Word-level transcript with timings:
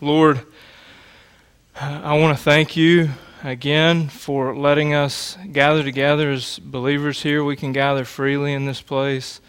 Lord, 0.00 0.40
I 1.74 2.18
want 2.18 2.36
to 2.36 2.42
thank 2.42 2.76
you 2.76 3.10
again 3.44 4.08
for 4.08 4.56
letting 4.56 4.94
us 4.94 5.38
gather 5.52 5.82
together 5.82 6.30
as 6.30 6.58
believers 6.58 7.22
here. 7.22 7.44
We 7.44 7.56
can 7.56 7.72
gather 7.72 8.04
freely 8.04 8.52
in 8.52 8.66
this 8.66 8.80
place 8.80 9.40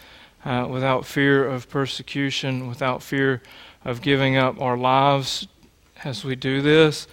uh, 0.45 0.67
without 0.69 1.05
fear 1.05 1.45
of 1.47 1.69
persecution, 1.69 2.67
without 2.67 3.01
fear 3.01 3.41
of 3.83 4.01
giving 4.01 4.37
up 4.37 4.61
our 4.61 4.77
lives 4.77 5.47
as 6.03 6.23
we 6.23 6.35
do 6.35 6.61
this. 6.61 7.07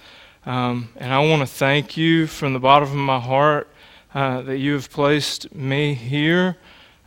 Um, 0.44 0.90
and 0.96 1.12
I 1.12 1.18
want 1.20 1.40
to 1.40 1.46
thank 1.46 1.96
you 1.96 2.26
from 2.26 2.52
the 2.52 2.60
bottom 2.60 2.88
of 2.90 2.94
my 2.94 3.20
heart 3.20 3.68
uh, 4.14 4.42
that 4.42 4.58
you 4.58 4.74
have 4.74 4.90
placed 4.90 5.54
me 5.54 5.94
here, 5.94 6.56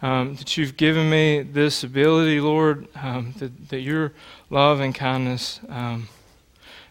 um, 0.02 0.36
that 0.36 0.57
you've 0.57 0.77
given 0.77 1.09
me 1.09 1.41
this 1.41 1.84
ability, 1.84 2.39
Lord, 2.39 2.88
um, 2.95 3.34
that, 3.38 3.70
that 3.70 3.81
your 3.81 4.13
love 4.49 4.79
and 4.79 4.95
kindness 4.95 5.59
um, 5.70 6.09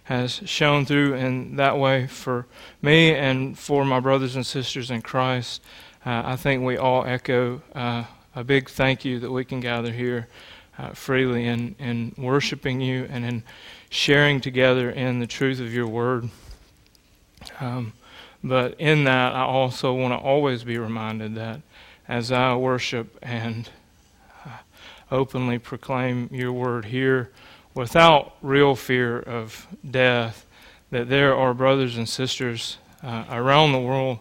has 0.05 0.43
shown 0.45 0.87
through 0.87 1.15
in 1.15 1.57
that 1.57 1.79
way 1.79 2.07
for 2.07 2.47
me 2.83 3.15
and 3.15 3.59
for 3.59 3.85
my 3.85 4.01
brothers 4.01 4.37
and 4.37 4.47
sisters 4.47 4.91
in 4.91 5.03
Christ. 5.03 5.63
Uh, 6.05 6.23
I 6.25 6.37
think 6.37 6.65
we 6.65 6.77
all 6.77 7.05
echo 7.05 7.63
uh, 7.75 8.05
a 8.35 8.45
big 8.45 8.69
thank 8.71 9.05
you 9.05 9.19
that 9.21 9.31
we 9.31 9.45
can 9.45 9.61
gather 9.61 9.93
here 9.93 10.29
uh, 10.79 10.91
freely 10.93 11.47
in, 11.47 11.75
in 11.79 12.15
worshiping 12.17 12.81
you 12.81 13.07
and 13.11 13.25
in 13.25 13.43
sharing 13.91 14.41
together 14.41 14.91
in 14.91 15.19
the 15.19 15.27
truth 15.27 15.61
of 15.61 15.75
your 15.75 15.87
word. 15.87 16.31
Um, 17.61 17.93
but 18.43 18.81
in 18.81 19.05
that, 19.05 19.35
I 19.35 19.43
also 19.43 19.93
want 19.93 20.13
to 20.15 20.19
always 20.19 20.65
be 20.65 20.79
reminded 20.79 21.35
that 21.35 21.61
as 22.11 22.33
I 22.33 22.57
worship 22.57 23.17
and 23.23 23.71
uh, 24.45 24.51
openly 25.13 25.61
proclaim 25.61 26.29
your 26.33 26.53
word 26.53 26.87
here 26.87 27.31
without 27.73 28.35
real 28.43 28.75
fear 28.75 29.21
of 29.21 29.69
death, 29.89 30.45
that 30.91 31.09
there 31.09 31.37
are 31.37 31.55
brothers 31.55 31.97
and 31.97 32.09
sisters 32.09 32.79
uh, 33.05 33.27
around 33.31 33.71
the 33.71 33.79
world, 33.79 34.19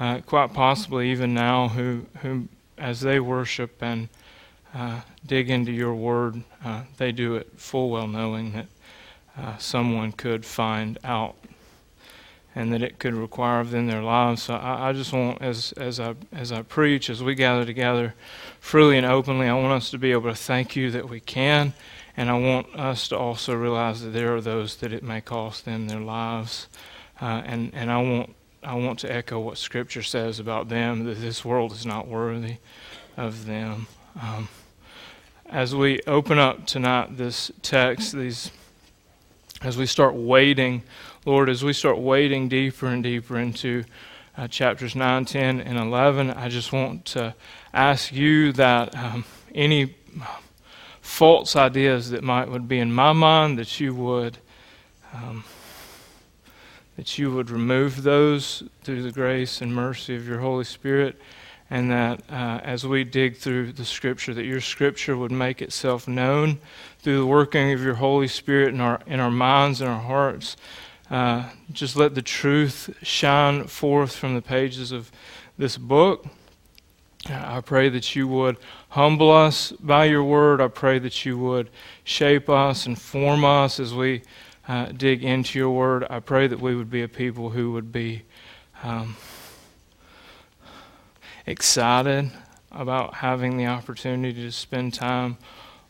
uh, 0.00 0.20
quite 0.20 0.54
possibly 0.54 1.10
even 1.10 1.34
now, 1.34 1.68
who, 1.68 2.06
who 2.22 2.48
as 2.78 3.02
they 3.02 3.20
worship 3.20 3.82
and 3.82 4.08
uh, 4.74 5.02
dig 5.26 5.50
into 5.50 5.72
your 5.72 5.94
word, 5.94 6.42
uh, 6.64 6.84
they 6.96 7.12
do 7.12 7.34
it 7.34 7.52
full 7.56 7.90
well 7.90 8.08
knowing 8.08 8.52
that 8.52 8.66
uh, 9.36 9.58
someone 9.58 10.10
could 10.10 10.42
find 10.42 10.98
out 11.04 11.36
and 12.56 12.72
that 12.72 12.82
it 12.82 12.98
could 12.98 13.12
require 13.12 13.60
of 13.60 13.70
them 13.70 13.86
their 13.86 14.02
lives. 14.02 14.44
So 14.44 14.54
I, 14.54 14.88
I, 14.88 14.92
just 14.94 15.12
want, 15.12 15.42
as 15.42 15.72
as 15.72 16.00
I 16.00 16.14
as 16.32 16.50
I 16.50 16.62
preach, 16.62 17.10
as 17.10 17.22
we 17.22 17.34
gather 17.34 17.66
together, 17.66 18.14
freely 18.58 18.96
and 18.96 19.06
openly, 19.06 19.46
I 19.46 19.54
want 19.54 19.74
us 19.74 19.90
to 19.90 19.98
be 19.98 20.10
able 20.10 20.30
to 20.30 20.34
thank 20.34 20.74
you 20.74 20.90
that 20.90 21.08
we 21.08 21.20
can, 21.20 21.74
and 22.16 22.30
I 22.30 22.38
want 22.38 22.74
us 22.74 23.08
to 23.08 23.18
also 23.18 23.54
realize 23.54 24.00
that 24.00 24.08
there 24.08 24.34
are 24.34 24.40
those 24.40 24.76
that 24.76 24.90
it 24.94 25.02
may 25.02 25.20
cost 25.20 25.66
them 25.66 25.86
their 25.86 26.00
lives, 26.00 26.68
uh, 27.20 27.42
and 27.44 27.72
and 27.74 27.92
I 27.92 28.00
want 28.00 28.34
I 28.62 28.74
want 28.74 29.00
to 29.00 29.12
echo 29.12 29.38
what 29.38 29.58
Scripture 29.58 30.02
says 30.02 30.40
about 30.40 30.70
them 30.70 31.04
that 31.04 31.20
this 31.20 31.44
world 31.44 31.72
is 31.72 31.84
not 31.84 32.08
worthy 32.08 32.56
of 33.18 33.44
them. 33.44 33.86
Um, 34.20 34.48
as 35.44 35.74
we 35.74 36.00
open 36.06 36.38
up 36.38 36.66
tonight 36.66 37.18
this 37.18 37.52
text, 37.60 38.14
these 38.14 38.50
as 39.60 39.76
we 39.76 39.84
start 39.84 40.14
wading 40.14 40.82
Lord, 41.26 41.48
as 41.48 41.64
we 41.64 41.72
start 41.72 41.98
wading 41.98 42.48
deeper 42.48 42.86
and 42.86 43.02
deeper 43.02 43.36
into 43.36 43.82
uh, 44.38 44.46
chapters 44.46 44.94
9, 44.94 45.24
10, 45.24 45.60
and 45.60 45.76
11, 45.76 46.30
I 46.30 46.48
just 46.48 46.72
want 46.72 47.04
to 47.06 47.34
ask 47.74 48.12
you 48.12 48.52
that 48.52 48.94
um, 48.94 49.24
any 49.52 49.96
false 51.00 51.56
ideas 51.56 52.10
that 52.10 52.22
might 52.22 52.48
would 52.48 52.68
be 52.68 52.78
in 52.78 52.92
my 52.92 53.12
mind, 53.12 53.58
that 53.58 53.80
you 53.80 53.92
would. 53.92 54.38
Um, 55.12 55.42
that 56.96 57.18
you 57.18 57.30
would 57.30 57.50
remove 57.50 58.04
those 58.04 58.62
through 58.82 59.02
the 59.02 59.12
grace 59.12 59.60
and 59.60 59.74
mercy 59.74 60.16
of 60.16 60.26
your 60.26 60.38
Holy 60.38 60.64
Spirit, 60.64 61.20
and 61.68 61.90
that 61.90 62.22
uh, 62.30 62.60
as 62.62 62.86
we 62.86 63.04
dig 63.04 63.36
through 63.36 63.72
the 63.72 63.84
Scripture, 63.84 64.32
that 64.32 64.46
your 64.46 64.62
Scripture 64.62 65.14
would 65.14 65.30
make 65.30 65.60
itself 65.60 66.08
known 66.08 66.58
through 67.00 67.18
the 67.18 67.26
working 67.26 67.72
of 67.72 67.82
your 67.82 67.96
Holy 67.96 68.28
Spirit 68.28 68.72
in 68.72 68.80
our 68.80 69.00
in 69.06 69.20
our 69.20 69.30
minds 69.30 69.82
and 69.82 69.90
our 69.90 70.00
hearts, 70.00 70.56
uh, 71.10 71.50
just 71.72 71.96
let 71.96 72.14
the 72.14 72.22
truth 72.22 72.94
shine 73.02 73.64
forth 73.66 74.16
from 74.16 74.34
the 74.34 74.42
pages 74.42 74.92
of 74.92 75.12
this 75.56 75.76
book. 75.76 76.26
I 77.28 77.60
pray 77.60 77.88
that 77.88 78.14
you 78.14 78.28
would 78.28 78.56
humble 78.90 79.30
us 79.30 79.72
by 79.72 80.04
your 80.04 80.22
word. 80.22 80.60
I 80.60 80.68
pray 80.68 80.98
that 81.00 81.24
you 81.24 81.38
would 81.38 81.70
shape 82.04 82.48
us 82.48 82.86
and 82.86 83.00
form 83.00 83.44
us 83.44 83.80
as 83.80 83.92
we 83.94 84.22
uh, 84.68 84.86
dig 84.86 85.24
into 85.24 85.58
your 85.58 85.70
word. 85.70 86.06
I 86.08 86.20
pray 86.20 86.46
that 86.46 86.60
we 86.60 86.74
would 86.74 86.90
be 86.90 87.02
a 87.02 87.08
people 87.08 87.50
who 87.50 87.72
would 87.72 87.92
be 87.92 88.22
um, 88.82 89.16
excited 91.46 92.30
about 92.70 93.14
having 93.14 93.56
the 93.56 93.66
opportunity 93.66 94.42
to 94.42 94.52
spend 94.52 94.94
time 94.94 95.38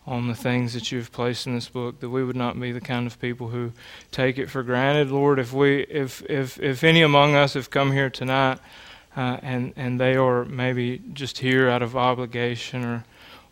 on 0.06 0.28
the 0.28 0.34
things 0.34 0.72
that 0.72 0.92
you've 0.92 1.10
placed 1.10 1.46
in 1.46 1.54
this 1.54 1.68
book 1.68 1.98
that 2.00 2.10
we 2.10 2.22
would 2.22 2.36
not 2.36 2.58
be 2.58 2.70
the 2.70 2.80
kind 2.80 3.06
of 3.06 3.20
people 3.20 3.48
who 3.48 3.72
take 4.12 4.38
it 4.38 4.48
for 4.48 4.62
granted. 4.62 5.10
Lord 5.10 5.38
if 5.38 5.52
we 5.52 5.82
if 5.82 6.22
if 6.30 6.60
if 6.60 6.84
any 6.84 7.02
among 7.02 7.34
us 7.34 7.54
have 7.54 7.70
come 7.70 7.92
here 7.92 8.08
tonight 8.08 8.58
uh, 9.16 9.38
and 9.42 9.72
and 9.76 9.98
they 9.98 10.14
are 10.16 10.44
maybe 10.44 11.02
just 11.12 11.38
here 11.38 11.68
out 11.68 11.82
of 11.82 11.96
obligation 11.96 12.84
or 12.84 13.04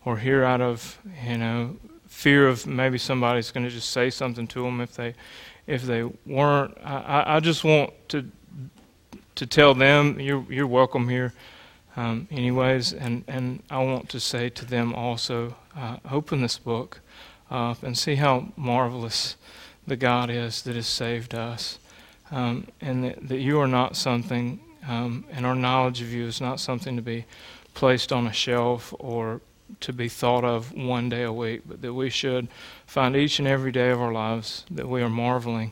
or 0.05 0.17
here 0.17 0.43
out 0.43 0.61
of 0.61 0.97
you 1.27 1.37
know 1.37 1.75
fear 2.07 2.47
of 2.47 2.65
maybe 2.65 2.97
somebody's 2.97 3.51
going 3.51 3.65
to 3.65 3.69
just 3.69 3.89
say 3.89 4.09
something 4.09 4.47
to 4.47 4.63
them 4.63 4.79
if 4.79 4.95
they 4.95 5.13
if 5.67 5.83
they 5.83 6.03
weren't 6.25 6.77
I, 6.83 7.35
I 7.35 7.39
just 7.41 7.63
want 7.65 7.91
to 8.09 8.31
to 9.35 9.45
tell 9.45 9.73
them 9.73 10.19
you're 10.21 10.45
you're 10.49 10.67
welcome 10.67 11.09
here 11.09 11.33
um, 11.95 12.27
anyways 12.31 12.93
and 12.93 13.23
and 13.27 13.63
I 13.69 13.83
want 13.83 14.09
to 14.09 14.19
say 14.19 14.49
to 14.49 14.65
them 14.65 14.93
also 14.93 15.55
uh, 15.75 15.97
open 16.09 16.41
this 16.41 16.57
book 16.57 16.99
up 17.49 17.83
and 17.83 17.97
see 17.97 18.15
how 18.15 18.51
marvelous 18.55 19.35
the 19.87 19.95
God 19.95 20.29
is 20.29 20.61
that 20.63 20.75
has 20.75 20.87
saved 20.87 21.33
us. 21.33 21.79
Um, 22.31 22.67
and 22.81 23.03
that, 23.03 23.27
that, 23.27 23.37
you 23.37 23.59
are 23.59 23.67
not 23.67 23.95
something, 23.95 24.59
um, 24.87 25.25
and 25.31 25.45
our 25.45 25.55
knowledge 25.55 26.01
of 26.01 26.11
you 26.11 26.25
is 26.25 26.41
not 26.41 26.59
something 26.59 26.95
to 26.95 27.01
be 27.01 27.25
placed 27.75 28.11
on 28.11 28.25
a 28.25 28.33
shelf 28.33 28.93
or 28.99 29.41
to 29.81 29.93
be 29.93 30.09
thought 30.09 30.43
of 30.43 30.73
one 30.73 31.09
day 31.09 31.23
a 31.23 31.31
week, 31.31 31.61
but 31.65 31.81
that 31.81 31.93
we 31.93 32.09
should 32.09 32.47
find 32.87 33.15
each 33.15 33.37
and 33.39 33.47
every 33.47 33.71
day 33.71 33.89
of 33.89 34.01
our 34.01 34.11
lives 34.11 34.65
that 34.71 34.87
we 34.87 35.01
are 35.01 35.09
marveling 35.09 35.71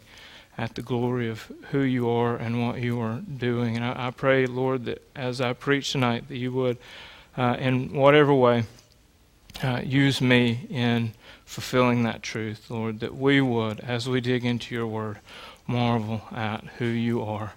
at 0.58 0.76
the 0.76 0.82
glory 0.82 1.30
of 1.30 1.52
who 1.72 1.82
you 1.82 2.10
are 2.10 2.36
and 2.36 2.66
what 2.66 2.80
you 2.80 3.00
are 3.00 3.22
doing. 3.22 3.76
And 3.76 3.86
I, 3.86 4.08
I 4.08 4.12
pray, 4.12 4.46
Lord, 4.46 4.86
that 4.86 5.02
as 5.16 5.42
I 5.42 5.54
preach 5.54 5.92
tonight, 5.92 6.28
that 6.28 6.38
you 6.38 6.52
would, 6.52 6.78
uh, 7.38 7.56
in 7.60 7.94
whatever 7.94 8.34
way, 8.34 8.66
uh, 9.64 9.82
use 9.84 10.22
me 10.22 10.68
in 10.70 11.14
fulfilling 11.46 12.04
that 12.04 12.24
truth, 12.24 12.70
Lord, 12.70 13.00
that 13.00 13.16
we 13.16 13.42
would, 13.42 13.80
as 13.82 14.08
we 14.08 14.22
dig 14.22 14.46
into 14.46 14.74
your 14.74 14.88
word, 14.88 15.20
marvel 15.68 16.22
at 16.32 16.64
who 16.78 16.86
you 16.86 17.22
are 17.22 17.54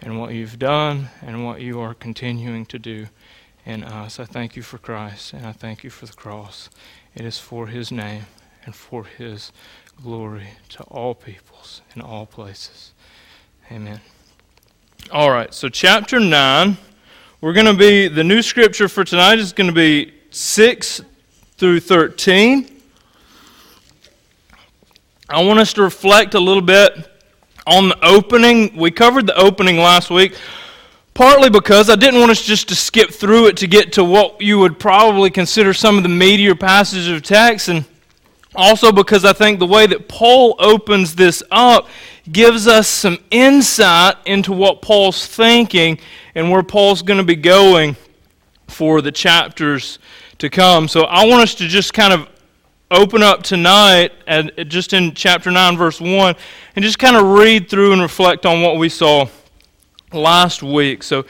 and 0.00 0.18
what 0.18 0.32
you've 0.32 0.58
done 0.58 1.08
and 1.20 1.44
what 1.44 1.60
you 1.60 1.80
are 1.80 1.94
continuing 1.94 2.64
to 2.66 2.78
do 2.78 3.08
in 3.66 3.84
us. 3.84 4.18
I 4.18 4.24
thank 4.24 4.56
you 4.56 4.62
for 4.62 4.78
Christ 4.78 5.32
and 5.32 5.46
I 5.46 5.52
thank 5.52 5.84
you 5.84 5.90
for 5.90 6.06
the 6.06 6.12
cross. 6.12 6.70
It 7.14 7.24
is 7.24 7.38
for 7.38 7.66
his 7.66 7.90
name 7.90 8.24
and 8.64 8.74
for 8.74 9.04
his 9.04 9.52
glory 10.02 10.48
to 10.70 10.82
all 10.84 11.14
peoples 11.60 11.82
in 11.94 12.02
all 12.02 12.26
places. 12.26 12.92
Amen. 13.70 14.00
All 15.12 15.30
right, 15.30 15.52
so 15.52 15.68
chapter 15.68 16.18
9, 16.20 16.76
we're 17.40 17.52
going 17.52 17.66
to 17.66 17.74
be, 17.74 18.08
the 18.08 18.24
new 18.24 18.42
scripture 18.42 18.88
for 18.88 19.04
tonight 19.04 19.38
is 19.38 19.52
going 19.52 19.68
to 19.68 19.74
be 19.74 20.12
6 20.30 21.02
through 21.56 21.80
13. 21.80 22.80
I 25.28 25.44
want 25.44 25.58
us 25.58 25.72
to 25.74 25.82
reflect 25.82 26.34
a 26.34 26.40
little 26.40 26.62
bit 26.62 26.92
on 27.66 27.88
the 27.88 28.04
opening. 28.04 28.76
We 28.76 28.90
covered 28.90 29.26
the 29.26 29.36
opening 29.36 29.76
last 29.76 30.10
week, 30.10 30.36
partly 31.14 31.50
because 31.50 31.90
I 31.90 31.94
didn't 31.94 32.20
want 32.20 32.30
us 32.30 32.42
just 32.42 32.68
to 32.68 32.74
skip 32.74 33.10
through 33.10 33.48
it 33.48 33.56
to 33.58 33.66
get 33.66 33.92
to 33.94 34.04
what 34.04 34.40
you 34.40 34.58
would 34.58 34.78
probably 34.78 35.30
consider 35.30 35.72
some 35.72 35.96
of 35.96 36.02
the 36.02 36.08
meatier 36.08 36.58
passages 36.58 37.08
of 37.08 37.22
text, 37.22 37.68
and 37.68 37.84
also 38.54 38.92
because 38.92 39.24
I 39.24 39.32
think 39.32 39.58
the 39.58 39.66
way 39.66 39.86
that 39.86 40.08
Paul 40.08 40.56
opens 40.58 41.14
this 41.14 41.42
up 41.50 41.88
gives 42.30 42.66
us 42.66 42.88
some 42.88 43.18
insight 43.30 44.16
into 44.26 44.52
what 44.52 44.82
Paul's 44.82 45.26
thinking 45.26 45.98
and 46.34 46.50
where 46.50 46.62
Paul's 46.62 47.02
going 47.02 47.18
to 47.18 47.24
be 47.24 47.36
going 47.36 47.96
for 48.68 49.00
the 49.00 49.12
chapters 49.12 49.98
to 50.38 50.48
come. 50.48 50.88
So 50.88 51.02
I 51.02 51.26
want 51.26 51.42
us 51.42 51.54
to 51.56 51.68
just 51.68 51.92
kind 51.92 52.12
of 52.12 52.28
open 52.90 53.22
up 53.22 53.42
tonight 53.42 54.12
and 54.26 54.50
just 54.66 54.92
in 54.92 55.14
chapter 55.14 55.50
9 55.50 55.76
verse 55.76 56.00
1 56.00 56.34
and 56.74 56.84
just 56.84 56.98
kind 56.98 57.16
of 57.16 57.24
read 57.24 57.68
through 57.68 57.92
and 57.92 58.02
reflect 58.02 58.44
on 58.46 58.62
what 58.62 58.78
we 58.78 58.88
saw 58.88 59.26
last 60.12 60.62
week. 60.62 61.02
So 61.04 61.24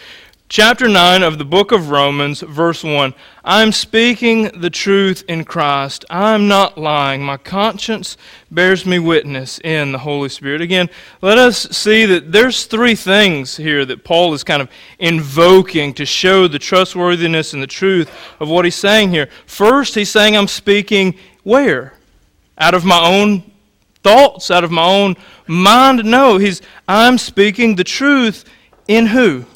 chapter 0.50 0.88
9 0.88 1.22
of 1.22 1.38
the 1.38 1.44
book 1.44 1.70
of 1.70 1.90
Romans, 1.90 2.40
verse 2.40 2.82
1. 2.82 3.14
I'm 3.44 3.70
speaking 3.70 4.50
the 4.60 4.68
truth 4.68 5.22
in 5.28 5.44
Christ. 5.44 6.04
I'm 6.10 6.48
not 6.48 6.76
lying. 6.76 7.22
My 7.22 7.36
conscience 7.36 8.16
bears 8.50 8.84
me 8.84 8.98
witness 8.98 9.60
in 9.60 9.92
the 9.92 9.98
Holy 9.98 10.28
Spirit. 10.28 10.60
Again, 10.60 10.90
let 11.22 11.38
us 11.38 11.70
see 11.70 12.04
that 12.04 12.32
there's 12.32 12.66
three 12.66 12.96
things 12.96 13.56
here 13.56 13.84
that 13.84 14.02
Paul 14.02 14.34
is 14.34 14.42
kind 14.42 14.60
of 14.60 14.68
invoking 14.98 15.94
to 15.94 16.04
show 16.04 16.48
the 16.48 16.58
trustworthiness 16.58 17.52
and 17.52 17.62
the 17.62 17.68
truth 17.68 18.10
of 18.40 18.48
what 18.48 18.64
he's 18.64 18.74
saying 18.74 19.10
here. 19.10 19.28
First, 19.46 19.94
he's 19.94 20.10
saying, 20.10 20.36
I'm 20.36 20.48
speaking 20.48 21.14
where? 21.44 21.94
Out 22.58 22.74
of 22.74 22.84
my 22.84 23.00
own 23.00 23.48
thoughts, 24.02 24.50
out 24.50 24.64
of 24.64 24.72
my 24.72 24.84
own 24.84 25.14
mind? 25.46 26.04
No, 26.04 26.38
he's 26.38 26.60
I'm 26.88 27.18
speaking 27.18 27.76
the 27.76 27.84
truth 27.84 28.44
in 28.88 29.06
who? 29.06 29.46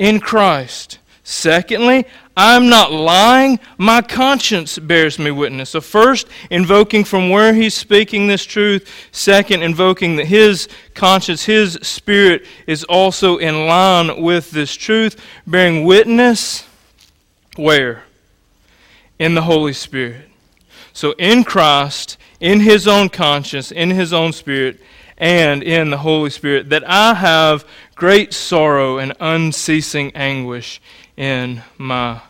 In 0.00 0.18
Christ. 0.18 0.98
Secondly, 1.22 2.06
I'm 2.34 2.70
not 2.70 2.90
lying. 2.90 3.60
My 3.76 4.00
conscience 4.00 4.78
bears 4.78 5.18
me 5.18 5.30
witness. 5.30 5.70
So, 5.70 5.82
first, 5.82 6.26
invoking 6.48 7.04
from 7.04 7.28
where 7.28 7.52
he's 7.52 7.74
speaking 7.74 8.26
this 8.26 8.44
truth. 8.44 8.90
Second, 9.12 9.62
invoking 9.62 10.16
that 10.16 10.26
his 10.26 10.68
conscience, 10.94 11.44
his 11.44 11.78
spirit, 11.82 12.46
is 12.66 12.82
also 12.84 13.36
in 13.36 13.66
line 13.66 14.22
with 14.22 14.50
this 14.50 14.74
truth, 14.74 15.20
bearing 15.46 15.84
witness 15.84 16.66
where? 17.56 18.04
In 19.18 19.34
the 19.34 19.42
Holy 19.42 19.74
Spirit. 19.74 20.30
So, 20.94 21.12
in 21.18 21.44
Christ, 21.44 22.16
in 22.40 22.60
his 22.60 22.88
own 22.88 23.10
conscience, 23.10 23.70
in 23.70 23.90
his 23.90 24.14
own 24.14 24.32
spirit, 24.32 24.80
and 25.20 25.62
in 25.62 25.90
the 25.90 25.98
Holy 25.98 26.30
Spirit, 26.30 26.70
that 26.70 26.82
I 26.88 27.14
have 27.14 27.64
great 27.94 28.32
sorrow 28.32 28.98
and 28.98 29.12
unceasing 29.20 30.10
anguish 30.16 30.80
in 31.16 31.62
my 31.76 32.22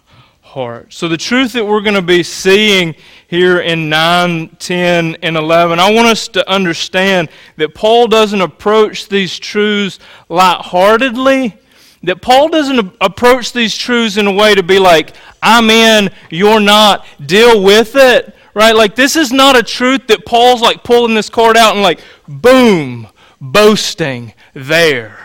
heart. 0.42 0.92
So, 0.92 1.06
the 1.06 1.16
truth 1.16 1.52
that 1.52 1.64
we're 1.64 1.80
going 1.80 1.94
to 1.94 2.02
be 2.02 2.24
seeing 2.24 2.96
here 3.28 3.60
in 3.60 3.88
9, 3.88 4.56
10, 4.58 5.16
and 5.22 5.36
11, 5.36 5.78
I 5.78 5.92
want 5.92 6.08
us 6.08 6.26
to 6.28 6.50
understand 6.50 7.28
that 7.56 7.74
Paul 7.74 8.08
doesn't 8.08 8.40
approach 8.40 9.08
these 9.08 9.38
truths 9.38 10.00
lightheartedly. 10.28 11.56
That 12.02 12.22
Paul 12.22 12.48
doesn't 12.48 12.96
approach 13.00 13.52
these 13.52 13.76
truths 13.76 14.16
in 14.16 14.26
a 14.26 14.32
way 14.32 14.54
to 14.54 14.62
be 14.62 14.78
like, 14.78 15.12
I'm 15.42 15.70
in, 15.70 16.10
you're 16.30 16.58
not, 16.58 17.06
deal 17.24 17.62
with 17.62 17.94
it 17.94 18.34
right? 18.54 18.74
Like, 18.74 18.94
this 18.94 19.16
is 19.16 19.32
not 19.32 19.56
a 19.56 19.62
truth 19.62 20.06
that 20.08 20.24
Paul's 20.24 20.60
like 20.60 20.84
pulling 20.84 21.14
this 21.14 21.30
cord 21.30 21.56
out 21.56 21.74
and 21.74 21.82
like, 21.82 22.00
boom, 22.28 23.08
boasting 23.40 24.34
there. 24.54 25.16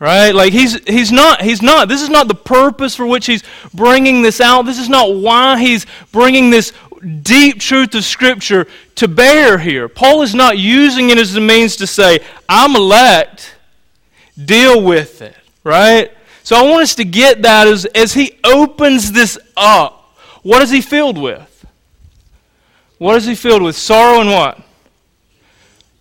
Right? 0.00 0.34
Like 0.34 0.52
he's 0.52 0.82
he's 0.86 1.12
not 1.12 1.40
he's 1.40 1.62
not 1.62 1.88
this 1.88 2.02
is 2.02 2.10
not 2.10 2.28
the 2.28 2.34
purpose 2.34 2.94
for 2.96 3.06
which 3.06 3.26
he's 3.26 3.42
bringing 3.72 4.22
this 4.22 4.40
out. 4.40 4.62
This 4.62 4.78
is 4.78 4.88
not 4.88 5.14
why 5.14 5.58
he's 5.58 5.86
bringing 6.12 6.50
this 6.50 6.72
deep 7.22 7.60
truth 7.60 7.94
of 7.94 8.04
scripture 8.04 8.66
to 8.96 9.08
bear 9.08 9.58
here. 9.58 9.88
Paul 9.88 10.22
is 10.22 10.34
not 10.34 10.58
using 10.58 11.10
it 11.10 11.18
as 11.18 11.36
a 11.36 11.40
means 11.40 11.76
to 11.76 11.86
say, 11.86 12.20
I'm 12.48 12.74
elect, 12.76 13.54
deal 14.42 14.82
with 14.82 15.22
it, 15.22 15.36
right? 15.62 16.12
So 16.42 16.56
I 16.56 16.62
want 16.62 16.82
us 16.82 16.94
to 16.96 17.04
get 17.04 17.42
that 17.42 17.66
as, 17.66 17.84
as 17.86 18.14
he 18.14 18.38
opens 18.44 19.12
this 19.12 19.38
up. 19.56 20.16
What 20.42 20.62
is 20.62 20.70
he 20.70 20.80
filled 20.80 21.18
with? 21.18 21.50
What 22.98 23.16
is 23.16 23.24
he 23.26 23.34
filled 23.34 23.62
with? 23.62 23.76
Sorrow 23.76 24.20
and 24.20 24.30
what? 24.30 24.60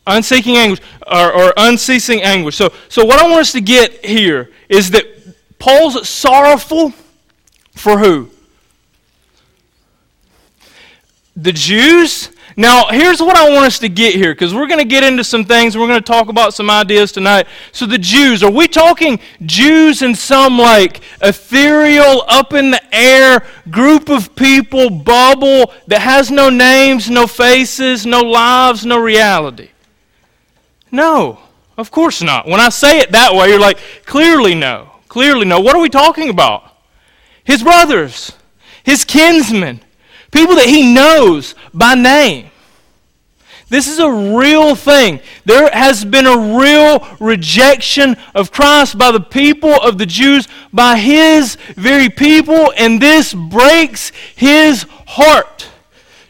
Unseeking 0.06 0.58
anguish 0.58 0.82
or, 1.08 1.34
or 1.34 1.54
unceasing 1.58 2.22
anguish. 2.22 2.56
So, 2.56 2.74
so 2.90 3.06
what 3.06 3.20
I 3.20 3.28
want 3.28 3.42
us 3.42 3.52
to 3.54 3.62
get 3.62 4.06
here 4.06 4.52
is 4.70 4.92
that 4.92 5.06
Paul's 5.60 6.08
sorrowful 6.08 6.94
for 7.72 7.98
who? 7.98 8.30
The 11.36 11.54
Jews 11.54 12.30
now, 12.56 12.88
here's 12.90 13.20
what 13.20 13.36
I 13.36 13.50
want 13.50 13.66
us 13.66 13.80
to 13.80 13.90
get 13.90 14.14
here, 14.14 14.34
because 14.34 14.54
we're 14.54 14.68
going 14.68 14.80
to 14.80 14.86
get 14.86 15.04
into 15.04 15.24
some 15.24 15.44
things. 15.44 15.76
We're 15.76 15.88
going 15.88 16.02
to 16.02 16.06
talk 16.06 16.30
about 16.30 16.54
some 16.54 16.70
ideas 16.70 17.12
tonight. 17.12 17.48
So, 17.72 17.86
the 17.86 17.98
Jews, 17.98 18.44
are 18.44 18.52
we 18.52 18.68
talking 18.68 19.20
Jews 19.44 20.02
in 20.04 20.14
some 20.14 20.60
like 20.60 21.02
ethereal, 21.22 22.24
up 22.28 22.54
in 22.54 22.72
the 22.72 22.96
air 22.96 23.44
group 23.70 24.10
of 24.10 24.36
people, 24.36 24.90
bubble 24.90 25.74
that 25.88 26.02
has 26.02 26.30
no 26.30 26.50
names, 26.50 27.10
no 27.10 27.26
faces, 27.26 28.06
no 28.06 28.22
lives, 28.22 28.86
no 28.86 29.00
reality? 29.00 29.70
No, 30.92 31.40
of 31.76 31.90
course 31.90 32.22
not. 32.22 32.48
When 32.48 32.60
I 32.60 32.70
say 32.70 33.00
it 33.00 33.14
that 33.14 33.34
way, 33.34 33.50
you're 33.50 33.60
like, 33.60 33.80
clearly 34.06 34.54
no. 34.54 34.92
Clearly 35.08 35.46
no. 35.46 35.60
What 35.60 35.76
are 35.76 35.82
we 35.82 35.90
talking 35.90 36.30
about? 36.30 36.72
His 37.44 37.64
brothers, 37.64 38.32
his 38.84 39.04
kinsmen 39.04 39.83
people 40.34 40.56
that 40.56 40.68
he 40.68 40.94
knows 40.94 41.56
by 41.74 41.96
name. 41.96 42.50
This 43.70 43.88
is 43.88 44.00
a 44.00 44.12
real 44.12 44.76
thing. 44.76 45.20
There 45.46 45.70
has 45.72 46.06
been 46.06 46.28
a 46.28 46.58
real 46.58 47.08
rejection 47.20 48.18
of 48.36 48.52
Christ 48.52 48.98
by 48.98 49.12
the 49.12 49.20
people 49.20 49.74
of 49.74 49.98
the 49.98 50.06
Jews, 50.06 50.48
by 50.72 50.98
his 50.98 51.56
very 51.76 52.10
people, 52.10 52.74
and 52.78 53.02
this 53.02 53.34
breaks 53.34 54.12
his 54.36 54.86
heart. 55.08 55.70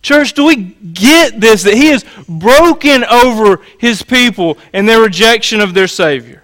Church, 0.01 0.33
do 0.33 0.45
we 0.45 0.55
get 0.55 1.39
this? 1.39 1.63
That 1.63 1.73
he 1.73 1.89
is 1.89 2.05
broken 2.29 3.03
over 3.05 3.61
his 3.77 4.03
people 4.03 4.57
and 4.71 4.87
their 4.87 5.01
rejection 5.01 5.59
of 5.59 5.73
their 5.73 5.87
Savior. 5.87 6.42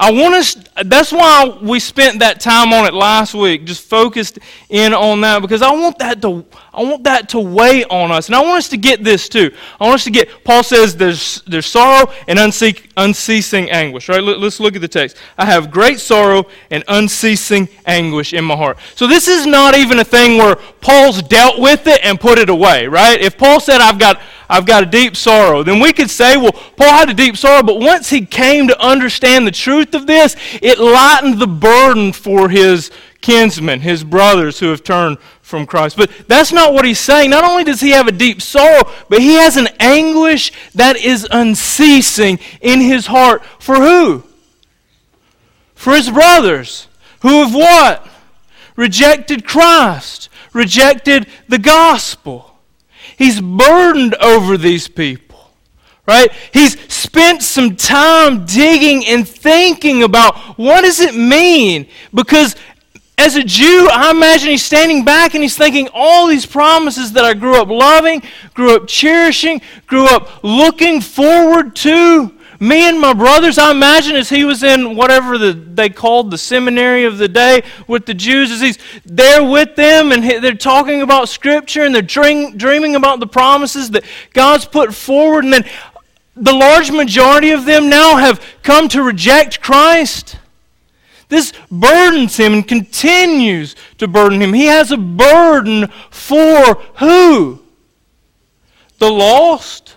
I 0.00 0.12
want 0.12 0.36
us, 0.36 0.56
that's 0.84 1.10
why 1.10 1.58
we 1.60 1.80
spent 1.80 2.20
that 2.20 2.38
time 2.38 2.72
on 2.72 2.86
it 2.86 2.94
last 2.94 3.34
week, 3.34 3.64
just 3.64 3.82
focused 3.82 4.38
in 4.68 4.94
on 4.94 5.20
that, 5.22 5.42
because 5.42 5.60
I 5.60 5.72
want 5.72 5.98
that 5.98 6.22
to, 6.22 6.44
I 6.72 6.84
want 6.84 7.02
that 7.02 7.28
to 7.30 7.40
weigh 7.40 7.82
on 7.86 8.12
us. 8.12 8.28
And 8.28 8.36
I 8.36 8.40
want 8.40 8.58
us 8.58 8.68
to 8.68 8.76
get 8.76 9.02
this 9.02 9.28
too. 9.28 9.50
I 9.80 9.84
want 9.86 9.96
us 9.96 10.04
to 10.04 10.12
get, 10.12 10.44
Paul 10.44 10.62
says 10.62 10.96
there's, 10.96 11.42
there's 11.48 11.66
sorrow 11.66 12.12
and 12.28 12.38
unceasing 12.38 13.70
anguish, 13.70 14.08
right? 14.08 14.22
Let's 14.22 14.60
look 14.60 14.76
at 14.76 14.82
the 14.82 14.88
text. 14.88 15.16
I 15.36 15.44
have 15.46 15.68
great 15.68 15.98
sorrow 15.98 16.46
and 16.70 16.84
unceasing 16.86 17.68
anguish 17.84 18.32
in 18.34 18.44
my 18.44 18.54
heart. 18.54 18.78
So 18.94 19.08
this 19.08 19.26
is 19.26 19.46
not 19.46 19.76
even 19.76 19.98
a 19.98 20.04
thing 20.04 20.38
where 20.38 20.54
Paul's 20.80 21.22
dealt 21.22 21.58
with 21.58 21.88
it 21.88 22.04
and 22.04 22.20
put 22.20 22.38
it 22.38 22.48
away, 22.48 22.86
right? 22.86 23.20
If 23.20 23.36
Paul 23.36 23.58
said, 23.58 23.80
I've 23.80 23.98
got, 23.98 24.20
I've 24.48 24.66
got 24.66 24.82
a 24.82 24.86
deep 24.86 25.14
sorrow, 25.14 25.62
then 25.62 25.78
we 25.78 25.92
could 25.92 26.10
say, 26.10 26.36
well, 26.36 26.52
Paul 26.52 26.90
had 26.90 27.10
a 27.10 27.14
deep 27.14 27.36
sorrow, 27.36 27.62
but 27.62 27.80
once 27.80 28.08
he 28.08 28.24
came 28.24 28.68
to 28.68 28.80
understand 28.80 29.46
the 29.46 29.50
truth 29.50 29.94
of 29.94 30.06
this, 30.06 30.36
it 30.62 30.78
lightened 30.78 31.38
the 31.38 31.46
burden 31.46 32.12
for 32.12 32.48
his 32.48 32.90
kinsmen, 33.20 33.80
his 33.80 34.04
brothers 34.04 34.58
who 34.58 34.70
have 34.70 34.82
turned 34.82 35.18
from 35.42 35.66
Christ. 35.66 35.96
But 35.96 36.10
that's 36.28 36.52
not 36.52 36.72
what 36.72 36.84
he's 36.84 36.98
saying. 36.98 37.30
Not 37.30 37.44
only 37.44 37.64
does 37.64 37.80
he 37.80 37.90
have 37.90 38.06
a 38.06 38.12
deep 38.12 38.40
sorrow, 38.40 38.90
but 39.08 39.20
he 39.20 39.34
has 39.34 39.56
an 39.56 39.68
anguish 39.80 40.52
that 40.74 40.96
is 40.96 41.26
unceasing 41.30 42.38
in 42.60 42.80
his 42.80 43.06
heart. 43.06 43.44
For 43.58 43.76
who? 43.76 44.24
For 45.74 45.94
his 45.94 46.10
brothers, 46.10 46.88
who 47.20 47.44
have 47.44 47.54
what? 47.54 48.08
Rejected 48.76 49.44
Christ, 49.44 50.28
rejected 50.52 51.26
the 51.48 51.58
gospel. 51.58 52.47
He's 53.18 53.40
burdened 53.40 54.14
over 54.14 54.56
these 54.56 54.86
people, 54.86 55.50
right? 56.06 56.30
He's 56.54 56.78
spent 56.92 57.42
some 57.42 57.74
time 57.74 58.46
digging 58.46 59.04
and 59.06 59.28
thinking 59.28 60.04
about 60.04 60.36
what 60.56 60.82
does 60.82 61.00
it 61.00 61.16
mean? 61.16 61.88
Because 62.14 62.54
as 63.18 63.34
a 63.34 63.42
Jew, 63.42 63.88
I 63.90 64.12
imagine 64.12 64.50
he's 64.50 64.64
standing 64.64 65.04
back 65.04 65.34
and 65.34 65.42
he's 65.42 65.56
thinking, 65.56 65.88
all 65.92 66.28
these 66.28 66.46
promises 66.46 67.12
that 67.14 67.24
I 67.24 67.34
grew 67.34 67.60
up 67.60 67.68
loving, 67.68 68.22
grew 68.54 68.76
up 68.76 68.86
cherishing, 68.86 69.60
grew 69.88 70.06
up 70.06 70.44
looking 70.44 71.00
forward 71.00 71.74
to, 71.76 72.37
me 72.60 72.88
and 72.88 73.00
my 73.00 73.12
brothers, 73.12 73.56
I 73.56 73.70
imagine 73.70 74.16
as 74.16 74.28
he 74.28 74.44
was 74.44 74.62
in 74.62 74.96
whatever 74.96 75.38
the, 75.38 75.52
they 75.52 75.88
called 75.88 76.30
the 76.30 76.38
seminary 76.38 77.04
of 77.04 77.18
the 77.18 77.28
day 77.28 77.62
with 77.86 78.04
the 78.04 78.14
Jews, 78.14 78.50
as 78.50 78.60
he's 78.60 78.78
there 79.04 79.44
with 79.44 79.76
them 79.76 80.10
and 80.10 80.24
they're 80.24 80.54
talking 80.54 81.02
about 81.02 81.28
Scripture 81.28 81.84
and 81.84 81.94
they're 81.94 82.02
dream, 82.02 82.56
dreaming 82.56 82.96
about 82.96 83.20
the 83.20 83.28
promises 83.28 83.90
that 83.90 84.04
God's 84.32 84.64
put 84.64 84.92
forward. 84.92 85.44
And 85.44 85.52
then 85.52 85.64
the 86.34 86.52
large 86.52 86.90
majority 86.90 87.50
of 87.50 87.64
them 87.64 87.88
now 87.88 88.16
have 88.16 88.44
come 88.62 88.88
to 88.88 89.02
reject 89.02 89.60
Christ. 89.60 90.36
This 91.28 91.52
burdens 91.70 92.36
him 92.38 92.54
and 92.54 92.66
continues 92.66 93.76
to 93.98 94.08
burden 94.08 94.40
him. 94.40 94.52
He 94.52 94.66
has 94.66 94.90
a 94.90 94.96
burden 94.96 95.88
for 96.10 96.74
who? 96.96 97.60
The 98.98 99.10
lost 99.10 99.87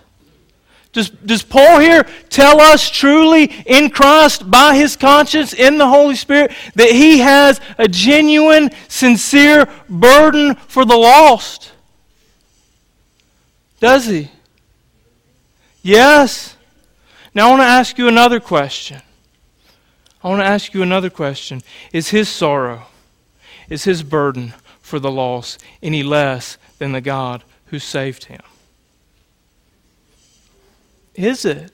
does, 0.92 1.08
does 1.08 1.42
Paul 1.42 1.80
here 1.80 2.06
tell 2.28 2.60
us 2.60 2.90
truly 2.90 3.44
in 3.44 3.88
Christ, 3.88 4.50
by 4.50 4.76
his 4.76 4.94
conscience, 4.94 5.54
in 5.54 5.78
the 5.78 5.88
Holy 5.88 6.14
Spirit, 6.14 6.52
that 6.74 6.90
he 6.90 7.18
has 7.18 7.60
a 7.78 7.88
genuine, 7.88 8.70
sincere 8.88 9.66
burden 9.88 10.54
for 10.54 10.84
the 10.84 10.96
lost? 10.96 11.72
Does 13.80 14.06
he? 14.06 14.30
Yes. 15.82 16.56
Now 17.34 17.46
I 17.46 17.50
want 17.50 17.62
to 17.62 17.66
ask 17.66 17.96
you 17.96 18.06
another 18.06 18.38
question. 18.38 19.00
I 20.22 20.28
want 20.28 20.42
to 20.42 20.46
ask 20.46 20.74
you 20.74 20.82
another 20.82 21.10
question. 21.10 21.62
Is 21.92 22.10
his 22.10 22.28
sorrow, 22.28 22.82
is 23.70 23.84
his 23.84 24.02
burden 24.02 24.52
for 24.82 24.98
the 24.98 25.10
loss 25.10 25.56
any 25.82 26.02
less 26.02 26.58
than 26.78 26.92
the 26.92 27.00
God 27.00 27.44
who 27.66 27.78
saved 27.78 28.24
him? 28.24 28.42
Is 31.14 31.44
it? 31.44 31.70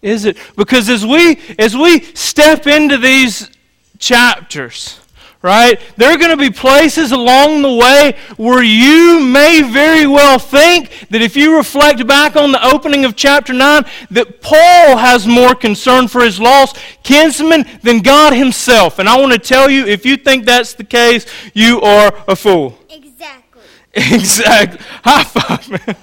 Is 0.00 0.24
it? 0.24 0.36
Because 0.56 0.88
as 0.88 1.04
we 1.04 1.38
as 1.58 1.76
we 1.76 2.00
step 2.14 2.66
into 2.66 2.98
these 2.98 3.50
chapters, 3.98 5.00
right? 5.42 5.80
There 5.96 6.10
are 6.12 6.16
going 6.16 6.30
to 6.30 6.36
be 6.36 6.50
places 6.50 7.12
along 7.12 7.62
the 7.62 7.74
way 7.74 8.16
where 8.36 8.62
you 8.62 9.20
may 9.20 9.62
very 9.62 10.06
well 10.06 10.38
think 10.38 11.08
that 11.10 11.20
if 11.20 11.36
you 11.36 11.56
reflect 11.56 12.06
back 12.06 12.36
on 12.36 12.52
the 12.52 12.64
opening 12.64 13.04
of 13.04 13.16
chapter 13.16 13.52
9, 13.52 13.84
that 14.10 14.40
Paul 14.40 14.96
has 14.96 15.26
more 15.26 15.54
concern 15.54 16.08
for 16.08 16.22
his 16.22 16.40
lost 16.40 16.76
kinsman 17.02 17.66
than 17.82 18.00
God 18.00 18.32
himself. 18.32 18.98
And 18.98 19.08
I 19.08 19.18
want 19.18 19.32
to 19.32 19.38
tell 19.38 19.70
you, 19.70 19.86
if 19.86 20.04
you 20.04 20.16
think 20.16 20.44
that's 20.44 20.74
the 20.74 20.84
case, 20.84 21.26
you 21.54 21.80
are 21.80 22.12
a 22.26 22.36
fool. 22.36 22.78
Exactly. 22.88 23.62
Exactly. 24.14 24.78
High 25.02 25.24
five, 25.24 25.70
man. 25.70 25.96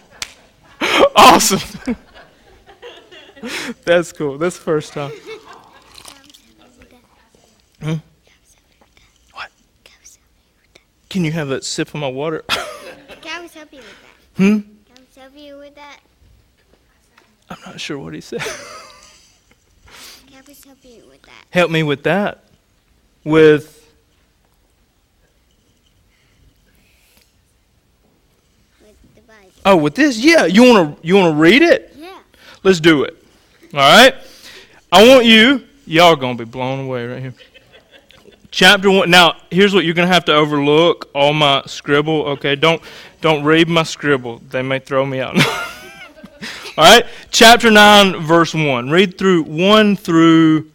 Awesome. 1.18 1.96
that's 3.84 4.12
cool. 4.12 4.38
That's 4.38 4.58
the 4.58 4.64
first 4.64 4.94
time. 4.94 5.12
Hmm? 7.82 7.96
Can 11.16 11.24
you 11.24 11.32
have 11.32 11.50
a 11.50 11.62
sip 11.62 11.88
of 11.88 11.96
my 11.96 12.10
water? 12.10 12.44
Can 13.22 13.46
I 13.46 13.48
help 13.48 13.72
you 13.72 13.80
with 13.80 13.88
that? 14.02 14.36
hmm? 14.36 14.60
Can 14.60 14.76
I 14.98 15.20
help 15.22 15.38
you 15.38 15.58
with 15.58 15.76
that? 15.76 16.00
I'm 17.50 17.58
not 17.66 17.80
sure 17.80 17.98
what 17.98 18.14
he 18.14 18.20
said. 18.20 18.42
Can 18.42 18.50
I 20.30 20.34
help 20.36 20.78
you 20.84 21.04
with 21.10 21.22
that? 21.22 21.46
Help 21.52 21.72
me 21.72 21.84
with 21.84 22.04
that. 22.04 22.44
With 23.24 23.90
With 28.82 29.16
the 29.16 29.22
Bible. 29.22 29.55
Oh, 29.66 29.76
with 29.76 29.96
this? 29.96 30.18
Yeah. 30.18 30.46
You 30.46 30.64
wanna 30.64 30.96
you 31.02 31.16
wanna 31.16 31.36
read 31.36 31.62
it? 31.62 31.94
Yeah. 31.98 32.20
Let's 32.64 32.80
do 32.80 33.04
it. 33.04 33.22
All 33.74 33.80
right. 33.80 34.16
I 34.92 35.08
want 35.08 35.26
you. 35.26 35.66
Y'all 35.86 36.14
are 36.14 36.16
gonna 36.16 36.38
be 36.38 36.46
blown 36.46 36.86
away 36.86 37.06
right 37.06 37.22
here. 37.22 37.34
Chapter 38.52 38.90
one. 38.90 39.10
Now, 39.10 39.36
here's 39.52 39.74
what 39.74 39.84
you're 39.84 39.94
gonna 39.94 40.08
have 40.08 40.26
to 40.26 40.34
overlook 40.34 41.10
all 41.14 41.34
my 41.34 41.62
scribble. 41.66 42.24
Okay, 42.28 42.56
don't 42.56 42.82
don't 43.20 43.44
read 43.44 43.68
my 43.68 43.84
scribble. 43.84 44.42
They 44.50 44.62
may 44.62 44.80
throw 44.80 45.06
me 45.06 45.20
out. 45.20 45.36
all 46.78 46.86
right. 46.86 47.06
Chapter 47.32 47.70
nine, 47.70 48.16
verse 48.22 48.54
one. 48.54 48.90
Read 48.90 49.18
through 49.18 49.44
one 49.44 49.98
through 49.98 50.72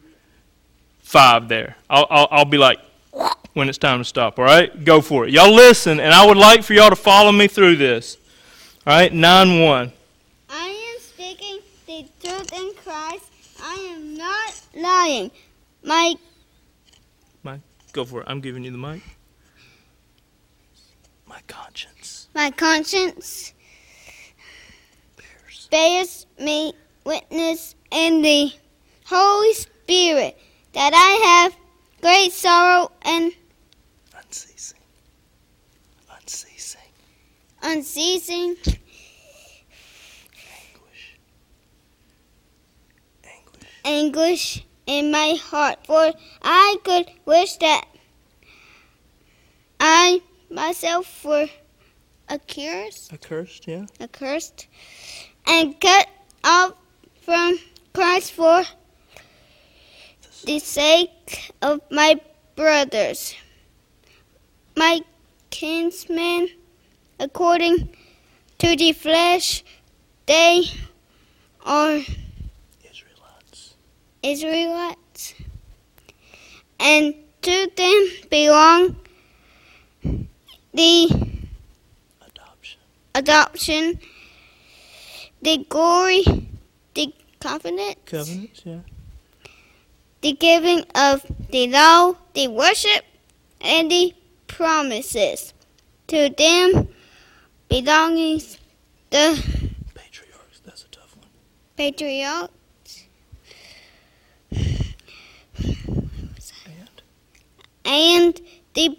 five. 1.00 1.48
There. 1.48 1.76
I'll 1.88 2.06
I'll, 2.10 2.28
I'll 2.30 2.44
be 2.44 2.58
like 2.58 2.78
when 3.54 3.70
it's 3.70 3.78
time 3.78 3.98
to 4.00 4.04
stop. 4.04 4.38
All 4.38 4.44
right. 4.44 4.84
Go 4.84 5.00
for 5.00 5.26
it. 5.26 5.32
Y'all 5.32 5.54
listen, 5.54 6.00
and 6.00 6.12
I 6.12 6.26
would 6.26 6.36
like 6.36 6.62
for 6.62 6.74
y'all 6.74 6.90
to 6.90 6.96
follow 6.96 7.32
me 7.32 7.48
through 7.48 7.76
this. 7.76 8.18
All 8.86 8.94
right. 8.94 9.12
Nine 9.12 9.60
one. 9.60 9.92
I 10.48 10.94
am 10.94 11.00
speaking 11.00 11.58
the 11.86 12.06
truth 12.22 12.52
in 12.52 12.72
Christ. 12.82 13.26
I 13.62 13.74
am 13.94 14.16
not 14.16 14.60
lying. 14.74 15.30
My 15.82 16.14
Go 17.92 18.04
for 18.04 18.20
it. 18.20 18.26
I'm 18.28 18.40
giving 18.40 18.62
you 18.62 18.70
the 18.70 18.78
mic. 18.78 19.02
My 21.26 21.40
conscience 21.48 22.28
my 22.34 22.50
conscience 22.50 23.52
bears. 25.16 25.68
bears 25.70 26.26
me 26.38 26.72
witness 27.04 27.74
in 27.90 28.22
the 28.22 28.52
Holy 29.06 29.54
Spirit 29.54 30.38
that 30.72 30.92
I 30.94 31.42
have 31.42 31.56
great 32.00 32.32
sorrow 32.32 32.92
and 33.02 33.32
Unceasing. 34.16 34.78
Unceasing. 36.16 36.80
Unceasing 37.62 38.56
Anguish. 38.66 38.80
Anguish. 43.24 43.66
anguish 43.84 44.66
in 44.86 45.10
my 45.10 45.34
heart, 45.40 45.78
for 45.86 46.12
I 46.42 46.76
could 46.84 47.10
wish 47.24 47.56
that 47.58 47.84
I 49.78 50.20
myself 50.50 51.24
were 51.24 51.48
accursed, 52.28 53.12
Accursed, 53.12 53.66
yeah? 53.68 53.86
accursed, 54.00 54.66
and 55.46 55.80
cut 55.80 56.08
off 56.44 56.74
from 57.22 57.58
Christ 57.94 58.32
for 58.32 58.64
the 60.44 60.58
sake 60.58 61.52
of 61.62 61.80
my 61.90 62.20
brothers, 62.56 63.34
my 64.76 65.00
kinsmen, 65.50 66.48
according 67.20 67.90
to 68.58 68.74
the 68.76 68.92
flesh, 68.92 69.62
they 70.26 70.64
are 71.64 72.00
Israelites. 72.82 73.74
Israelites, 74.22 75.34
and 76.80 77.14
to 77.42 77.70
them 77.76 78.08
belong 78.30 78.96
the 80.72 81.10
Adoption. 82.22 82.80
adoption, 83.14 84.00
the 85.42 85.64
glory, 85.68 86.24
the 86.94 87.12
confidence, 87.40 87.96
Covenants, 88.06 88.62
yeah. 88.64 88.78
the 90.22 90.32
giving 90.32 90.84
of 90.94 91.24
the 91.50 91.68
law, 91.68 92.14
the 92.34 92.48
worship, 92.48 93.04
and 93.60 93.90
the 93.90 94.14
promises. 94.46 95.54
To 96.08 96.28
them 96.28 96.88
belongs 97.70 98.58
the 99.10 99.42
Patriarchs, 99.94 100.60
that's 100.64 100.84
a 100.84 100.88
tough 100.88 101.16
one. 101.16 101.28
patriarchs, 101.76 103.04
And 104.52 104.94
and 107.84 108.40
the 108.74 108.98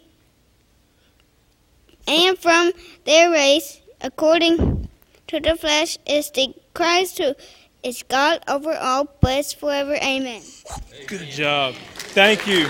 and 2.07 2.37
from 2.37 2.71
their 3.05 3.31
race, 3.31 3.81
according 4.01 4.89
to 5.27 5.39
the 5.39 5.55
flesh, 5.55 5.97
is 6.05 6.31
the 6.31 6.53
Christ 6.73 7.19
who 7.19 7.35
is 7.83 8.03
God 8.03 8.41
over 8.47 8.73
all, 8.75 9.05
blessed 9.21 9.59
forever. 9.59 9.95
Amen. 9.95 10.41
good 11.07 11.27
job. 11.29 11.75
Thank 12.13 12.47
you. 12.47 12.67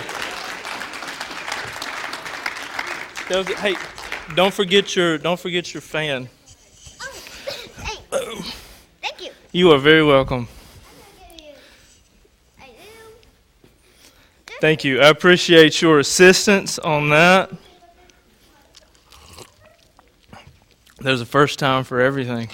That 3.29 3.47
was, 3.47 3.47
hey, 3.59 3.75
don't 4.35 4.53
forget 4.53 4.95
your 4.95 5.17
don't 5.17 5.39
forget 5.39 5.73
your 5.73 5.81
fan. 5.81 6.29
Oh, 7.01 7.11
thanks. 8.11 8.53
Thank 9.01 9.21
you. 9.21 9.31
You 9.51 9.71
are 9.71 9.77
very 9.77 10.03
welcome. 10.03 10.47
I 12.59 12.67
do. 12.67 14.53
Thank 14.61 14.83
you. 14.83 15.01
I 15.01 15.09
appreciate 15.09 15.81
your 15.81 15.99
assistance 15.99 16.79
on 16.79 17.09
that. 17.09 17.51
There's 20.99 21.21
a 21.21 21.25
first 21.25 21.57
time 21.57 21.83
for 21.83 21.99
everything. 21.99 22.49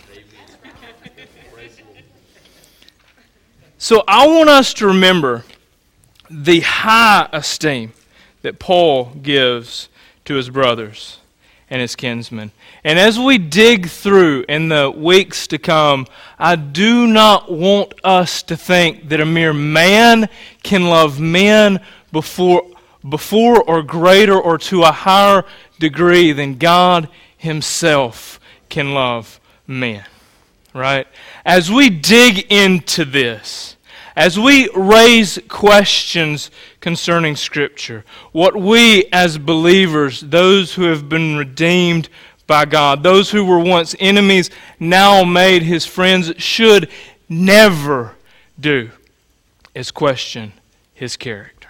So 3.78 4.04
I 4.08 4.26
want 4.28 4.50
us 4.50 4.74
to 4.76 4.88
remember 4.88 5.44
the 6.30 6.62
high 6.62 7.30
esteem 7.32 7.94
that 8.42 8.58
Paul 8.58 9.12
gives 9.22 9.90
to 10.26 10.34
his 10.34 10.50
brothers 10.50 11.20
and 11.70 11.82
his 11.82 11.96
kinsmen. 11.96 12.52
And 12.84 12.98
as 12.98 13.20
we 13.20 13.38
dig 13.38 13.90
through 13.90 14.46
in 14.48 14.70
the 14.70 14.90
weeks 14.90 15.48
to 15.48 15.58
come, 15.58 16.08
I 16.40 16.56
do 16.56 17.08
not 17.08 17.52
want 17.52 17.94
us 18.04 18.44
to 18.44 18.58
think 18.58 19.10
that 19.10 19.20
a 19.20 19.26
mere 19.26 19.54
man 19.54 20.30
can 20.64 20.90
love 20.90 21.20
men 21.20 21.82
before, 22.12 22.64
before 23.08 23.62
or 23.64 23.84
greater 23.84 24.40
or 24.40 24.58
to 24.60 24.84
a 24.84 24.92
higher 24.92 25.44
degree 25.80 26.32
than 26.32 26.58
God 26.58 27.10
Himself 27.38 28.40
can 28.70 28.94
love 28.94 29.40
men. 29.66 30.06
Right? 30.74 31.08
As 31.46 31.72
we 31.72 31.90
dig 31.90 32.52
into 32.52 33.04
this, 33.04 33.77
as 34.18 34.40
we 34.40 34.68
raise 34.76 35.38
questions 35.48 36.50
concerning 36.82 37.36
Scripture, 37.36 38.04
what 38.32 38.56
we 38.56 39.06
as 39.14 39.38
believers, 39.38 40.22
those 40.22 40.74
who 40.74 40.86
have 40.86 41.08
been 41.08 41.38
redeemed 41.38 42.10
by 42.48 42.66
God, 42.66 43.04
those 43.04 43.30
who 43.30 43.46
were 43.46 43.60
once 43.60 43.96
enemies, 44.00 44.50
now 44.80 45.24
made 45.24 45.62
His 45.62 45.86
friends, 45.86 46.34
should 46.38 46.90
never 47.30 48.16
do 48.60 48.90
is 49.76 49.92
question 49.92 50.52
His 50.96 51.16
character. 51.16 51.70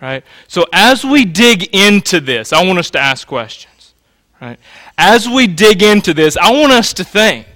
Right? 0.00 0.24
So 0.48 0.66
as 0.72 1.04
we 1.04 1.24
dig 1.24 1.72
into 1.72 2.18
this, 2.18 2.52
I 2.52 2.66
want 2.66 2.80
us 2.80 2.90
to 2.90 2.98
ask 2.98 3.24
questions. 3.24 3.94
Right? 4.40 4.58
As 4.98 5.28
we 5.28 5.46
dig 5.46 5.80
into 5.80 6.12
this, 6.12 6.36
I 6.36 6.50
want 6.50 6.72
us 6.72 6.92
to 6.94 7.04
think 7.04 7.46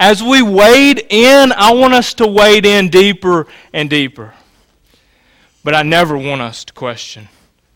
as 0.00 0.22
we 0.22 0.40
wade 0.40 1.04
in, 1.10 1.52
I 1.52 1.74
want 1.74 1.92
us 1.92 2.14
to 2.14 2.26
wade 2.26 2.64
in 2.64 2.88
deeper 2.88 3.46
and 3.70 3.90
deeper. 3.90 4.32
But 5.62 5.74
I 5.74 5.82
never 5.82 6.16
want 6.16 6.40
us 6.40 6.64
to 6.64 6.72
question 6.72 7.28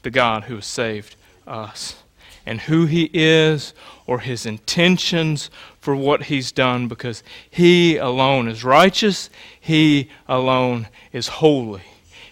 the 0.02 0.10
God 0.10 0.44
who 0.44 0.54
has 0.54 0.64
saved 0.64 1.16
us 1.46 2.02
and 2.46 2.62
who 2.62 2.86
He 2.86 3.10
is 3.12 3.74
or 4.06 4.20
His 4.20 4.46
intentions 4.46 5.50
for 5.80 5.94
what 5.94 6.24
He's 6.24 6.50
done 6.50 6.88
because 6.88 7.22
He 7.50 7.98
alone 7.98 8.48
is 8.48 8.64
righteous, 8.64 9.28
He 9.60 10.08
alone 10.26 10.88
is 11.12 11.28
holy, 11.28 11.82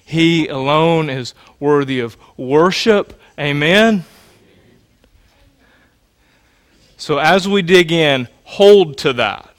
He 0.02 0.48
alone 0.48 1.10
is 1.10 1.34
worthy 1.60 2.00
of 2.00 2.16
worship. 2.38 3.20
Amen. 3.38 4.06
So 6.96 7.18
as 7.18 7.46
we 7.46 7.60
dig 7.60 7.92
in, 7.92 8.28
hold 8.44 8.96
to 8.98 9.12
that. 9.14 9.51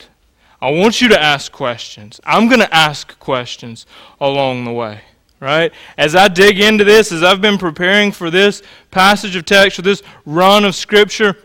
I 0.64 0.72
want 0.72 1.02
you 1.02 1.10
to 1.10 1.22
ask 1.22 1.52
questions. 1.52 2.22
I'm 2.24 2.48
going 2.48 2.62
to 2.62 2.74
ask 2.74 3.20
questions 3.20 3.86
along 4.20 4.64
the 4.64 4.72
way 4.72 5.02
right? 5.44 5.74
As 5.98 6.16
I 6.16 6.30
dig 6.30 6.62
into 6.62 6.86
this, 6.86 7.12
as 7.12 7.22
I've 7.22 7.42
been 7.42 7.58
preparing 7.58 8.14
for 8.14 8.32
this 8.32 8.64
passage 8.92 9.36
of 9.36 9.44
text, 9.44 9.76
for 9.76 9.82
this 9.82 10.02
run 10.26 10.64
of 10.64 10.74
Scripture, 10.74 11.36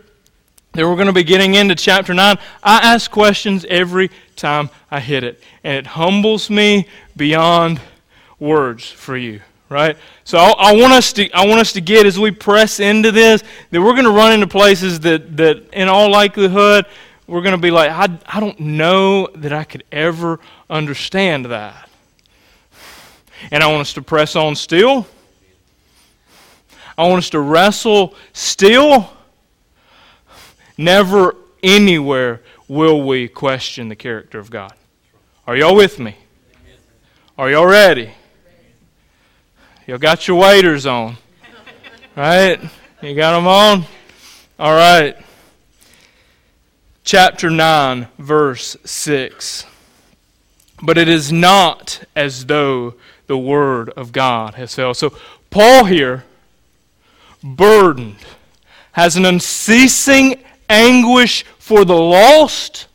that 0.71 0.87
we're 0.87 0.95
going 0.95 1.07
to 1.07 1.13
be 1.13 1.25
getting 1.25 1.55
into 1.55 1.75
chapter 1.75 2.13
9, 2.13 2.37
I 2.63 2.77
ask 2.77 3.11
questions 3.11 3.65
every 3.65 4.09
time 4.37 4.69
I 4.89 5.01
hit 5.01 5.25
it. 5.25 5.43
And 5.65 5.75
it 5.75 5.85
humbles 5.85 6.49
me 6.49 6.87
beyond 7.17 7.81
words 8.39 8.89
for 8.89 9.17
you, 9.17 9.41
right? 9.67 9.97
So 10.23 10.37
I, 10.37 10.51
I, 10.51 10.75
want 10.77 10.93
us 10.93 11.11
to, 11.13 11.29
I 11.31 11.45
want 11.45 11.59
us 11.59 11.73
to 11.73 11.81
get, 11.81 12.05
as 12.05 12.17
we 12.17 12.31
press 12.31 12.79
into 12.79 13.11
this, 13.11 13.43
that 13.71 13.81
we're 13.81 13.91
going 13.91 14.05
to 14.05 14.11
run 14.11 14.31
into 14.31 14.47
places 14.47 15.01
that, 15.01 15.35
that 15.35 15.73
in 15.73 15.89
all 15.89 16.09
likelihood, 16.09 16.85
we're 17.29 17.41
going 17.41 17.55
to 17.55 17.61
be 17.61 17.69
like, 17.69 17.91
I, 17.91 18.09
I 18.25 18.39
don't 18.39 18.59
know 18.59 19.27
that 19.35 19.53
I 19.53 19.63
could 19.63 19.83
ever 19.91 20.39
understand 20.69 21.45
that. 21.45 21.87
And 23.51 23.63
I 23.63 23.67
want 23.67 23.81
us 23.81 23.93
to 23.93 24.01
press 24.01 24.35
on 24.35 24.55
still. 24.55 25.05
I 26.97 27.07
want 27.07 27.19
us 27.19 27.29
to 27.29 27.39
wrestle 27.39 28.15
still. 28.33 29.13
Never 30.75 31.35
anywhere 31.61 32.41
will 32.67 33.03
we 33.03 33.27
question 33.27 33.89
the 33.89 33.95
character 33.95 34.39
of 34.39 34.49
God. 34.49 34.73
Are 35.45 35.55
y'all 35.55 35.75
with 35.75 35.99
me? 35.99 36.15
Are 37.37 37.49
y'all 37.49 37.67
ready? 37.67 38.11
Y'all 39.85 39.99
got 39.99 40.27
your 40.27 40.37
waders 40.37 40.85
on. 40.85 41.15
Right? 42.15 42.59
You 43.01 43.15
got 43.15 43.35
them 43.35 43.47
on? 43.47 43.85
All 44.57 44.73
right. 44.73 45.15
Chapter 47.03 47.49
9, 47.49 48.07
verse 48.17 48.77
6. 48.83 49.65
But 50.81 50.97
it 50.97 51.07
is 51.07 51.31
not 51.31 52.03
as 52.15 52.45
though 52.45 52.95
the 53.27 53.37
Word 53.37 53.89
of 53.91 54.11
God 54.11 54.55
has 54.55 54.75
failed. 54.75 54.97
So, 54.97 55.13
Paul 55.49 55.85
here, 55.85 56.23
burdened, 57.43 58.17
has 58.93 59.15
an 59.15 59.25
unceasing 59.25 60.43
anguish 60.69 61.43
for 61.57 61.85
the 61.85 61.95
lost, 61.95 62.87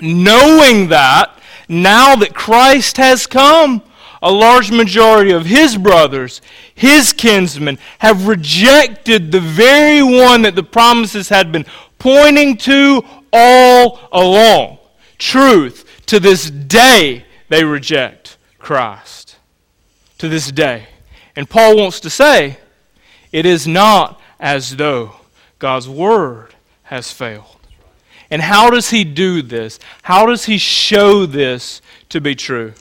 knowing 0.00 0.88
that 0.88 1.38
now 1.68 2.16
that 2.16 2.34
Christ 2.34 2.96
has 2.96 3.26
come, 3.26 3.82
a 4.22 4.30
large 4.30 4.70
majority 4.70 5.30
of 5.30 5.46
his 5.46 5.76
brothers, 5.76 6.40
his 6.74 7.12
kinsmen, 7.12 7.78
have 7.98 8.26
rejected 8.26 9.30
the 9.30 9.40
very 9.40 10.02
one 10.02 10.42
that 10.42 10.54
the 10.54 10.62
promises 10.62 11.28
had 11.28 11.52
been 11.52 11.66
pointing 11.98 12.56
to 12.58 13.02
all 13.32 14.00
along. 14.12 14.78
Truth. 15.18 15.84
To 16.06 16.20
this 16.20 16.50
day, 16.50 17.24
they 17.48 17.64
reject 17.64 18.36
Christ 18.58 19.36
to 20.18 20.28
this 20.28 20.50
day. 20.52 20.86
And 21.34 21.50
Paul 21.50 21.76
wants 21.76 22.00
to 22.00 22.10
say, 22.10 22.58
it 23.32 23.44
is 23.44 23.66
not 23.66 24.20
as 24.38 24.76
though 24.76 25.16
God's 25.58 25.88
word 25.88 26.54
has 26.84 27.10
failed. 27.10 27.56
And 28.30 28.42
how 28.42 28.70
does 28.70 28.90
he 28.90 29.04
do 29.04 29.42
this? 29.42 29.78
How 30.02 30.26
does 30.26 30.46
he 30.46 30.58
show 30.58 31.26
this 31.26 31.80
to 32.08 32.20
be 32.20 32.34
true? 32.34 32.74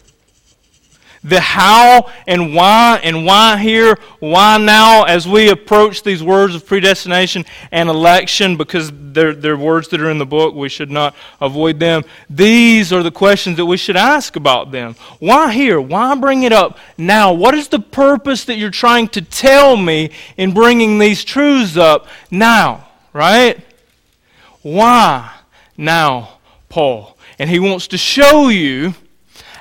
The 1.25 1.41
how 1.41 2.11
and 2.27 2.53
why 2.53 2.99
and 3.03 3.25
why 3.25 3.57
here, 3.57 3.97
why 4.19 4.57
now 4.59 5.03
as 5.03 5.27
we 5.27 5.49
approach 5.49 6.03
these 6.03 6.21
words 6.21 6.53
of 6.53 6.65
predestination 6.67 7.43
and 7.71 7.89
election 7.89 8.57
because 8.57 8.91
they're, 8.93 9.33
they're 9.33 9.57
words 9.57 9.87
that 9.87 10.01
are 10.01 10.11
in 10.11 10.19
the 10.19 10.25
book. 10.25 10.53
We 10.53 10.69
should 10.69 10.91
not 10.91 11.15
avoid 11.41 11.79
them. 11.79 12.03
These 12.29 12.93
are 12.93 13.01
the 13.01 13.11
questions 13.11 13.57
that 13.57 13.65
we 13.65 13.75
should 13.75 13.97
ask 13.97 14.35
about 14.35 14.71
them. 14.71 14.95
Why 15.17 15.51
here? 15.51 15.81
Why 15.81 16.13
bring 16.13 16.43
it 16.43 16.53
up 16.53 16.77
now? 16.95 17.33
What 17.33 17.55
is 17.55 17.69
the 17.69 17.79
purpose 17.79 18.45
that 18.45 18.57
you're 18.57 18.69
trying 18.69 19.07
to 19.09 19.21
tell 19.21 19.75
me 19.77 20.11
in 20.37 20.53
bringing 20.53 20.99
these 20.99 21.23
truths 21.23 21.75
up 21.75 22.07
now? 22.29 22.87
Right? 23.13 23.65
Why 24.61 25.33
now, 25.75 26.37
Paul? 26.69 27.17
And 27.39 27.49
he 27.49 27.59
wants 27.59 27.87
to 27.87 27.97
show 27.97 28.49
you 28.49 28.93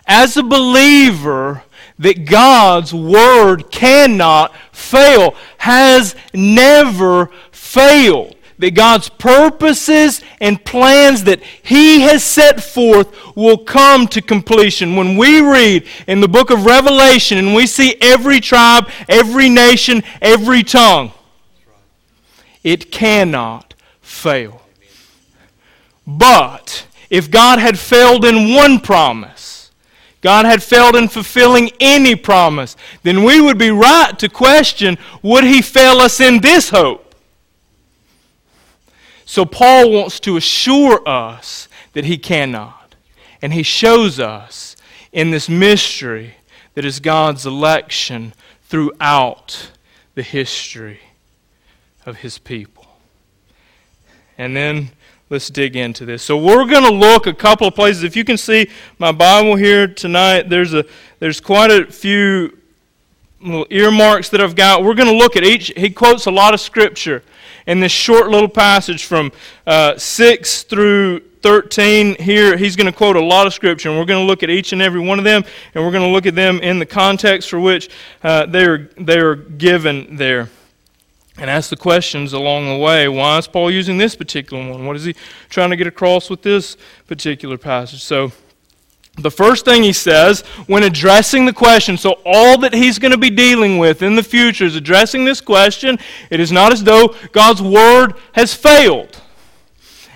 as 0.07 0.37
a 0.37 0.43
believer 0.43 1.63
that 1.99 2.25
God's 2.25 2.93
word 2.93 3.71
cannot 3.71 4.55
fail, 4.73 5.35
has 5.59 6.15
never 6.33 7.31
failed. 7.53 8.37
That 8.59 8.75
God's 8.77 9.09
purposes 9.09 10.23
and 10.41 10.65
plans 10.65 11.25
that 11.25 11.43
He 11.43 12.03
has 12.03 12.23
set 12.23 12.63
forth 12.63 13.35
will 13.35 13.59
come 13.59 14.07
to 14.09 14.23
completion. 14.23 14.95
When 14.95 15.17
we 15.17 15.41
read 15.41 15.87
in 16.07 16.21
the 16.21 16.29
book 16.29 16.51
of 16.51 16.65
Revelation 16.65 17.37
and 17.37 17.55
we 17.55 17.67
see 17.67 17.97
every 18.01 18.39
tribe, 18.39 18.89
every 19.09 19.49
nation, 19.49 20.05
every 20.23 20.63
tongue, 20.63 21.11
it 22.63 22.93
cannot 22.93 23.75
fail. 24.01 24.63
But 26.07 26.87
if 27.11 27.31
God 27.31 27.59
had 27.59 27.77
failed 27.79 28.25
in 28.25 28.55
one 28.55 28.79
promise, 28.79 29.54
God 30.25 30.47
had 30.47 30.63
failed 30.63 30.97
in 30.97 31.09
fulfilling 31.09 31.71
any 31.79 32.15
promise, 32.17 32.77
then 33.03 33.25
we 33.25 33.43
would 33.43 33.59
be 33.59 33.71
right 33.71 34.19
to 34.19 34.29
question 34.31 34.97
would 35.21 35.45
he 35.45 35.61
fail 35.61 35.99
us 35.99 36.19
in 36.19 36.41
this 36.41 36.71
hope? 36.71 37.15
So 39.27 39.45
Paul 39.45 39.91
wants 39.91 40.19
to 40.21 40.39
assure 40.39 41.07
us 41.07 41.69
that 41.93 42.07
he 42.07 42.17
cannot. 42.17 42.95
And 43.43 43.53
he 43.53 43.63
shows 43.63 44.19
us 44.19 44.77
in 45.13 45.31
this 45.31 45.51
mystery 45.51 46.37
that 46.73 46.87
is 46.87 47.01
God's 47.01 47.45
election 47.45 48.33
throughout 48.63 49.73
the 50.15 50.23
history 50.23 51.01
of 52.07 52.17
his 52.17 52.39
people. 52.39 52.87
And 54.39 54.57
then 54.57 54.93
let's 55.31 55.49
dig 55.49 55.77
into 55.77 56.05
this. 56.05 56.23
So 56.23 56.37
we're 56.37 56.67
going 56.67 56.85
to 56.85 56.93
look 56.93 57.27
a 57.27 57.35
couple 57.35 57.67
of 57.67 57.75
places. 57.75 58.03
If 58.03 58.17
you 58.17 58.25
can 58.25 58.37
see 58.37 58.69
my 58.99 59.13
Bible 59.13 59.57
here 59.57 59.87
tonight, 59.87 60.49
there's 60.49 60.75
a 60.75 60.85
there's 61.19 61.41
quite 61.41 61.71
a 61.71 61.91
few 61.91 62.59
little 63.41 63.67
earmarks 63.71 64.29
that 64.31 64.41
I've 64.41 64.57
got. 64.57 64.83
We're 64.83 64.95
going 64.95 65.09
to 65.09 65.17
look 65.17 65.37
at 65.37 65.45
each. 65.45 65.73
He 65.77 65.91
quotes 65.91 66.27
a 66.27 66.31
lot 66.31 66.55
of 66.55 66.61
scripture 66.61 67.23
in 67.67 67.81
this 67.81 67.93
short 67.93 68.31
little 68.31 68.49
passage 68.49 69.05
from 69.05 69.33
uh, 69.67 69.97
six 69.97 70.63
through 70.63 71.21
13 71.41 72.15
here 72.15 72.57
he's 72.57 72.75
going 72.75 72.91
to 72.91 72.97
quote 72.97 73.17
a 73.17 73.21
lot 73.23 73.47
of 73.47 73.53
scripture 73.53 73.91
and 73.91 73.99
we're 73.99 74.07
going 74.07 74.23
to 74.23 74.27
look 74.27 74.43
at 74.43 74.49
each 74.49 74.73
and 74.73 74.81
every 74.81 75.01
one 75.01 75.19
of 75.19 75.27
them 75.27 75.45
and 75.75 75.85
we're 75.85 75.91
going 75.91 76.03
to 76.03 76.09
look 76.09 76.25
at 76.25 76.35
them 76.35 76.59
in 76.61 76.79
the 76.79 76.87
context 76.87 77.51
for 77.51 77.61
which 77.61 77.91
uh, 78.23 78.47
they, 78.47 78.65
are, 78.65 78.89
they 78.97 79.19
are 79.19 79.35
given 79.35 80.17
there 80.17 80.49
and 81.37 81.51
ask 81.51 81.71
the 81.71 81.77
questions 81.77 82.33
along 82.33 82.69
the 82.69 82.77
way. 82.77 83.09
Why 83.09 83.39
is 83.39 83.47
Paul 83.47 83.71
using 83.71 83.99
this 83.99 84.15
particular 84.15 84.71
one? 84.71 84.87
What 84.87 84.97
is 84.97 85.05
he 85.05 85.15
trying 85.49 85.71
to 85.71 85.77
get 85.77 85.87
across 85.87 86.31
with 86.31 86.43
this 86.43 86.77
particular 87.07 87.59
passage? 87.59 88.03
So, 88.03 88.33
the 89.17 89.31
first 89.31 89.65
thing 89.65 89.85
he 89.85 89.93
says 89.93 90.41
when 90.67 90.83
addressing 90.83 91.47
the 91.47 91.53
question, 91.53 91.97
so 91.97 92.21
all 92.25 92.59
that 92.59 92.73
he's 92.73 92.99
going 92.99 93.13
to 93.13 93.19
be 93.19 93.31
dealing 93.31 93.79
with 93.79 94.03
in 94.03 94.17
the 94.17 94.25
future 94.25 94.65
is 94.65 94.75
addressing 94.75 95.25
this 95.25 95.41
question. 95.41 95.99
It 96.31 96.41
is 96.41 96.51
not 96.51 96.73
as 96.73 96.83
though 96.83 97.15
God's 97.31 97.63
word 97.63 98.15
has 98.33 98.55
failed. 98.55 99.21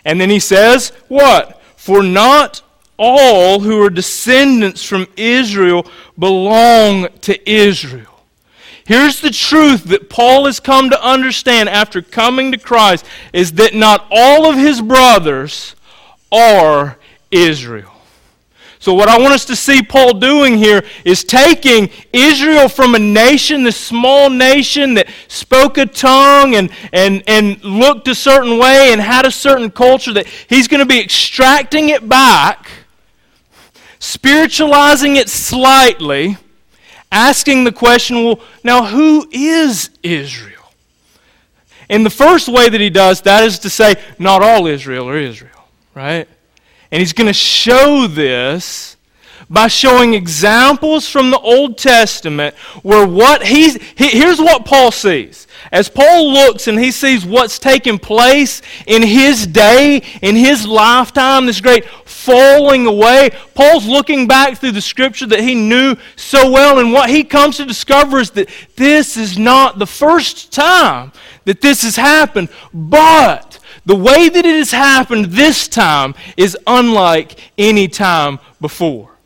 And 0.05 0.21
then 0.21 0.31
he 0.31 0.41
says, 0.41 0.91
What? 1.07 1.63
For 1.77 2.03
not 2.03 2.63
all 2.99 3.61
who 3.61 3.81
are 3.85 3.91
descendants 3.91 4.83
from 4.83 5.07
Israel 5.17 5.87
belong 6.19 7.09
to 7.21 7.51
Israel. 7.51 8.18
Here's 8.89 9.21
the 9.21 9.29
truth 9.29 9.85
that 9.85 10.09
Paul 10.09 10.47
has 10.47 10.61
come 10.61 10.89
to 10.89 11.07
understand 11.07 11.69
after 11.69 12.01
coming 12.01 12.53
to 12.53 12.59
Christ 12.59 13.05
is 13.35 13.53
that 13.53 13.75
not 13.75 14.07
all 14.11 14.47
of 14.47 14.57
his 14.57 14.81
brothers 14.81 15.77
are 16.33 16.97
Israel. 17.31 17.93
So, 18.79 18.95
what 18.95 19.11
I 19.11 19.19
want 19.19 19.35
us 19.35 19.45
to 19.45 19.57
see 19.57 19.83
Paul 19.83 20.15
doing 20.15 20.57
here 20.57 20.83
is 21.05 21.23
taking 21.23 21.91
Israel 22.15 22.67
from 22.67 22.95
a 22.95 22.99
nation, 22.99 23.63
this 23.63 23.77
small 23.77 24.31
nation 24.31 24.95
that 24.95 25.09
spoke 25.29 25.77
a 25.77 25.85
tongue 25.85 26.55
and, 26.55 26.71
and, 26.91 27.23
and 27.27 27.63
looked 27.63 28.09
a 28.09 28.15
certain 28.15 28.59
way 28.59 28.91
and 28.91 29.03
had 29.03 29.27
a 29.27 29.31
certain 29.31 29.71
culture, 29.71 30.15
that 30.15 30.27
he's 30.49 30.67
going 30.67 30.81
to 30.81 30.87
be 30.87 30.99
extracting 30.99 31.91
it 31.91 32.09
back, 32.09 32.71
spiritualizing 33.99 35.17
it 35.17 35.29
slightly 35.29 36.39
asking 37.11 37.65
the 37.65 37.73
question 37.73 38.25
well, 38.25 38.41
now 38.63 38.85
who 38.85 39.29
is 39.31 39.91
Israel? 40.03 40.55
And 41.89 42.05
the 42.05 42.11
first 42.11 42.49
way 42.49 42.69
that 42.69 42.81
he 42.81 42.91
does 42.91 43.23
that 43.23 43.45
is 43.45 43.61
to 43.61 43.71
say, 43.71 43.95
not 44.19 44.43
all 44.43 44.67
Israel 44.67 45.09
are 45.09 45.17
Israel, 45.17 45.69
right? 45.95 46.29
And 46.91 47.01
he's 47.01 47.13
going 47.15 47.29
to 47.29 47.33
show 47.33 48.07
this 48.07 48.98
by 49.51 49.67
showing 49.67 50.15
examples 50.15 51.09
from 51.09 51.31
the 51.31 51.39
Old 51.39 51.79
Testament 51.79 52.55
where 52.83 53.07
what 53.07 53.43
he's, 53.43 53.77
he, 53.95 54.09
here's 54.09 54.41
what 54.41 54.65
Paul 54.65 54.91
sees. 54.91 55.47
As 55.73 55.89
Paul 55.89 56.33
looks 56.33 56.69
and 56.69 56.79
he 56.79 56.91
sees 56.91 57.25
what's 57.25 57.59
taking 57.59 57.99
place 57.99 58.63
in 58.87 59.03
his 59.03 59.47
day, 59.47 60.03
in 60.23 60.37
his 60.37 60.67
lifetime, 60.67 61.47
this 61.47 61.61
great 61.61 61.85
falling 61.85 62.87
away, 62.87 63.31
Paul's 63.55 63.87
looking 63.87 64.27
back 64.27 64.59
through 64.59 64.73
the 64.73 64.81
scripture 64.81 65.27
that 65.27 65.41
he 65.41 65.55
knew 65.55 65.97
so 66.17 66.51
well, 66.51 66.79
and 66.79 66.93
what 66.93 67.11
he 67.11 67.25
comes 67.25 67.57
to 67.57 67.65
discover 67.65 68.19
is 68.19 68.31
that 68.33 68.49
this 68.77 69.17
is 69.17 69.39
not 69.39 69.79
the 69.79 69.87
first 69.87 70.53
time 70.53 71.13
that 71.45 71.61
this 71.61 71.83
has 71.83 71.97
happened, 71.97 72.49
but 72.73 73.59
the 73.87 73.97
way 73.97 74.29
that 74.29 74.45
it 74.45 74.57
has 74.57 74.71
happened 74.71 75.27
this 75.27 75.67
time 75.69 76.15
is 76.37 76.57
unlike 76.67 77.53
any 77.57 77.89
time 77.89 78.39
before 78.61 79.18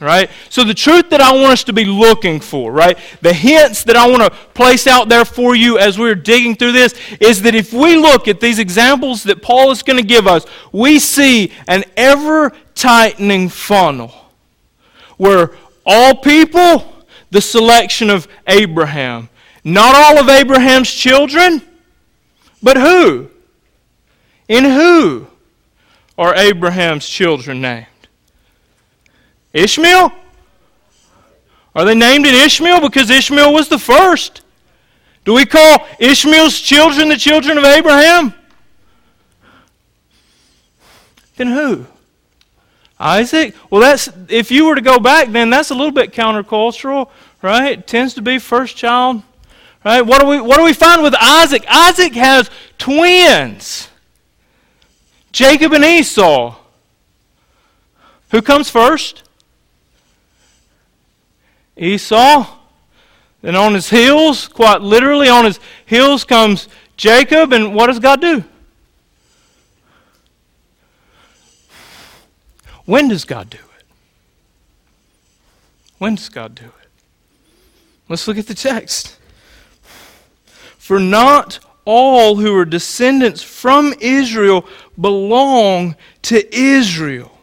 right? 0.00 0.30
So 0.48 0.64
the 0.64 0.74
truth 0.74 1.10
that 1.10 1.20
I 1.20 1.32
want 1.32 1.52
us 1.52 1.64
to 1.64 1.72
be 1.72 1.84
looking 1.84 2.40
for, 2.40 2.72
right? 2.72 2.98
The 3.20 3.32
hints 3.32 3.84
that 3.84 3.96
I 3.96 4.08
want 4.08 4.22
to 4.22 4.30
place 4.54 4.86
out 4.86 5.08
there 5.08 5.24
for 5.24 5.54
you 5.54 5.78
as 5.78 5.98
we're 5.98 6.14
digging 6.14 6.56
through 6.56 6.72
this 6.72 6.94
is 7.20 7.42
that 7.42 7.54
if 7.54 7.72
we 7.72 7.96
look 7.96 8.26
at 8.26 8.40
these 8.40 8.58
examples 8.58 9.22
that 9.24 9.42
Paul 9.42 9.70
is 9.70 9.82
going 9.82 9.98
to 9.98 10.06
give 10.06 10.26
us, 10.26 10.46
we 10.72 10.98
see 10.98 11.52
an 11.68 11.84
ever 11.96 12.52
tightening 12.74 13.48
funnel 13.48 14.12
where 15.18 15.52
all 15.84 16.14
people, 16.14 17.04
the 17.30 17.42
selection 17.42 18.08
of 18.08 18.26
Abraham, 18.46 19.28
not 19.62 19.94
all 19.94 20.18
of 20.18 20.28
Abraham's 20.30 20.90
children, 20.90 21.60
but 22.62 22.78
who? 22.78 23.28
In 24.48 24.64
who 24.64 25.26
are 26.16 26.34
Abraham's 26.34 27.06
children 27.06 27.60
named? 27.60 27.86
Ishmael? 29.52 30.12
Are 31.74 31.84
they 31.84 31.94
named 31.94 32.26
in 32.26 32.34
Ishmael 32.34 32.80
because 32.80 33.10
Ishmael 33.10 33.52
was 33.52 33.68
the 33.68 33.78
first? 33.78 34.42
Do 35.24 35.34
we 35.34 35.44
call 35.44 35.86
Ishmael's 35.98 36.58
children 36.58 37.08
the 37.08 37.16
children 37.16 37.58
of 37.58 37.64
Abraham? 37.64 38.34
Then 41.36 41.48
who? 41.48 41.86
Isaac? 42.98 43.54
Well, 43.70 43.80
that's 43.80 44.10
if 44.28 44.50
you 44.50 44.66
were 44.66 44.74
to 44.74 44.82
go 44.82 44.98
back, 44.98 45.28
then 45.30 45.48
that's 45.48 45.70
a 45.70 45.74
little 45.74 45.92
bit 45.92 46.12
countercultural, 46.12 47.08
right? 47.40 47.78
It 47.78 47.86
tends 47.86 48.14
to 48.14 48.22
be 48.22 48.38
first 48.38 48.76
child, 48.76 49.22
right? 49.84 50.02
What 50.02 50.20
do 50.20 50.26
we 50.26 50.40
what 50.40 50.58
do 50.58 50.64
we 50.64 50.74
find 50.74 51.02
with 51.02 51.14
Isaac? 51.14 51.64
Isaac 51.68 52.12
has 52.14 52.50
twins, 52.76 53.88
Jacob 55.32 55.72
and 55.72 55.84
Esau. 55.84 56.56
Who 58.32 58.42
comes 58.42 58.68
first? 58.68 59.22
Esau. 61.80 62.46
Then 63.42 63.56
on 63.56 63.74
his 63.74 63.88
heels, 63.88 64.46
quite 64.46 64.82
literally, 64.82 65.28
on 65.28 65.46
his 65.46 65.58
heels 65.86 66.24
comes 66.24 66.68
Jacob. 66.96 67.52
And 67.52 67.74
what 67.74 67.86
does 67.86 67.98
God 67.98 68.20
do? 68.20 68.44
When 72.84 73.08
does 73.08 73.24
God 73.24 73.48
do 73.48 73.58
it? 73.58 73.86
When 75.98 76.16
does 76.16 76.28
God 76.28 76.54
do 76.54 76.66
it? 76.66 76.88
Let's 78.08 78.28
look 78.28 78.36
at 78.36 78.46
the 78.46 78.54
text. 78.54 79.16
For 80.76 80.98
not 80.98 81.60
all 81.84 82.36
who 82.36 82.54
are 82.56 82.64
descendants 82.64 83.42
from 83.42 83.94
Israel 84.00 84.66
belong 85.00 85.96
to 86.22 86.54
Israel, 86.54 87.38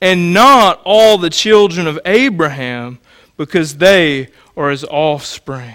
and 0.00 0.34
not 0.34 0.80
all 0.84 1.16
the 1.16 1.30
children 1.30 1.86
of 1.86 1.98
Abraham 2.04 2.98
because 3.44 3.78
they 3.78 4.28
are 4.56 4.70
his 4.70 4.84
offspring. 4.84 5.74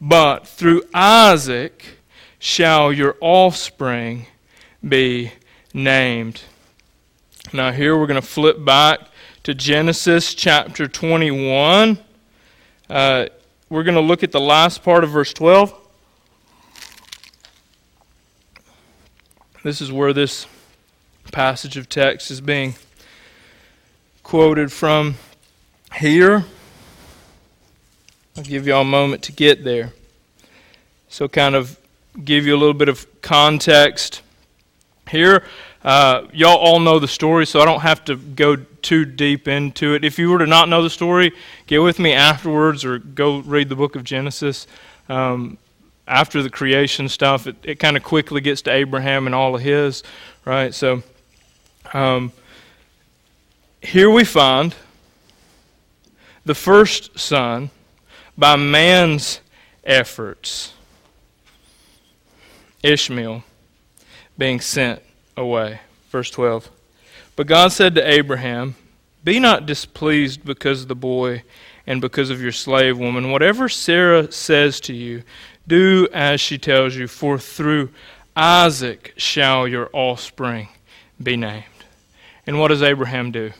But 0.00 0.46
through 0.46 0.84
Isaac 0.94 1.84
shall 2.38 2.92
your 2.92 3.16
offspring 3.20 4.26
be 4.88 5.32
named. 5.74 6.42
Now, 7.52 7.72
here 7.72 7.98
we're 7.98 8.06
going 8.06 8.20
to 8.20 8.26
flip 8.26 8.64
back 8.64 9.00
to 9.42 9.54
Genesis 9.54 10.34
chapter 10.34 10.86
21. 10.86 11.98
Uh, 12.88 13.26
we're 13.68 13.82
going 13.82 13.96
to 13.96 14.00
look 14.00 14.22
at 14.22 14.30
the 14.30 14.40
last 14.40 14.84
part 14.84 15.02
of 15.02 15.10
verse 15.10 15.32
12. 15.32 15.74
This 19.64 19.80
is 19.80 19.90
where 19.90 20.12
this 20.12 20.46
passage 21.32 21.76
of 21.76 21.88
text 21.88 22.30
is 22.30 22.40
being 22.40 22.76
quoted 24.22 24.70
from 24.70 25.16
here. 25.96 26.44
I'll 28.40 28.46
give 28.46 28.66
you 28.66 28.72
all 28.72 28.80
a 28.80 28.84
moment 28.86 29.22
to 29.24 29.32
get 29.32 29.64
there. 29.64 29.92
So, 31.10 31.28
kind 31.28 31.54
of 31.54 31.78
give 32.24 32.46
you 32.46 32.56
a 32.56 32.56
little 32.56 32.72
bit 32.72 32.88
of 32.88 33.06
context 33.20 34.22
here. 35.10 35.44
Uh, 35.84 36.22
y'all 36.32 36.56
all 36.56 36.80
know 36.80 36.98
the 36.98 37.06
story, 37.06 37.44
so 37.44 37.60
I 37.60 37.66
don't 37.66 37.82
have 37.82 38.02
to 38.06 38.16
go 38.16 38.56
too 38.56 39.04
deep 39.04 39.46
into 39.46 39.92
it. 39.92 40.06
If 40.06 40.18
you 40.18 40.30
were 40.30 40.38
to 40.38 40.46
not 40.46 40.70
know 40.70 40.82
the 40.82 40.88
story, 40.88 41.32
get 41.66 41.82
with 41.82 41.98
me 41.98 42.14
afterwards 42.14 42.82
or 42.82 42.98
go 42.98 43.40
read 43.40 43.68
the 43.68 43.76
book 43.76 43.94
of 43.94 44.04
Genesis. 44.04 44.66
Um, 45.10 45.58
after 46.08 46.42
the 46.42 46.48
creation 46.48 47.10
stuff, 47.10 47.46
it, 47.46 47.56
it 47.62 47.74
kind 47.78 47.94
of 47.94 48.02
quickly 48.02 48.40
gets 48.40 48.62
to 48.62 48.70
Abraham 48.70 49.26
and 49.26 49.34
all 49.34 49.54
of 49.54 49.60
his, 49.60 50.02
right? 50.46 50.72
So, 50.72 51.02
um, 51.92 52.32
here 53.82 54.08
we 54.08 54.24
find 54.24 54.74
the 56.46 56.54
first 56.54 57.18
son 57.18 57.68
by 58.40 58.56
man's 58.56 59.42
efforts. 59.84 60.72
Ishmael 62.82 63.44
being 64.38 64.60
sent 64.60 65.02
away. 65.36 65.80
Verse 66.08 66.30
12. 66.30 66.70
But 67.36 67.46
God 67.46 67.70
said 67.70 67.94
to 67.94 68.10
Abraham, 68.10 68.76
Be 69.22 69.38
not 69.38 69.66
displeased 69.66 70.42
because 70.42 70.82
of 70.82 70.88
the 70.88 70.94
boy 70.94 71.42
and 71.86 72.00
because 72.00 72.30
of 72.30 72.40
your 72.40 72.52
slave 72.52 72.98
woman. 72.98 73.30
Whatever 73.30 73.68
Sarah 73.68 74.32
says 74.32 74.80
to 74.80 74.94
you, 74.94 75.22
do 75.68 76.08
as 76.10 76.40
she 76.40 76.56
tells 76.56 76.96
you, 76.96 77.06
for 77.08 77.38
through 77.38 77.90
Isaac 78.34 79.12
shall 79.18 79.68
your 79.68 79.90
offspring 79.92 80.68
be 81.22 81.36
named. 81.36 81.64
And 82.46 82.58
what 82.58 82.68
does 82.68 82.82
Abraham 82.82 83.32
do? 83.32 83.52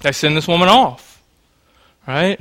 They 0.00 0.12
send 0.12 0.36
this 0.36 0.46
woman 0.46 0.68
off, 0.68 1.20
right? 2.06 2.40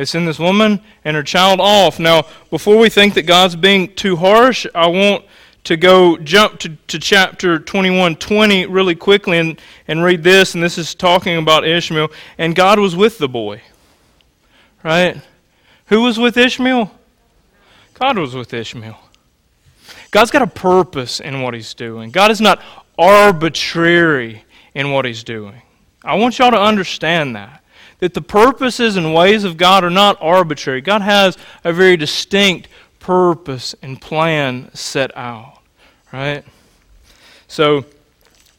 They 0.00 0.06
send 0.06 0.26
this 0.26 0.38
woman 0.38 0.80
and 1.04 1.14
her 1.14 1.22
child 1.22 1.60
off. 1.60 2.00
Now, 2.00 2.22
before 2.48 2.78
we 2.78 2.88
think 2.88 3.12
that 3.12 3.24
God's 3.24 3.54
being 3.54 3.94
too 3.94 4.16
harsh, 4.16 4.66
I 4.74 4.86
want 4.86 5.26
to 5.64 5.76
go 5.76 6.16
jump 6.16 6.58
to, 6.60 6.70
to 6.70 6.98
chapter 6.98 7.58
21 7.58 8.16
20 8.16 8.64
really 8.64 8.94
quickly 8.94 9.36
and, 9.36 9.60
and 9.86 10.02
read 10.02 10.22
this. 10.22 10.54
And 10.54 10.64
this 10.64 10.78
is 10.78 10.94
talking 10.94 11.36
about 11.36 11.66
Ishmael. 11.66 12.08
And 12.38 12.56
God 12.56 12.78
was 12.78 12.96
with 12.96 13.18
the 13.18 13.28
boy. 13.28 13.60
Right? 14.82 15.20
Who 15.88 16.00
was 16.00 16.18
with 16.18 16.38
Ishmael? 16.38 16.90
God 17.92 18.16
was 18.16 18.34
with 18.34 18.54
Ishmael. 18.54 18.98
God's 20.12 20.30
got 20.30 20.40
a 20.40 20.46
purpose 20.46 21.20
in 21.20 21.42
what 21.42 21.52
he's 21.52 21.74
doing. 21.74 22.10
God 22.10 22.30
is 22.30 22.40
not 22.40 22.62
arbitrary 22.98 24.46
in 24.74 24.92
what 24.92 25.04
he's 25.04 25.22
doing. 25.22 25.60
I 26.02 26.14
want 26.14 26.38
y'all 26.38 26.52
to 26.52 26.58
understand 26.58 27.36
that 27.36 27.59
that 28.00 28.14
the 28.14 28.22
purposes 28.22 28.96
and 28.96 29.14
ways 29.14 29.44
of 29.44 29.56
God 29.56 29.84
are 29.84 29.90
not 29.90 30.18
arbitrary. 30.20 30.80
God 30.80 31.02
has 31.02 31.38
a 31.64 31.72
very 31.72 31.96
distinct 31.96 32.68
purpose 32.98 33.74
and 33.82 34.00
plan 34.00 34.70
set 34.74 35.16
out, 35.16 35.58
right? 36.12 36.44
So 37.48 37.84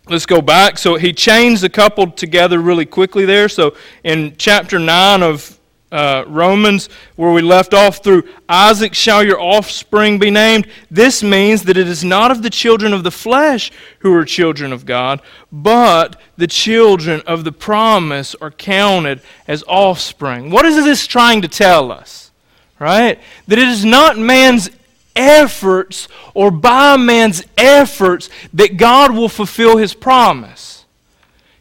let's 0.08 0.26
go 0.26 0.42
back. 0.42 0.78
So 0.78 0.96
he 0.96 1.14
chains 1.14 1.62
the 1.62 1.70
couple 1.70 2.10
together 2.12 2.60
really 2.60 2.86
quickly 2.86 3.26
there. 3.26 3.50
So 3.50 3.76
in 4.04 4.36
chapter 4.38 4.80
9 4.80 5.24
of 5.24 5.58
uh, 5.92 6.24
Romans, 6.28 6.88
where 7.16 7.32
we 7.32 7.42
left 7.42 7.74
off 7.74 8.04
through 8.04 8.24
Isaac 8.48 8.94
shall 8.94 9.24
your 9.24 9.42
offspring 9.42 10.20
be 10.20 10.32
named. 10.32 10.68
This 10.90 11.22
means 11.22 11.64
that 11.64 11.78
it 11.78 11.88
is 11.88 12.04
not 12.04 12.32
of 12.32 12.44
the 12.44 12.50
children 12.50 12.94
of 12.94 13.04
the 13.04 13.12
flesh 13.12 13.72
who 14.00 14.14
are 14.14 14.24
children 14.24 14.72
of 14.72 14.86
God, 14.86 15.22
but 15.52 16.20
the 16.38 16.48
children 16.48 17.22
of 17.28 17.44
the 17.44 17.52
promise 17.52 18.36
are 18.36 18.52
counted 18.52 19.22
as 19.48 19.64
offspring. 19.68 20.50
What 20.50 20.66
is 20.66 20.76
this 20.76 21.06
trying 21.06 21.42
to 21.42 21.48
tell 21.48 21.92
us? 21.92 22.32
Right? 22.80 23.20
That 23.48 23.60
it 23.60 23.68
is 23.68 23.86
not 23.86 24.18
man's 24.18 24.70
efforts 25.16 26.08
or 26.34 26.52
by 26.52 26.98
man's 26.98 27.44
efforts 27.58 28.30
that 28.54 28.78
God 28.78 29.12
will 29.14 29.30
fulfill 29.30 29.78
his 29.78 29.94
promise. 29.94 30.86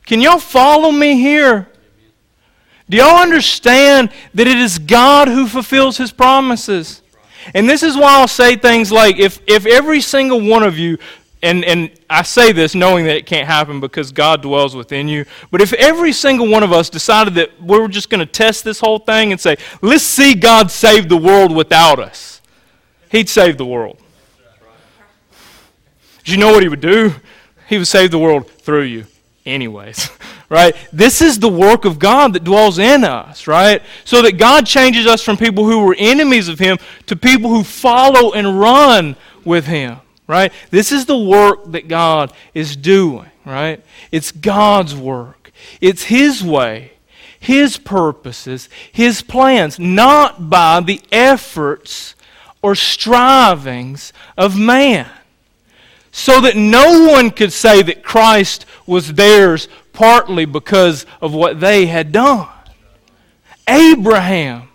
Can 0.06 0.20
y'all 0.20 0.38
follow 0.38 0.90
me 0.90 1.20
here? 1.20 1.69
Do 2.90 2.96
y'all 2.96 3.22
understand 3.22 4.10
that 4.34 4.48
it 4.48 4.58
is 4.58 4.80
God 4.80 5.28
who 5.28 5.46
fulfills 5.46 5.96
his 5.96 6.10
promises? 6.10 7.02
And 7.54 7.68
this 7.68 7.84
is 7.84 7.96
why 7.96 8.18
I'll 8.18 8.26
say 8.26 8.56
things 8.56 8.90
like 8.90 9.16
if, 9.16 9.40
if 9.46 9.64
every 9.64 10.00
single 10.00 10.40
one 10.40 10.64
of 10.64 10.76
you, 10.76 10.98
and, 11.40 11.64
and 11.64 11.92
I 12.10 12.22
say 12.22 12.50
this 12.50 12.74
knowing 12.74 13.04
that 13.06 13.16
it 13.16 13.26
can't 13.26 13.46
happen 13.46 13.78
because 13.78 14.10
God 14.10 14.42
dwells 14.42 14.74
within 14.74 15.06
you, 15.06 15.24
but 15.52 15.60
if 15.60 15.72
every 15.74 16.12
single 16.12 16.48
one 16.48 16.64
of 16.64 16.72
us 16.72 16.90
decided 16.90 17.34
that 17.34 17.62
we 17.62 17.78
were 17.78 17.86
just 17.86 18.10
going 18.10 18.18
to 18.18 18.26
test 18.26 18.64
this 18.64 18.80
whole 18.80 18.98
thing 18.98 19.30
and 19.30 19.40
say, 19.40 19.56
let's 19.80 20.02
see 20.02 20.34
God 20.34 20.68
save 20.68 21.08
the 21.08 21.16
world 21.16 21.54
without 21.54 22.00
us, 22.00 22.42
He'd 23.08 23.28
save 23.28 23.56
the 23.56 23.66
world. 23.66 23.98
Do 26.24 26.32
you 26.32 26.38
know 26.38 26.50
what 26.50 26.64
He 26.64 26.68
would 26.68 26.80
do? 26.80 27.14
He 27.68 27.78
would 27.78 27.86
save 27.86 28.10
the 28.10 28.18
world 28.18 28.50
through 28.50 28.82
you, 28.82 29.06
anyways. 29.46 30.10
right? 30.50 30.76
This 30.92 31.22
is 31.22 31.38
the 31.38 31.48
work 31.48 31.86
of 31.86 31.98
God 31.98 32.34
that 32.34 32.44
dwells 32.44 32.78
in 32.78 33.04
us, 33.04 33.46
right? 33.46 33.80
So 34.04 34.20
that 34.22 34.36
God 34.36 34.66
changes 34.66 35.06
us 35.06 35.22
from 35.22 35.36
people 35.36 35.64
who 35.64 35.84
were 35.84 35.94
enemies 35.96 36.48
of 36.48 36.58
Him 36.58 36.76
to 37.06 37.16
people 37.16 37.48
who 37.48 37.62
follow 37.62 38.32
and 38.32 38.58
run 38.60 39.16
with 39.44 39.66
Him, 39.66 39.98
right? 40.26 40.52
This 40.70 40.92
is 40.92 41.06
the 41.06 41.16
work 41.16 41.70
that 41.70 41.88
God 41.88 42.32
is 42.52 42.76
doing, 42.76 43.30
right? 43.46 43.82
It's 44.10 44.32
God's 44.32 44.94
work, 44.94 45.52
it's 45.80 46.02
His 46.04 46.44
way. 46.44 46.92
His 47.42 47.78
purposes, 47.78 48.68
His 48.92 49.22
plans, 49.22 49.78
not 49.78 50.50
by 50.50 50.80
the 50.80 51.00
efforts 51.10 52.14
or 52.60 52.74
strivings 52.74 54.12
of 54.36 54.58
man 54.58 55.08
so 56.12 56.40
that 56.40 56.56
no 56.56 57.10
one 57.10 57.30
could 57.30 57.52
say 57.52 57.82
that 57.82 58.02
Christ 58.02 58.66
was 58.86 59.14
theirs 59.14 59.68
partly 59.92 60.44
because 60.44 61.06
of 61.20 61.32
what 61.32 61.60
they 61.60 61.86
had 61.86 62.12
done. 62.12 62.48
Abraham 63.68 64.68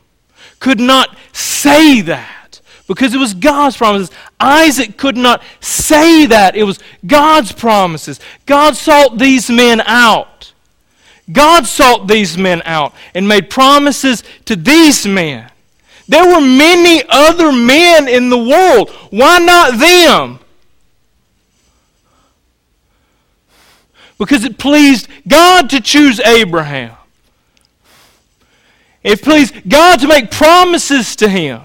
could 0.59 0.79
not 0.79 1.15
say 1.33 2.01
that 2.01 2.61
because 2.87 3.13
it 3.13 3.17
was 3.17 3.33
God's 3.33 3.77
promises. 3.77 4.15
Isaac 4.39 4.97
could 4.97 5.17
not 5.17 5.41
say 5.59 6.25
that. 6.27 6.55
It 6.55 6.63
was 6.63 6.79
God's 7.05 7.51
promises. 7.51 8.19
God 8.45 8.75
sought 8.75 9.17
these 9.17 9.49
men 9.49 9.81
out. 9.81 10.53
God 11.31 11.65
sought 11.65 12.07
these 12.07 12.37
men 12.37 12.61
out 12.65 12.93
and 13.15 13.27
made 13.27 13.49
promises 13.49 14.23
to 14.45 14.55
these 14.55 15.07
men. 15.07 15.49
There 16.07 16.25
were 16.25 16.41
many 16.41 17.03
other 17.09 17.51
men 17.51 18.07
in 18.07 18.29
the 18.29 18.37
world. 18.37 18.91
Why 19.09 19.39
not 19.39 19.79
them? 19.79 20.39
Because 24.17 24.43
it 24.43 24.57
pleased 24.57 25.07
God 25.27 25.69
to 25.71 25.81
choose 25.81 26.19
Abraham. 26.19 26.95
It 29.03 29.21
pleased 29.21 29.69
God 29.69 29.99
to 29.99 30.07
make 30.07 30.31
promises 30.31 31.15
to 31.17 31.29
him. 31.29 31.61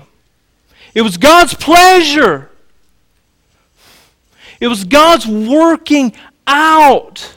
It 0.95 1.03
was 1.03 1.17
God's 1.17 1.55
pleasure. 1.55 2.51
It 4.61 4.69
was 4.69 4.85
God's 4.85 5.27
working 5.27 6.15
out. 6.47 7.35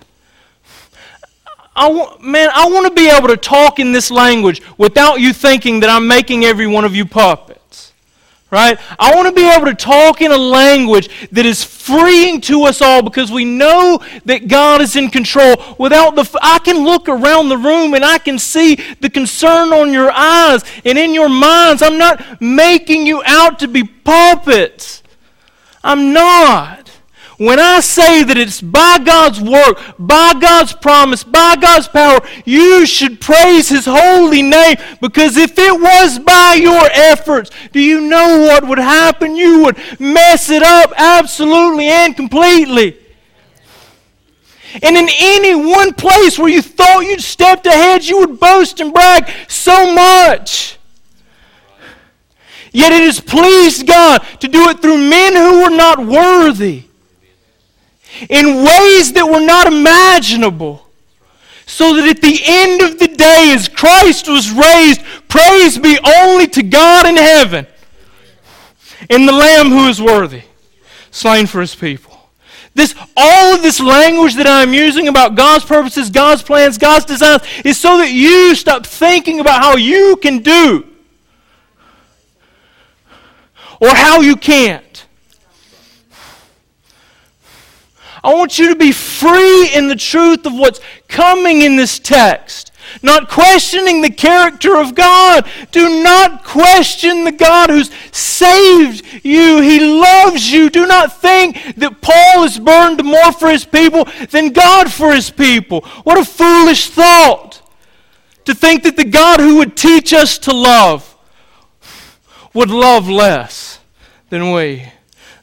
I 1.75 1.89
want, 1.89 2.21
man, 2.21 2.49
I 2.53 2.69
want 2.69 2.87
to 2.87 2.93
be 2.93 3.09
able 3.09 3.29
to 3.29 3.37
talk 3.37 3.79
in 3.79 3.93
this 3.93 4.11
language 4.11 4.61
without 4.77 5.19
you 5.21 5.33
thinking 5.33 5.79
that 5.79 5.89
I'm 5.89 6.07
making 6.07 6.43
every 6.43 6.67
one 6.67 6.85
of 6.85 6.95
you 6.95 7.05
puppets 7.05 7.62
right? 8.53 8.79
I 8.99 9.15
want 9.15 9.27
to 9.27 9.33
be 9.33 9.49
able 9.49 9.65
to 9.65 9.73
talk 9.73 10.21
in 10.21 10.31
a 10.31 10.37
language 10.37 11.09
that 11.31 11.45
is 11.45 11.63
freeing 11.63 12.39
to 12.41 12.63
us 12.63 12.81
all 12.81 13.01
because 13.01 13.31
we 13.31 13.43
know 13.43 13.99
that 14.25 14.47
God 14.47 14.79
is 14.79 14.95
in 14.95 15.09
control. 15.09 15.55
Without 15.79 16.15
the, 16.15 16.39
I 16.41 16.59
can 16.59 16.85
look 16.85 17.09
around 17.09 17.49
the 17.49 17.57
room 17.57 17.95
and 17.95 18.05
I 18.05 18.19
can 18.19 18.37
see 18.37 18.75
the 19.01 19.09
concern 19.09 19.73
on 19.73 19.91
your 19.91 20.11
eyes 20.11 20.63
and 20.85 20.97
in 20.97 21.13
your 21.15 21.29
minds. 21.29 21.81
I'm 21.81 21.97
not 21.97 22.39
making 22.39 23.07
you 23.07 23.23
out 23.25 23.57
to 23.59 23.67
be 23.67 23.83
puppets. 23.83 25.01
I'm 25.83 26.13
not. 26.13 26.82
When 27.37 27.59
I 27.59 27.79
say 27.79 28.23
that 28.23 28.37
it's 28.37 28.61
by 28.61 28.99
God's 29.03 29.41
work, 29.41 29.81
by 29.97 30.33
God's 30.39 30.73
promise, 30.73 31.23
by 31.23 31.55
God's 31.59 31.87
power, 31.87 32.19
you 32.45 32.85
should 32.85 33.19
praise 33.19 33.69
His 33.69 33.85
holy 33.85 34.43
name 34.43 34.75
because 35.01 35.35
if 35.35 35.57
it 35.57 35.81
was 35.81 36.19
by 36.19 36.57
your 36.61 36.87
efforts, 36.93 37.49
do 37.71 37.79
you 37.79 38.01
know 38.01 38.41
what 38.41 38.67
would 38.67 38.77
happen? 38.77 39.35
You 39.35 39.63
would 39.63 39.77
mess 39.99 40.49
it 40.49 40.61
up 40.61 40.93
absolutely 40.95 41.87
and 41.87 42.15
completely. 42.15 42.99
And 44.81 44.95
in 44.95 45.07
any 45.19 45.55
one 45.55 45.93
place 45.93 46.37
where 46.37 46.49
you 46.49 46.61
thought 46.61 47.01
you'd 47.01 47.21
stepped 47.21 47.65
ahead, 47.65 48.05
you 48.05 48.19
would 48.19 48.39
boast 48.39 48.79
and 48.79 48.93
brag 48.93 49.29
so 49.47 49.93
much. 49.93 50.77
Yet 52.71 52.91
it 52.91 53.03
has 53.03 53.19
pleased 53.19 53.87
God 53.87 54.25
to 54.39 54.47
do 54.47 54.69
it 54.69 54.81
through 54.81 54.97
men 54.97 55.33
who 55.33 55.63
were 55.63 55.75
not 55.75 56.05
worthy 56.05 56.85
in 58.29 58.63
ways 58.63 59.13
that 59.13 59.25
were 59.25 59.45
not 59.45 59.67
imaginable. 59.67 60.87
So 61.65 61.95
that 61.95 62.07
at 62.07 62.21
the 62.21 62.41
end 62.45 62.81
of 62.81 62.99
the 62.99 63.07
day, 63.07 63.53
as 63.55 63.67
Christ 63.67 64.27
was 64.27 64.51
raised, 64.51 65.01
praise 65.29 65.77
be 65.77 65.97
only 66.03 66.47
to 66.47 66.63
God 66.63 67.07
in 67.07 67.15
heaven 67.15 67.67
and 69.09 69.27
the 69.27 69.33
Lamb 69.33 69.69
who 69.69 69.87
is 69.87 70.01
worthy, 70.01 70.43
slain 71.11 71.47
for 71.47 71.61
his 71.61 71.75
people. 71.75 72.13
This, 72.75 72.95
all 73.15 73.53
of 73.53 73.61
this 73.61 73.79
language 73.79 74.35
that 74.35 74.47
I'm 74.47 74.73
using 74.73 75.07
about 75.07 75.35
God's 75.35 75.63
purposes, 75.63 76.09
God's 76.09 76.41
plans, 76.41 76.77
God's 76.77 77.05
designs 77.05 77.43
is 77.63 77.79
so 77.79 77.99
that 77.99 78.11
you 78.11 78.55
stop 78.55 78.85
thinking 78.85 79.39
about 79.39 79.61
how 79.61 79.75
you 79.75 80.15
can 80.17 80.39
do 80.39 80.87
or 83.79 83.89
how 83.89 84.21
you 84.21 84.35
can't. 84.35 84.92
I 88.23 88.33
want 88.33 88.57
you 88.57 88.69
to 88.69 88.75
be 88.75 88.91
free 88.91 89.69
in 89.73 89.87
the 89.87 89.95
truth 89.95 90.45
of 90.45 90.53
what's 90.53 90.79
coming 91.07 91.61
in 91.61 91.75
this 91.75 91.99
text. 91.99 92.71
Not 93.01 93.29
questioning 93.29 94.01
the 94.01 94.09
character 94.09 94.77
of 94.77 94.95
God. 94.95 95.47
Do 95.71 96.03
not 96.03 96.43
question 96.43 97.23
the 97.23 97.31
God 97.31 97.69
who's 97.69 97.91
saved 98.11 99.25
you. 99.25 99.61
He 99.61 99.79
loves 99.79 100.51
you. 100.51 100.69
Do 100.69 100.85
not 100.85 101.19
think 101.19 101.75
that 101.75 102.01
Paul 102.01 102.43
is 102.43 102.59
burned 102.59 103.03
more 103.03 103.31
for 103.31 103.49
his 103.49 103.65
people 103.65 104.05
than 104.29 104.53
God 104.53 104.91
for 104.91 105.13
his 105.13 105.29
people. 105.29 105.81
What 106.03 106.17
a 106.17 106.25
foolish 106.25 106.89
thought 106.89 107.61
to 108.45 108.53
think 108.53 108.83
that 108.83 108.97
the 108.97 109.05
God 109.05 109.39
who 109.39 109.57
would 109.57 109.75
teach 109.75 110.13
us 110.13 110.37
to 110.39 110.53
love 110.53 111.09
would 112.53 112.69
love 112.69 113.09
less 113.09 113.79
than 114.29 114.51
we. 114.51 114.85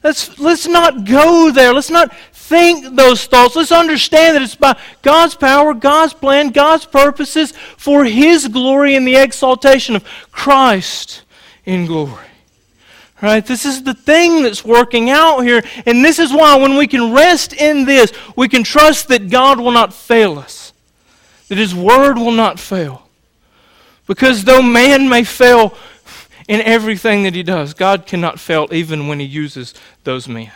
Let's, 0.03 0.39
let's 0.39 0.67
not 0.67 1.05
go 1.05 1.51
there. 1.51 1.73
Let's 1.73 1.91
not 1.91 2.13
think 2.51 2.95
those 2.95 3.25
thoughts. 3.25 3.55
Let's 3.55 3.71
understand 3.71 4.35
that 4.35 4.41
it's 4.41 4.55
by 4.55 4.77
God's 5.01 5.35
power, 5.35 5.73
God's 5.73 6.13
plan, 6.13 6.49
God's 6.49 6.85
purposes 6.85 7.53
for 7.77 8.03
His 8.03 8.49
glory 8.49 8.95
and 8.95 9.07
the 9.07 9.15
exaltation 9.15 9.95
of 9.95 10.03
Christ 10.31 11.23
in 11.65 11.85
glory. 11.85 12.25
Right? 13.21 13.45
This 13.45 13.65
is 13.65 13.83
the 13.83 13.93
thing 13.93 14.43
that's 14.43 14.65
working 14.65 15.09
out 15.09 15.41
here. 15.41 15.63
And 15.85 16.03
this 16.03 16.19
is 16.19 16.33
why 16.33 16.57
when 16.57 16.75
we 16.75 16.87
can 16.87 17.13
rest 17.13 17.53
in 17.53 17.85
this, 17.85 18.11
we 18.35 18.49
can 18.49 18.63
trust 18.63 19.07
that 19.07 19.29
God 19.29 19.59
will 19.59 19.71
not 19.71 19.93
fail 19.93 20.37
us, 20.37 20.73
that 21.47 21.57
His 21.57 21.73
word 21.73 22.17
will 22.17 22.31
not 22.31 22.59
fail. 22.59 23.07
Because 24.07 24.43
though 24.43 24.61
man 24.61 25.07
may 25.07 25.23
fail 25.23 25.77
in 26.49 26.59
everything 26.61 27.23
that 27.23 27.33
he 27.33 27.43
does, 27.43 27.73
God 27.73 28.05
cannot 28.05 28.39
fail 28.39 28.67
even 28.71 29.07
when 29.07 29.21
He 29.21 29.25
uses 29.25 29.73
those 30.03 30.27
men. 30.27 30.51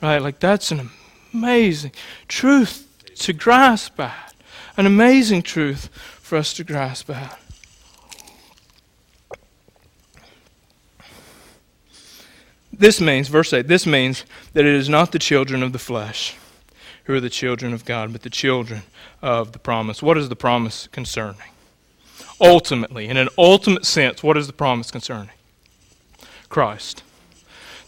Right? 0.00 0.22
Like 0.22 0.38
that's 0.38 0.70
an 0.70 0.90
amazing 1.36 1.92
truth 2.28 2.88
to 3.16 3.32
grasp 3.32 3.98
at. 4.00 4.34
An 4.76 4.86
amazing 4.86 5.42
truth 5.42 5.88
for 6.20 6.36
us 6.36 6.52
to 6.54 6.64
grasp 6.64 7.10
at. 7.10 7.38
This 12.72 13.00
means, 13.00 13.28
verse 13.28 13.52
8, 13.54 13.68
this 13.68 13.86
means 13.86 14.24
that 14.52 14.66
it 14.66 14.74
is 14.74 14.88
not 14.88 15.12
the 15.12 15.18
children 15.18 15.62
of 15.62 15.72
the 15.72 15.78
flesh 15.78 16.36
who 17.04 17.14
are 17.14 17.20
the 17.20 17.30
children 17.30 17.72
of 17.72 17.84
God, 17.84 18.12
but 18.12 18.22
the 18.22 18.30
children 18.30 18.82
of 19.22 19.52
the 19.52 19.58
promise. 19.58 20.02
What 20.02 20.18
is 20.18 20.28
the 20.28 20.36
promise 20.36 20.88
concerning? 20.88 21.52
Ultimately, 22.40 23.06
in 23.06 23.16
an 23.16 23.28
ultimate 23.38 23.86
sense, 23.86 24.22
what 24.22 24.36
is 24.36 24.46
the 24.46 24.52
promise 24.52 24.90
concerning? 24.90 25.30
Christ. 26.48 27.02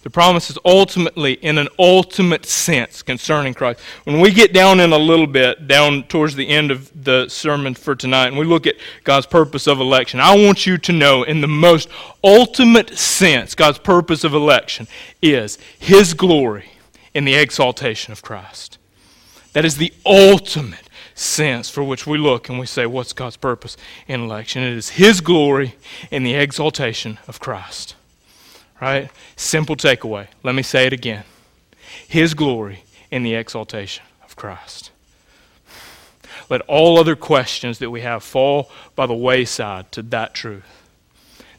The 0.02 0.10
promise 0.10 0.48
is 0.48 0.58
ultimately 0.64 1.34
in 1.34 1.58
an 1.58 1.68
ultimate 1.78 2.46
sense 2.46 3.02
concerning 3.02 3.52
Christ. 3.52 3.80
When 4.04 4.20
we 4.20 4.30
get 4.30 4.52
down 4.52 4.78
in 4.78 4.92
a 4.92 4.98
little 4.98 5.26
bit, 5.26 5.66
down 5.66 6.04
towards 6.04 6.36
the 6.36 6.48
end 6.48 6.70
of 6.70 7.04
the 7.04 7.28
sermon 7.28 7.74
for 7.74 7.96
tonight, 7.96 8.28
and 8.28 8.38
we 8.38 8.44
look 8.44 8.66
at 8.66 8.76
God's 9.02 9.26
purpose 9.26 9.66
of 9.66 9.80
election, 9.80 10.20
I 10.20 10.36
want 10.36 10.66
you 10.66 10.78
to 10.78 10.92
know 10.92 11.24
in 11.24 11.40
the 11.40 11.48
most 11.48 11.88
ultimate 12.22 12.96
sense, 12.96 13.56
God's 13.56 13.78
purpose 13.78 14.22
of 14.22 14.34
election 14.34 14.86
is 15.20 15.58
His 15.78 16.14
glory 16.14 16.70
in 17.12 17.24
the 17.24 17.34
exaltation 17.34 18.12
of 18.12 18.22
Christ. 18.22 18.78
That 19.52 19.64
is 19.64 19.78
the 19.78 19.92
ultimate 20.06 20.88
sense 21.14 21.68
for 21.68 21.82
which 21.82 22.06
we 22.06 22.18
look 22.18 22.48
and 22.48 22.60
we 22.60 22.66
say, 22.66 22.86
What's 22.86 23.12
God's 23.12 23.36
purpose 23.36 23.76
in 24.06 24.20
election? 24.20 24.62
It 24.62 24.74
is 24.74 24.90
His 24.90 25.20
glory 25.20 25.74
in 26.12 26.22
the 26.22 26.34
exaltation 26.34 27.18
of 27.26 27.40
Christ. 27.40 27.96
Right? 28.80 29.10
Simple 29.36 29.76
takeaway. 29.76 30.28
Let 30.42 30.54
me 30.54 30.62
say 30.62 30.86
it 30.86 30.92
again 30.92 31.24
His 32.06 32.34
glory 32.34 32.84
in 33.10 33.22
the 33.22 33.34
exaltation 33.34 34.04
of 34.24 34.36
Christ. 34.36 34.90
Let 36.50 36.62
all 36.62 36.98
other 36.98 37.16
questions 37.16 37.78
that 37.78 37.90
we 37.90 38.00
have 38.00 38.22
fall 38.22 38.70
by 38.94 39.06
the 39.06 39.14
wayside 39.14 39.92
to 39.92 40.02
that 40.02 40.34
truth. 40.34 40.64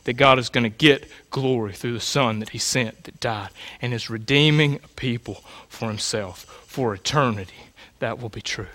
That 0.05 0.13
God 0.13 0.39
is 0.39 0.49
going 0.49 0.63
to 0.63 0.69
get 0.69 1.07
glory 1.29 1.73
through 1.73 1.93
the 1.93 1.99
Son 1.99 2.39
that 2.39 2.49
He 2.49 2.57
sent, 2.57 3.03
that 3.03 3.19
died, 3.19 3.49
and 3.81 3.93
is 3.93 4.09
redeeming 4.09 4.79
a 4.83 4.87
people 4.89 5.43
for 5.67 5.87
Himself 5.89 6.63
for 6.65 6.93
eternity. 6.93 7.53
That 7.99 8.19
will 8.19 8.29
be 8.29 8.41
true. 8.41 8.67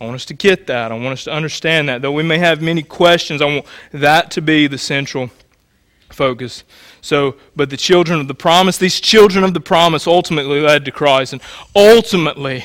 I 0.00 0.04
want 0.04 0.16
us 0.16 0.24
to 0.26 0.34
get 0.34 0.66
that. 0.66 0.90
I 0.90 0.94
want 0.96 1.12
us 1.12 1.24
to 1.24 1.32
understand 1.32 1.88
that. 1.88 2.02
Though 2.02 2.12
we 2.12 2.24
may 2.24 2.38
have 2.38 2.60
many 2.60 2.82
questions, 2.82 3.40
I 3.40 3.44
want 3.44 3.66
that 3.92 4.32
to 4.32 4.42
be 4.42 4.66
the 4.66 4.78
central 4.78 5.30
focus. 6.12 6.64
So, 7.00 7.36
but 7.56 7.70
the 7.70 7.76
children 7.76 8.20
of 8.20 8.28
the 8.28 8.34
promise, 8.34 8.78
these 8.78 9.00
children 9.00 9.44
of 9.44 9.54
the 9.54 9.60
promise 9.60 10.06
ultimately 10.06 10.60
led 10.60 10.84
to 10.84 10.92
Christ. 10.92 11.32
And 11.32 11.42
ultimately, 11.74 12.64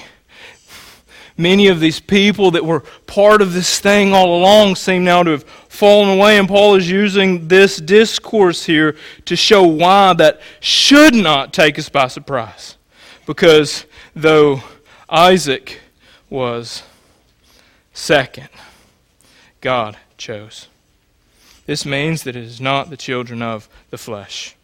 many 1.38 1.68
of 1.68 1.80
these 1.80 2.00
people 2.00 2.52
that 2.52 2.66
were 2.66 2.82
part 3.06 3.42
of 3.42 3.54
this 3.54 3.80
thing 3.80 4.14
all 4.14 4.38
along 4.38 4.76
seem 4.76 5.04
now 5.04 5.24
to 5.24 5.32
have 5.32 5.44
fallen 5.44 6.18
away. 6.18 6.38
And 6.38 6.48
Paul 6.48 6.76
is 6.76 6.90
using 6.90 7.48
this 7.48 7.78
discourse 7.78 8.66
here 8.66 8.96
to 9.26 9.36
show 9.36 9.64
why 9.64 10.14
that 10.14 10.42
should 10.60 11.16
not 11.16 11.54
take 11.54 11.80
us 11.80 11.90
by 11.90 12.08
surprise. 12.08 12.78
Because 13.26 13.86
though 14.16 14.62
Isaac 15.10 15.80
was 16.30 16.84
Second, 17.98 18.50
God 19.60 19.98
chose. 20.20 20.68
This 21.68 21.86
means 21.86 22.24
that 22.24 22.36
it 22.36 22.44
is 22.44 22.60
not 22.60 22.90
the 22.90 22.98
children 22.98 23.44
of 23.44 23.70
the 23.92 23.98
flesh. 23.98 24.56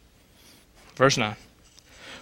Verse 0.95 1.17
9. 1.17 1.35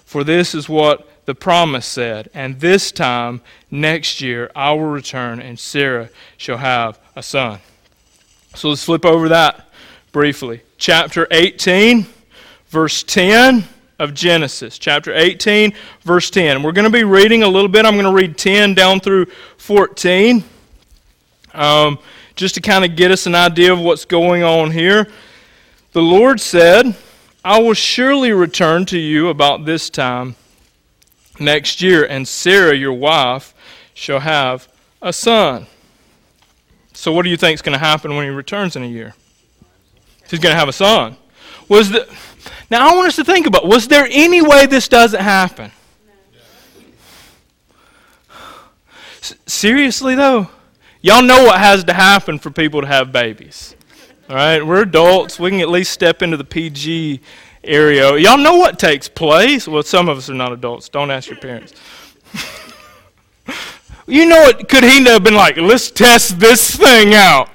For 0.04 0.24
this 0.26 0.54
is 0.54 0.68
what 0.68 1.08
the 1.26 1.36
promise 1.36 1.86
said, 1.86 2.30
and 2.34 2.60
this 2.60 2.92
time 2.92 3.42
next 3.70 4.20
year 4.22 4.52
I 4.56 4.72
will 4.72 4.90
return, 4.90 5.40
and 5.40 5.58
Sarah 5.58 6.10
shall 6.36 6.58
have 6.58 7.00
a 7.16 7.24
son. 7.24 7.60
So 8.56 8.70
let's 8.70 8.84
flip 8.84 9.06
over 9.06 9.30
that 9.30 9.70
briefly. 10.12 10.62
Chapter 10.78 11.28
18, 11.30 12.08
verse 12.68 13.04
10 13.04 13.64
of 14.00 14.16
Genesis. 14.16 14.80
Chapter 14.80 15.14
18, 15.14 15.74
verse 16.02 16.32
10. 16.32 16.64
We're 16.64 16.72
going 16.72 16.86
to 16.86 16.90
be 16.90 17.04
reading 17.04 17.44
a 17.44 17.48
little 17.48 17.70
bit. 17.70 17.86
I'm 17.86 17.94
going 17.94 18.06
to 18.06 18.12
read 18.12 18.36
10 18.36 18.74
down 18.74 19.00
through 19.00 19.28
14 19.58 20.44
um, 21.54 22.00
just 22.36 22.56
to 22.56 22.62
kind 22.62 22.86
of 22.86 22.96
get 22.96 23.12
us 23.12 23.26
an 23.26 23.36
idea 23.36 23.74
of 23.74 23.80
what's 23.80 24.06
going 24.06 24.44
on 24.44 24.72
here. 24.72 25.08
The 25.94 26.02
Lord 26.02 26.40
said, 26.40 26.96
I 27.44 27.60
will 27.60 27.74
surely 27.74 28.32
return 28.32 28.86
to 28.88 28.98
you 28.98 29.30
about 29.30 29.66
this 29.66 29.90
time 29.90 30.36
next 31.40 31.82
year, 31.82 32.06
and 32.06 32.28
Sarah, 32.28 32.76
your 32.76 32.94
wife, 32.94 33.54
shall 33.94 34.20
have 34.20 34.68
a 35.02 35.12
son. 35.12 35.68
So, 36.94 37.12
what 37.12 37.24
do 37.24 37.30
you 37.30 37.38
think 37.38 37.56
is 37.56 37.62
going 37.62 37.74
to 37.74 37.84
happen 37.84 38.16
when 38.16 38.26
he 38.26 38.30
returns 38.30 38.76
in 38.76 38.84
a 38.84 38.88
year? 38.88 39.16
He's 40.30 40.40
going 40.40 40.54
to 40.54 40.60
have 40.60 40.70
a 40.70 40.74
son. 40.74 41.18
Was 41.68 41.90
the, 41.90 42.08
now, 42.70 42.90
I 42.90 42.96
want 42.96 43.08
us 43.08 43.16
to 43.18 43.24
think 43.24 43.48
about 43.48 43.68
was 43.68 43.88
there 43.88 44.08
any 44.10 44.42
way 44.42 44.66
this 44.66 44.88
doesn't 44.88 45.20
happen? 45.20 45.72
S- 49.22 49.36
seriously, 49.46 50.16
though? 50.16 50.50
Y'all 51.02 51.24
know 51.24 51.44
what 51.46 51.60
has 51.60 51.84
to 51.86 51.94
happen 51.94 52.38
for 52.38 52.52
people 52.52 52.82
to 52.82 52.88
have 52.88 53.12
babies. 53.12 53.76
All 54.30 54.36
right, 54.36 54.66
we're 54.66 54.84
adults. 54.84 55.40
We 55.40 55.50
can 55.50 55.60
at 55.60 55.70
least 55.70 55.92
step 55.92 56.22
into 56.22 56.38
the 56.38 56.44
PG 56.44 57.22
area. 57.64 58.16
Y'all 58.18 58.38
know 58.38 58.58
what 58.58 58.78
takes 58.78 59.08
place. 59.08 59.68
Well, 59.68 59.82
some 59.84 60.08
of 60.08 60.18
us 60.18 60.30
are 60.30 60.36
not 60.36 60.52
adults. 60.52 60.90
Don't 60.90 61.10
ask 61.10 61.28
your 61.28 61.40
parents. 61.40 61.74
you 64.08 64.28
know 64.28 64.42
what? 64.42 64.70
Could 64.70 64.84
he 64.84 65.04
have 65.06 65.24
been 65.24 65.34
like, 65.34 65.58
let's 65.58 65.90
test 65.90 66.40
this 66.40 66.76
thing 66.76 67.16
out? 67.16 67.50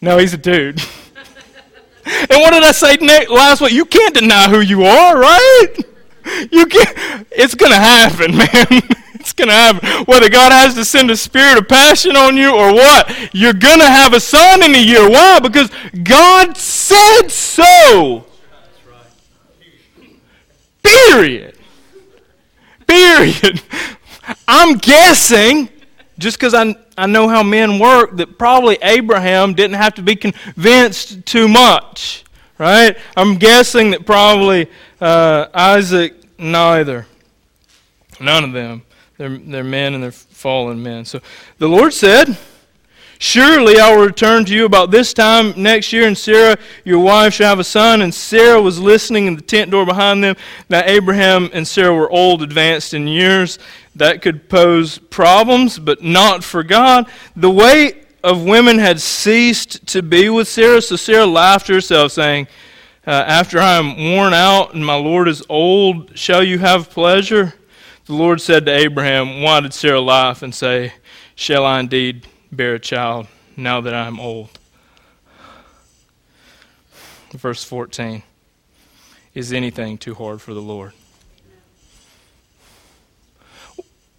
No, 0.00 0.18
he's 0.18 0.34
a 0.34 0.38
dude. 0.38 0.80
and 2.04 2.40
what 2.40 2.50
did 2.50 2.62
I 2.62 2.72
say 2.72 2.98
last 3.26 3.62
week? 3.62 3.72
You 3.72 3.86
can't 3.86 4.14
deny 4.14 4.48
who 4.48 4.60
you 4.60 4.84
are, 4.84 5.18
right? 5.18 5.74
You 6.52 6.66
can't. 6.66 7.26
It's 7.30 7.54
gonna 7.54 7.74
happen, 7.74 8.36
man. 8.36 8.82
It's 9.28 9.34
going 9.34 9.48
to 9.48 9.54
happen. 9.54 10.04
Whether 10.06 10.30
God 10.30 10.52
has 10.52 10.74
to 10.74 10.84
send 10.84 11.10
a 11.10 11.16
spirit 11.16 11.58
of 11.58 11.68
passion 11.68 12.16
on 12.16 12.36
you 12.36 12.50
or 12.50 12.72
what, 12.72 13.34
you're 13.34 13.52
going 13.52 13.78
to 13.80 13.86
have 13.86 14.14
a 14.14 14.20
son 14.20 14.62
in 14.62 14.74
a 14.74 14.78
year. 14.78 15.08
Why? 15.08 15.38
Because 15.40 15.70
God 16.02 16.56
said 16.56 17.28
so. 17.28 18.24
Period. 20.82 21.56
Period. 22.86 23.62
I'm 24.46 24.78
guessing, 24.78 25.68
just 26.18 26.38
because 26.38 26.54
I, 26.54 26.74
I 26.96 27.06
know 27.06 27.28
how 27.28 27.42
men 27.42 27.78
work, 27.78 28.16
that 28.16 28.38
probably 28.38 28.78
Abraham 28.80 29.52
didn't 29.52 29.76
have 29.76 29.94
to 29.94 30.02
be 30.02 30.16
convinced 30.16 31.26
too 31.26 31.48
much. 31.48 32.24
Right? 32.56 32.96
I'm 33.16 33.36
guessing 33.36 33.90
that 33.90 34.06
probably 34.06 34.68
uh, 35.00 35.46
Isaac 35.52 36.14
neither. 36.38 37.06
None 38.20 38.42
of 38.42 38.52
them. 38.52 38.82
They're, 39.18 39.36
they're 39.36 39.64
men 39.64 39.94
and 39.94 40.02
they're 40.02 40.12
fallen 40.12 40.82
men. 40.82 41.04
So 41.04 41.20
the 41.58 41.68
Lord 41.68 41.92
said, 41.92 42.38
Surely 43.20 43.80
I 43.80 43.94
will 43.94 44.06
return 44.06 44.44
to 44.44 44.54
you 44.54 44.64
about 44.64 44.92
this 44.92 45.12
time 45.12 45.52
next 45.60 45.92
year, 45.92 46.06
and 46.06 46.16
Sarah, 46.16 46.56
your 46.84 47.00
wife, 47.00 47.34
shall 47.34 47.48
have 47.48 47.58
a 47.58 47.64
son. 47.64 48.00
And 48.00 48.14
Sarah 48.14 48.62
was 48.62 48.78
listening 48.78 49.26
in 49.26 49.34
the 49.34 49.42
tent 49.42 49.72
door 49.72 49.84
behind 49.84 50.22
them. 50.22 50.36
Now 50.70 50.82
Abraham 50.84 51.50
and 51.52 51.66
Sarah 51.66 51.92
were 51.92 52.08
old, 52.08 52.42
advanced 52.42 52.94
in 52.94 53.08
years. 53.08 53.58
That 53.96 54.22
could 54.22 54.48
pose 54.48 54.98
problems, 54.98 55.80
but 55.80 56.00
not 56.00 56.44
for 56.44 56.62
God. 56.62 57.10
The 57.34 57.50
weight 57.50 58.06
of 58.22 58.44
women 58.44 58.78
had 58.78 59.00
ceased 59.00 59.84
to 59.88 60.02
be 60.02 60.28
with 60.28 60.46
Sarah, 60.46 60.80
so 60.80 60.94
Sarah 60.94 61.26
laughed 61.26 61.66
to 61.66 61.72
herself, 61.72 62.12
saying, 62.12 62.46
uh, 63.04 63.10
After 63.10 63.58
I 63.58 63.78
am 63.78 63.96
worn 64.14 64.32
out 64.32 64.74
and 64.74 64.86
my 64.86 64.94
Lord 64.94 65.26
is 65.26 65.42
old, 65.48 66.16
shall 66.16 66.44
you 66.44 66.60
have 66.60 66.88
pleasure? 66.88 67.54
The 68.08 68.14
Lord 68.14 68.40
said 68.40 68.64
to 68.64 68.72
Abraham, 68.72 69.42
Why 69.42 69.60
did 69.60 69.74
Sarah 69.74 70.00
laugh 70.00 70.42
and 70.42 70.54
say, 70.54 70.94
Shall 71.34 71.66
I 71.66 71.78
indeed 71.78 72.26
bear 72.50 72.76
a 72.76 72.78
child 72.80 73.26
now 73.54 73.82
that 73.82 73.92
I 73.92 74.06
am 74.06 74.18
old? 74.18 74.48
Verse 77.32 77.62
14 77.64 78.22
Is 79.34 79.52
anything 79.52 79.98
too 79.98 80.14
hard 80.14 80.40
for 80.40 80.54
the 80.54 80.62
Lord? 80.62 80.94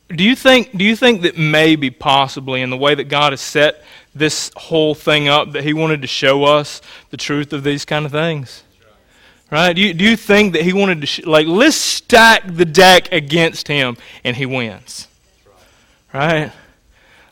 Do 0.10 0.24
you 0.24 0.36
think, 0.36 0.78
do 0.78 0.84
you 0.84 0.96
think 0.96 1.24
that 1.24 1.40
maybe, 1.40 1.90
possibly, 1.90 2.62
in 2.62 2.70
the 2.70 2.78
way 2.78 2.94
that 2.94 3.06
God 3.06 3.34
has 3.34 3.42
set 3.42 3.84
this 4.14 4.52
whole 4.56 4.94
thing 4.94 5.28
up, 5.28 5.54
that 5.54 5.64
He 5.64 5.74
wanted 5.74 6.04
to 6.04 6.08
show 6.08 6.44
us 6.44 6.80
the 7.10 7.18
truth 7.18 7.54
of 7.54 7.64
these 7.64 7.86
kind 7.86 8.06
of 8.06 8.12
things? 8.12 8.62
Right? 9.52 9.74
Do 9.74 9.82
you, 9.82 9.94
do 9.94 10.04
you 10.04 10.16
think 10.16 10.54
that 10.54 10.62
he 10.62 10.74
wanted 10.74 11.02
to, 11.02 11.08
sh- 11.08 11.26
like, 11.26 11.48
let's 11.48 11.76
stack 11.76 12.44
the 12.46 12.66
deck 12.66 13.12
against 13.12 13.68
him 13.68 13.98
and 14.24 14.38
he 14.38 14.46
wins? 14.46 15.08
Right? 16.14 16.52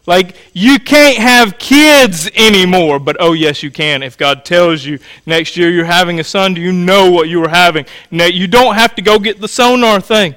Like, 0.07 0.35
you 0.53 0.79
can't 0.79 1.17
have 1.17 1.59
kids 1.59 2.29
anymore, 2.33 2.97
but 2.97 3.17
oh, 3.19 3.33
yes, 3.33 3.61
you 3.61 3.69
can. 3.69 4.01
If 4.01 4.17
God 4.17 4.45
tells 4.45 4.83
you 4.83 4.99
next 5.25 5.57
year 5.57 5.69
you're 5.69 5.85
having 5.85 6.19
a 6.19 6.23
son, 6.23 6.53
do 6.53 6.61
you 6.61 6.71
know 6.71 7.11
what 7.11 7.27
you 7.27 7.41
were 7.41 7.49
having? 7.49 7.85
Now, 8.09 8.25
you 8.25 8.47
don't 8.47 8.75
have 8.75 8.95
to 8.95 9.01
go 9.01 9.19
get 9.19 9.41
the 9.41 9.49
sonar 9.49 9.99
thing. 9.99 10.33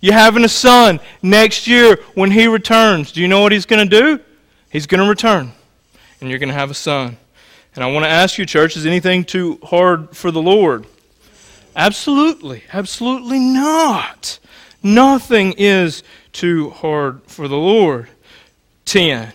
You're 0.00 0.12
having 0.12 0.44
a 0.44 0.48
son 0.48 1.00
next 1.22 1.66
year 1.66 1.98
when 2.14 2.30
he 2.30 2.46
returns. 2.46 3.10
Do 3.10 3.22
you 3.22 3.28
know 3.28 3.40
what 3.40 3.52
he's 3.52 3.64
going 3.64 3.88
to 3.88 4.00
do? 4.00 4.20
He's 4.70 4.86
going 4.86 5.02
to 5.02 5.08
return, 5.08 5.52
and 6.20 6.28
you're 6.28 6.38
going 6.38 6.50
to 6.50 6.54
have 6.54 6.70
a 6.70 6.74
son. 6.74 7.16
And 7.74 7.82
I 7.82 7.90
want 7.90 8.04
to 8.04 8.10
ask 8.10 8.36
you, 8.36 8.44
church, 8.44 8.76
is 8.76 8.84
anything 8.84 9.24
too 9.24 9.58
hard 9.62 10.14
for 10.14 10.30
the 10.30 10.42
Lord? 10.42 10.86
Absolutely, 11.76 12.64
absolutely 12.72 13.38
not. 13.38 14.38
Nothing 14.82 15.54
is 15.56 16.02
too 16.32 16.70
hard 16.70 17.22
for 17.26 17.48
the 17.48 17.56
Lord. 17.56 18.08
10. 18.84 19.32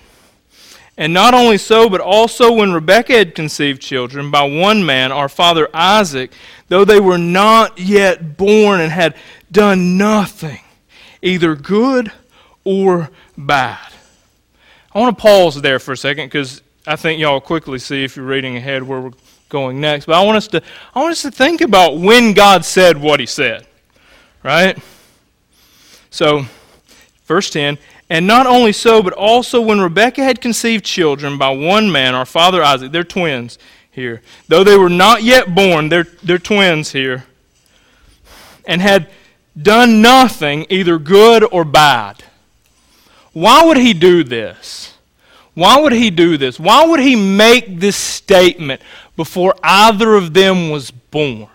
And 0.98 1.14
not 1.14 1.34
only 1.34 1.58
so, 1.58 1.90
but 1.90 2.02
also 2.02 2.52
when 2.52 2.74
Rebekah 2.74 3.14
had 3.14 3.36
conceived 3.36 3.82
children 3.82 4.32
by 4.32 4.44
one 4.44 4.86
man, 4.86 5.12
our 5.12 5.30
father 5.30 5.70
Isaac, 5.74 6.32
though 6.68 6.84
they 6.84 7.00
were 7.00 7.18
not 7.18 7.80
yet 7.80 8.38
born 8.38 8.82
and 8.82 8.92
had 8.92 9.16
done 9.52 9.98
nothing, 9.98 10.60
either 11.22 11.56
good 11.56 12.12
or 12.66 13.10
bad. 13.38 13.94
I 14.94 15.00
want 15.00 15.18
to 15.18 15.22
pause 15.22 15.62
there 15.62 15.80
for 15.80 15.94
a 15.94 15.98
second 15.98 16.26
because 16.26 16.62
I 16.86 16.96
think 16.96 17.20
y'all 17.20 17.40
quickly 17.40 17.80
see 17.80 18.04
if 18.04 18.16
you're 18.16 18.26
reading 18.26 18.58
ahead 18.58 18.84
where 18.84 19.00
we're 19.00 19.12
going 19.50 19.82
next. 19.82 20.06
But 20.06 20.16
I 20.16 20.24
want 20.24 20.38
us 20.38 20.47
to 20.50 20.62
I 20.95 21.00
want 21.00 21.12
us 21.12 21.24
to 21.24 21.32
think 21.32 21.62
about 21.62 21.97
when 21.97 22.34
God 22.34 22.64
said 22.64 22.97
what 22.97 23.20
he 23.20 23.26
said. 23.26 23.68
Right? 24.43 24.78
So, 26.10 26.45
verse 27.26 27.50
10, 27.50 27.78
And 28.10 28.26
not 28.26 28.47
only 28.47 28.72
so, 28.72 29.04
but 29.04 29.14
also 29.14 29.62
when 29.62 29.82
Rebekah 29.82 30.24
had 30.24 30.41
conceived 30.41 30.86
children 30.86 31.38
by 31.38 31.50
one 31.50 31.91
man, 31.91 32.16
our 32.16 32.26
father 32.26 32.64
Isaac, 32.64 32.91
they're 32.91 33.04
twins 33.04 33.60
here. 33.91 34.22
Though 34.47 34.64
they 34.64 34.78
were 34.78 34.89
not 34.89 35.24
yet 35.24 35.54
born, 35.54 35.89
they're, 35.89 36.08
they're 36.24 36.38
twins 36.39 36.91
here. 36.91 37.26
And 38.66 38.82
had 38.82 39.10
done 39.62 40.02
nothing, 40.02 40.66
either 40.70 40.97
good 40.97 41.43
or 41.52 41.66
bad. 41.66 42.24
Why 43.34 43.66
would 43.66 43.78
he 43.78 43.93
do 43.93 44.24
this? 44.24 44.93
Why 45.54 45.80
would 45.80 45.91
he 45.91 46.10
do 46.10 46.38
this? 46.38 46.60
Why 46.60 46.86
would 46.86 47.00
he 47.00 47.16
make 47.16 47.80
this 47.80 47.95
statement 47.95 48.82
before 49.20 49.54
either 49.62 50.16
of 50.16 50.34
them 50.34 50.70
was 50.70 50.92
born? 50.92 51.50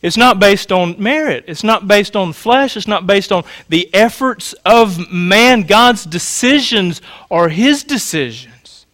It's 0.00 0.16
not 0.16 0.38
based 0.38 0.70
on 0.70 0.94
merit. 0.96 1.42
It's 1.48 1.64
not 1.64 1.88
based 1.88 2.14
on 2.14 2.32
flesh. 2.32 2.76
It's 2.76 2.86
not 2.86 3.08
based 3.08 3.32
on 3.32 3.42
the 3.68 3.92
efforts 3.92 4.52
of 4.64 5.10
man. 5.10 5.62
God's 5.62 6.06
decisions 6.06 7.02
are 7.32 7.48
his 7.48 7.82
decisions. 7.82 8.86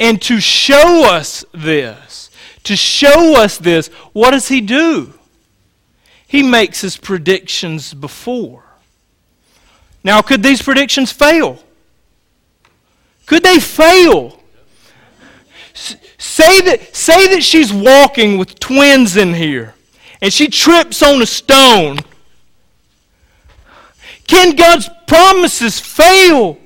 And 0.00 0.22
to 0.22 0.40
show 0.40 1.12
us 1.12 1.44
this, 1.52 2.30
to 2.64 2.74
show 2.74 3.38
us 3.38 3.58
this, 3.58 3.88
what 4.14 4.30
does 4.30 4.48
he 4.48 4.62
do? 4.62 5.12
He 6.26 6.42
makes 6.42 6.80
his 6.80 6.96
predictions 6.96 7.92
before. 7.92 8.64
Now, 10.02 10.22
could 10.22 10.42
these 10.42 10.62
predictions 10.62 11.12
fail? 11.12 11.62
Could 13.26 13.42
they 13.42 13.58
fail? 13.58 14.40
Say 15.74 16.60
that, 16.62 16.96
say 16.96 17.34
that 17.34 17.42
she's 17.42 17.72
walking 17.72 18.38
with 18.38 18.58
twins 18.58 19.16
in 19.16 19.34
here 19.34 19.74
and 20.22 20.32
she 20.32 20.48
trips 20.48 21.02
on 21.02 21.20
a 21.20 21.26
stone. 21.26 21.98
Can 24.26 24.56
God's 24.56 24.88
promises 25.06 25.78
fail? 25.78 26.58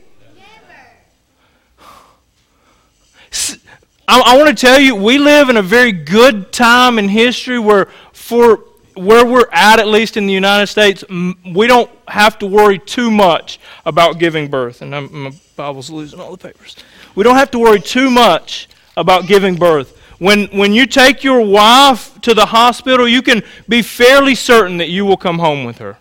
I, 4.09 4.21
I 4.21 4.37
want 4.39 4.49
to 4.49 4.55
tell 4.55 4.81
you, 4.81 4.97
we 4.97 5.19
live 5.19 5.49
in 5.49 5.57
a 5.57 5.63
very 5.63 5.93
good 5.93 6.53
time 6.53 6.99
in 6.99 7.09
history 7.09 7.59
where, 7.59 7.87
for 8.13 8.65
where 9.01 9.25
we're 9.25 9.49
at, 9.51 9.79
at 9.79 9.89
least 9.89 10.17
in 10.17 10.27
the 10.27 10.33
United 10.33 10.67
States, 10.67 11.03
we 11.09 11.67
don't 11.67 11.91
have 12.07 12.39
to 12.41 12.47
worry 12.47 12.79
too 12.79 13.11
much 13.11 13.59
about 13.87 14.19
giving 14.19 14.49
birth. 14.49 14.83
And 14.83 14.95
I'm, 14.95 15.23
my 15.23 15.33
Bible's 15.57 15.91
losing 15.91 16.21
all 16.21 16.31
the 16.31 16.39
papers. 16.39 16.77
We 17.15 17.25
don't 17.25 17.37
have 17.37 17.51
to 17.53 17.59
worry 17.59 17.81
too 17.81 18.11
much 18.11 18.69
about 18.97 19.27
giving 19.27 19.57
birth. 19.57 19.97
When, 20.19 20.49
when 20.49 20.73
you 20.73 20.87
take 20.87 21.25
your 21.25 21.41
wife 21.41 22.21
to 22.21 22.35
the 22.35 22.47
hospital, 22.47 23.09
you 23.09 23.23
can 23.23 23.43
be 23.69 23.81
fairly 23.81 24.35
certain 24.35 24.77
that 24.77 24.91
you 24.91 25.07
will 25.07 25.17
come 25.17 25.39
home 25.39 25.65
with 25.65 25.79
her. 25.79 25.97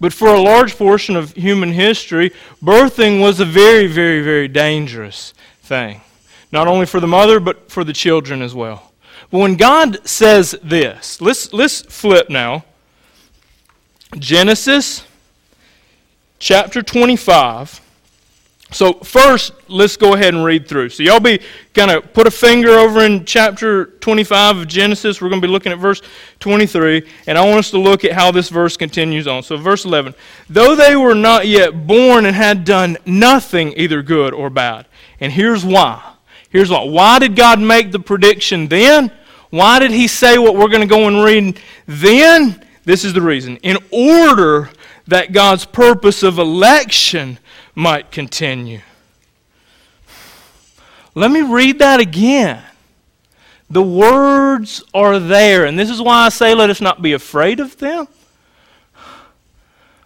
But 0.00 0.12
for 0.12 0.28
a 0.28 0.40
large 0.40 0.76
portion 0.76 1.16
of 1.16 1.32
human 1.34 1.72
history, 1.72 2.32
birthing 2.62 3.20
was 3.20 3.40
a 3.40 3.44
very, 3.44 3.86
very, 3.86 4.22
very 4.22 4.48
dangerous 4.48 5.34
thing. 5.60 6.00
Not 6.50 6.66
only 6.66 6.86
for 6.86 6.98
the 6.98 7.06
mother, 7.06 7.40
but 7.40 7.70
for 7.70 7.84
the 7.84 7.92
children 7.92 8.42
as 8.42 8.54
well. 8.54 8.87
When 9.30 9.56
God 9.56 10.06
says 10.08 10.56
this, 10.62 11.20
let's, 11.20 11.52
let's 11.52 11.82
flip 11.82 12.30
now. 12.30 12.64
Genesis 14.18 15.04
chapter 16.38 16.82
25. 16.82 17.82
So, 18.70 18.92
first, 18.94 19.52
let's 19.68 19.96
go 19.96 20.12
ahead 20.12 20.34
and 20.34 20.44
read 20.44 20.68
through. 20.68 20.90
So, 20.90 21.02
y'all 21.02 21.20
be 21.20 21.40
kind 21.72 21.90
of 21.90 22.12
put 22.12 22.26
a 22.26 22.30
finger 22.30 22.70
over 22.70 23.00
in 23.00 23.24
chapter 23.24 23.86
25 23.86 24.58
of 24.58 24.68
Genesis. 24.68 25.22
We're 25.22 25.30
going 25.30 25.40
to 25.40 25.46
be 25.46 25.50
looking 25.50 25.72
at 25.72 25.78
verse 25.78 26.02
23, 26.40 27.08
and 27.26 27.38
I 27.38 27.46
want 27.46 27.60
us 27.60 27.70
to 27.70 27.78
look 27.78 28.04
at 28.04 28.12
how 28.12 28.30
this 28.30 28.50
verse 28.50 28.76
continues 28.76 29.26
on. 29.26 29.42
So, 29.42 29.56
verse 29.56 29.86
11 29.86 30.14
Though 30.50 30.74
they 30.76 30.96
were 30.96 31.14
not 31.14 31.46
yet 31.46 31.86
born 31.86 32.26
and 32.26 32.36
had 32.36 32.66
done 32.66 32.98
nothing, 33.06 33.72
either 33.76 34.02
good 34.02 34.34
or 34.34 34.50
bad. 34.50 34.84
And 35.18 35.32
here's 35.32 35.64
why. 35.64 36.16
Here's 36.50 36.70
why. 36.70 36.84
Why 36.84 37.18
did 37.18 37.36
God 37.36 37.60
make 37.60 37.90
the 37.90 38.00
prediction 38.00 38.68
then? 38.68 39.10
Why 39.50 39.78
did 39.78 39.90
He 39.90 40.08
say 40.08 40.38
what 40.38 40.54
we're 40.54 40.68
going 40.68 40.80
to 40.80 40.86
go 40.86 41.08
and 41.08 41.22
read 41.22 41.60
then? 41.86 42.64
This 42.84 43.04
is 43.04 43.12
the 43.12 43.22
reason. 43.22 43.56
In 43.58 43.78
order 43.90 44.70
that 45.06 45.32
God's 45.32 45.64
purpose 45.64 46.22
of 46.22 46.38
election 46.38 47.38
might 47.74 48.10
continue. 48.10 48.80
Let 51.14 51.30
me 51.30 51.40
read 51.40 51.78
that 51.80 52.00
again. 52.00 52.62
The 53.70 53.82
words 53.82 54.82
are 54.94 55.18
there, 55.18 55.64
and 55.66 55.78
this 55.78 55.90
is 55.90 56.00
why 56.00 56.26
I 56.26 56.28
say 56.28 56.54
let 56.54 56.70
us 56.70 56.80
not 56.80 57.02
be 57.02 57.12
afraid 57.12 57.60
of 57.60 57.76
them. 57.78 58.08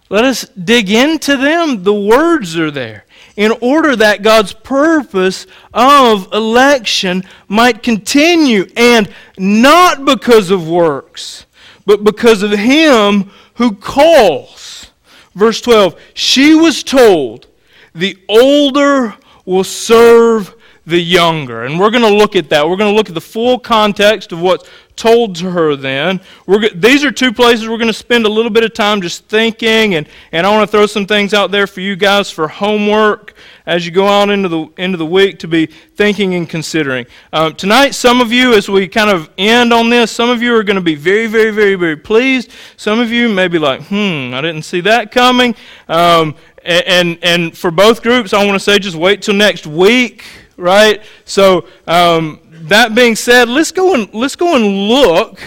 Let 0.09 0.25
us 0.25 0.47
dig 0.51 0.91
into 0.91 1.37
them. 1.37 1.85
The 1.85 1.95
words 1.95 2.59
are 2.59 2.71
there. 2.71 3.05
In 3.37 3.53
order 3.63 3.97
that 3.97 4.23
God's 4.23 4.53
purpose 4.53 5.47
of 5.73 6.31
election 6.33 7.25
might 7.49 7.83
continue, 7.83 8.67
and 8.77 9.11
not 9.39 10.05
because 10.05 10.51
of 10.51 10.69
works, 10.69 11.47
but 11.87 12.05
because 12.05 12.43
of 12.43 12.51
Him 12.51 13.31
who 13.55 13.75
calls. 13.75 14.91
Verse 15.35 15.61
12 15.61 15.99
She 16.15 16.55
was 16.55 16.83
told, 16.83 17.47
the 17.95 18.19
older 18.29 19.17
will 19.45 19.65
serve 19.65 20.55
the 20.87 20.99
younger. 20.99 21.65
And 21.65 21.79
we're 21.79 21.91
going 21.91 22.03
to 22.03 22.15
look 22.15 22.35
at 22.35 22.49
that. 22.51 22.69
We're 22.69 22.77
going 22.77 22.93
to 22.93 22.97
look 22.97 23.09
at 23.09 23.15
the 23.15 23.21
full 23.21 23.59
context 23.59 24.33
of 24.33 24.41
what's 24.41 24.69
told 24.97 25.37
to 25.37 25.51
her 25.51 25.77
then. 25.77 26.21
We're, 26.47 26.69
these 26.71 27.05
are 27.05 27.11
two 27.11 27.33
places 27.33 27.69
we're 27.69 27.79
going 27.79 27.89
to 27.89 27.93
spend 27.93 28.27
a 28.27 28.29
little 28.29 28.51
bit 28.51 28.65
of 28.65 28.75
time 28.75 29.01
just 29.01 29.25
thinking, 29.27 29.95
and, 29.95 30.09
and 30.33 30.47
I 30.47 30.51
want 30.51 30.69
to 30.69 30.71
throw 30.71 30.87
some 30.87 31.07
things 31.07 31.33
out 31.35 31.51
there 31.51 31.67
for 31.67 31.81
you 31.81 31.97
guys 31.97 32.31
for 32.31 32.49
homework 32.49 33.35
as 33.65 33.87
you 33.87 33.93
go 33.93 34.07
out 34.07 34.29
into 34.29 34.49
the, 34.49 34.67
into 34.77 34.99
the 34.99 35.07
week 35.07 35.39
to 35.41 35.49
be 35.49 35.67
thinking 35.67 36.35
and 36.35 36.49
considering. 36.49 37.07
Um, 37.33 37.55
tonight, 37.55 37.91
some 37.91 38.21
of 38.21 38.33
you, 38.33 38.55
as 38.55 38.69
we 38.69 38.89
kind 38.89 39.09
of 39.09 39.31
end 39.39 39.73
on 39.73 39.89
this, 39.89 40.11
some 40.11 40.31
of 40.31 40.43
you 40.43 40.55
are 40.57 40.65
going 40.65 40.77
to 40.77 40.83
be 40.83 40.97
very, 40.97 41.27
very, 41.27 41.53
very, 41.53 41.77
very 41.77 41.97
pleased. 41.97 42.51
Some 42.77 42.99
of 42.99 43.11
you 43.11 43.29
may 43.29 43.49
be 43.49 43.59
like, 43.59 43.83
hmm, 43.83 44.33
I 44.35 44.41
didn't 44.41 44.63
see 44.63 44.81
that 44.83 45.13
coming. 45.13 45.55
Um, 45.89 46.35
and, 46.65 46.85
and, 46.87 47.19
and 47.23 47.59
for 47.59 47.71
both 47.71 48.03
groups, 48.03 48.33
I 48.33 48.45
want 48.45 48.57
to 48.57 48.61
say 48.61 48.79
just 48.79 48.97
wait 48.97 49.23
till 49.23 49.35
next 49.35 49.67
week, 49.67 50.25
right? 50.57 51.03
So, 51.25 51.67
um, 51.87 52.41
that 52.69 52.95
being 52.95 53.17
said, 53.17 53.49
let's 53.49 53.73
go 53.73 53.95
and 53.95 54.13
let's 54.15 54.37
go 54.37 54.55
and 54.55 54.89
look 54.89 55.41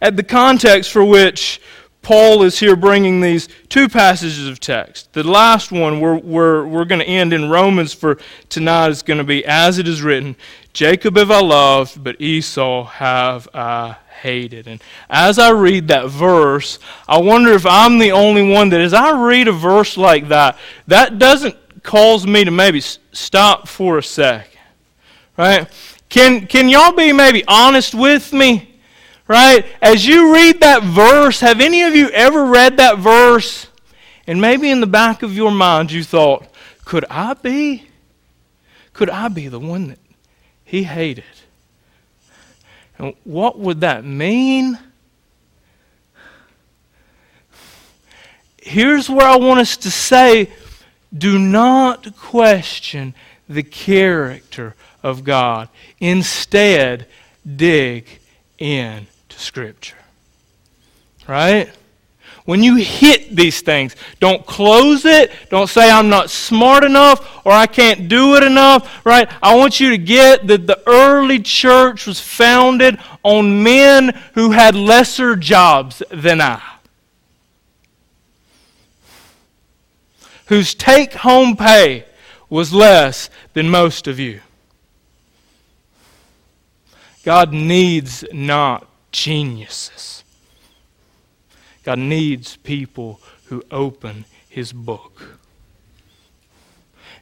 at 0.00 0.16
the 0.16 0.22
context 0.22 0.90
for 0.90 1.04
which 1.04 1.60
Paul 2.02 2.42
is 2.42 2.58
here 2.58 2.74
bringing 2.74 3.20
these 3.20 3.48
two 3.68 3.88
passages 3.88 4.48
of 4.48 4.58
text. 4.58 5.12
The 5.12 5.22
last 5.22 5.70
one 5.70 6.00
we're, 6.00 6.18
we're, 6.18 6.66
we're 6.66 6.84
going 6.84 7.00
to 7.00 7.06
end 7.06 7.32
in 7.32 7.48
Romans 7.48 7.92
for 7.92 8.18
tonight 8.48 8.90
is 8.90 9.02
going 9.02 9.18
to 9.18 9.24
be, 9.24 9.44
as 9.44 9.78
it 9.78 9.86
is 9.86 10.02
written, 10.02 10.34
Jacob 10.72 11.16
have 11.16 11.30
I 11.30 11.40
loved, 11.40 12.02
but 12.02 12.20
Esau 12.20 12.84
have 12.84 13.48
I 13.54 13.96
hated. 14.20 14.66
And 14.66 14.82
as 15.08 15.38
I 15.38 15.50
read 15.50 15.88
that 15.88 16.08
verse, 16.08 16.80
I 17.06 17.18
wonder 17.18 17.52
if 17.52 17.66
I'm 17.66 17.98
the 17.98 18.12
only 18.12 18.50
one 18.50 18.70
that, 18.70 18.80
as 18.80 18.94
I 18.94 19.12
read 19.24 19.46
a 19.46 19.52
verse 19.52 19.96
like 19.96 20.28
that, 20.28 20.58
that 20.88 21.20
doesn't 21.20 21.56
cause 21.84 22.26
me 22.26 22.44
to 22.44 22.50
maybe 22.50 22.80
stop 22.80 23.68
for 23.68 23.98
a 23.98 24.02
second. 24.02 24.51
Right? 25.42 25.68
Can, 26.08 26.46
can 26.46 26.68
y'all 26.68 26.92
be 26.92 27.12
maybe 27.12 27.42
honest 27.48 27.96
with 27.96 28.32
me? 28.32 28.76
Right? 29.26 29.66
As 29.82 30.06
you 30.06 30.32
read 30.32 30.60
that 30.60 30.84
verse, 30.84 31.40
have 31.40 31.60
any 31.60 31.82
of 31.82 31.96
you 31.96 32.10
ever 32.10 32.44
read 32.44 32.76
that 32.76 32.98
verse 32.98 33.66
and 34.24 34.40
maybe 34.40 34.70
in 34.70 34.80
the 34.80 34.86
back 34.86 35.24
of 35.24 35.34
your 35.34 35.50
mind 35.50 35.90
you 35.90 36.04
thought, 36.04 36.46
could 36.84 37.04
I 37.10 37.34
be? 37.34 37.88
Could 38.92 39.10
I 39.10 39.26
be 39.26 39.48
the 39.48 39.58
one 39.58 39.88
that 39.88 39.98
he 40.64 40.84
hated? 40.84 41.24
And 42.96 43.14
what 43.24 43.58
would 43.58 43.80
that 43.80 44.04
mean? 44.04 44.78
Here's 48.58 49.10
where 49.10 49.26
I 49.26 49.38
want 49.38 49.58
us 49.58 49.76
to 49.78 49.90
say 49.90 50.52
do 51.12 51.36
not 51.36 52.16
question 52.16 53.16
the 53.48 53.64
character 53.64 54.76
of 55.02 55.24
God. 55.24 55.68
Instead, 56.00 57.06
dig 57.44 58.06
into 58.58 59.06
Scripture. 59.28 59.96
Right? 61.26 61.70
When 62.44 62.62
you 62.62 62.76
hit 62.76 63.36
these 63.36 63.60
things, 63.60 63.94
don't 64.18 64.44
close 64.44 65.04
it. 65.04 65.30
Don't 65.48 65.68
say, 65.68 65.88
I'm 65.88 66.08
not 66.08 66.28
smart 66.28 66.82
enough 66.82 67.46
or 67.46 67.52
I 67.52 67.66
can't 67.66 68.08
do 68.08 68.34
it 68.34 68.42
enough, 68.42 69.04
right? 69.06 69.30
I 69.40 69.54
want 69.54 69.78
you 69.78 69.90
to 69.90 69.98
get 69.98 70.48
that 70.48 70.66
the 70.66 70.82
early 70.88 71.38
church 71.38 72.06
was 72.06 72.20
founded 72.20 72.98
on 73.22 73.62
men 73.62 74.20
who 74.34 74.50
had 74.50 74.74
lesser 74.74 75.36
jobs 75.36 76.02
than 76.10 76.40
I, 76.40 76.60
whose 80.46 80.74
take 80.74 81.14
home 81.14 81.56
pay 81.56 82.06
was 82.50 82.72
less 82.72 83.30
than 83.54 83.70
most 83.70 84.08
of 84.08 84.18
you. 84.18 84.40
God 87.24 87.52
needs 87.52 88.24
not 88.32 88.88
geniuses. 89.12 90.24
God 91.84 91.98
needs 91.98 92.56
people 92.56 93.20
who 93.46 93.62
open 93.70 94.24
his 94.48 94.72
book. 94.72 95.38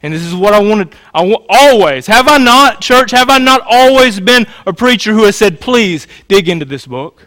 And 0.02 0.14
this 0.14 0.22
is 0.22 0.34
what 0.34 0.54
I 0.54 0.60
wanted. 0.60 0.94
I 1.12 1.24
want, 1.24 1.44
always. 1.48 2.06
Have 2.06 2.28
I 2.28 2.38
not, 2.38 2.80
church, 2.80 3.10
have 3.10 3.28
I 3.28 3.38
not 3.38 3.60
always 3.68 4.18
been 4.18 4.46
a 4.66 4.72
preacher 4.72 5.12
who 5.12 5.24
has 5.24 5.36
said, 5.36 5.60
please 5.60 6.06
dig 6.28 6.48
into 6.48 6.64
this 6.64 6.86
book? 6.86 7.26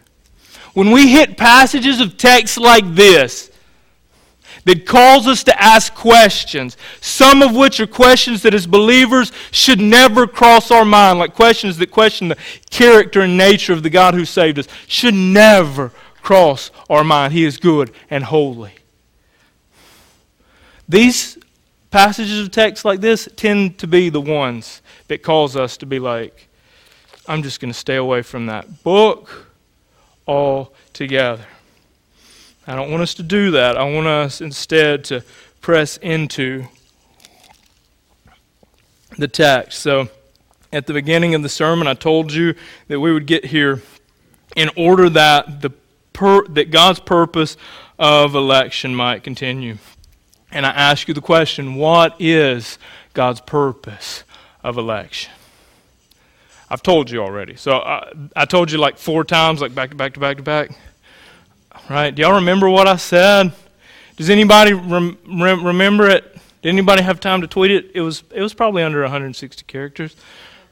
When 0.72 0.90
we 0.90 1.08
hit 1.08 1.36
passages 1.36 2.00
of 2.00 2.16
text 2.16 2.58
like 2.58 2.94
this, 2.94 3.50
that 4.64 4.86
calls 4.86 5.26
us 5.26 5.44
to 5.44 5.62
ask 5.62 5.94
questions, 5.94 6.76
some 7.00 7.42
of 7.42 7.54
which 7.54 7.80
are 7.80 7.86
questions 7.86 8.42
that 8.42 8.54
as 8.54 8.66
believers 8.66 9.30
should 9.50 9.80
never 9.80 10.26
cross 10.26 10.70
our 10.70 10.84
mind, 10.84 11.18
like 11.18 11.34
questions 11.34 11.76
that 11.78 11.90
question 11.90 12.28
the 12.28 12.38
character 12.70 13.20
and 13.20 13.36
nature 13.36 13.72
of 13.72 13.82
the 13.82 13.90
God 13.90 14.14
who 14.14 14.24
saved 14.24 14.58
us, 14.58 14.66
should 14.86 15.14
never 15.14 15.92
cross 16.22 16.70
our 16.88 17.04
mind. 17.04 17.32
He 17.32 17.44
is 17.44 17.58
good 17.58 17.90
and 18.08 18.24
holy. 18.24 18.72
These 20.88 21.38
passages 21.90 22.40
of 22.40 22.50
text 22.50 22.84
like 22.84 23.00
this 23.00 23.28
tend 23.36 23.78
to 23.78 23.86
be 23.86 24.08
the 24.08 24.20
ones 24.20 24.82
that 25.08 25.22
cause 25.22 25.56
us 25.56 25.76
to 25.78 25.86
be 25.86 25.98
like, 25.98 26.48
I'm 27.26 27.42
just 27.42 27.60
going 27.60 27.72
to 27.72 27.78
stay 27.78 27.96
away 27.96 28.22
from 28.22 28.46
that 28.46 28.82
book 28.82 29.46
altogether. 30.26 31.46
I 32.66 32.74
don't 32.74 32.90
want 32.90 33.02
us 33.02 33.14
to 33.14 33.22
do 33.22 33.50
that. 33.52 33.76
I 33.76 33.84
want 33.84 34.06
us 34.06 34.40
instead 34.40 35.04
to 35.04 35.22
press 35.60 35.98
into 35.98 36.64
the 39.18 39.28
text. 39.28 39.80
So, 39.80 40.08
at 40.72 40.86
the 40.86 40.92
beginning 40.92 41.34
of 41.34 41.42
the 41.42 41.48
sermon, 41.48 41.86
I 41.86 41.94
told 41.94 42.32
you 42.32 42.54
that 42.88 42.98
we 42.98 43.12
would 43.12 43.26
get 43.26 43.44
here 43.44 43.82
in 44.56 44.70
order 44.76 45.08
that 45.10 45.60
the 45.60 45.70
per, 46.12 46.46
that 46.48 46.70
God's 46.70 47.00
purpose 47.00 47.56
of 47.98 48.34
election 48.34 48.94
might 48.94 49.22
continue. 49.22 49.76
And 50.50 50.64
I 50.64 50.70
ask 50.70 51.06
you 51.06 51.14
the 51.14 51.20
question, 51.20 51.74
what 51.74 52.16
is 52.18 52.78
God's 53.12 53.40
purpose 53.40 54.24
of 54.62 54.78
election? 54.78 55.32
I've 56.70 56.82
told 56.82 57.10
you 57.10 57.20
already. 57.20 57.56
So 57.56 57.78
I, 57.78 58.10
I 58.34 58.44
told 58.46 58.72
you 58.72 58.78
like 58.78 58.96
four 58.96 59.22
times, 59.22 59.60
like 59.60 59.74
back 59.74 59.90
to 59.90 59.96
back 59.96 60.14
to 60.14 60.20
back 60.20 60.38
to 60.38 60.42
back. 60.42 60.70
Right? 61.88 62.14
Do 62.14 62.22
y'all 62.22 62.36
remember 62.36 62.70
what 62.70 62.88
I 62.88 62.96
said? 62.96 63.52
Does 64.16 64.30
anybody 64.30 64.72
rem- 64.72 65.18
rem- 65.28 65.64
remember 65.66 66.08
it? 66.08 66.24
Did 66.62 66.70
anybody 66.70 67.02
have 67.02 67.20
time 67.20 67.42
to 67.42 67.46
tweet 67.46 67.70
it? 67.70 67.90
It 67.94 68.00
was 68.00 68.22
it 68.30 68.40
was 68.40 68.54
probably 68.54 68.82
under 68.82 69.02
160 69.02 69.64
characters, 69.66 70.16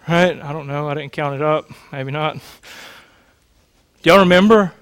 right? 0.08 0.40
I 0.40 0.52
don't 0.52 0.66
know. 0.66 0.88
I 0.88 0.94
didn't 0.94 1.12
count 1.12 1.34
it 1.34 1.42
up. 1.42 1.68
Maybe 1.92 2.12
not. 2.12 2.36
Do 2.36 4.10
y'all 4.10 4.20
remember 4.20 4.72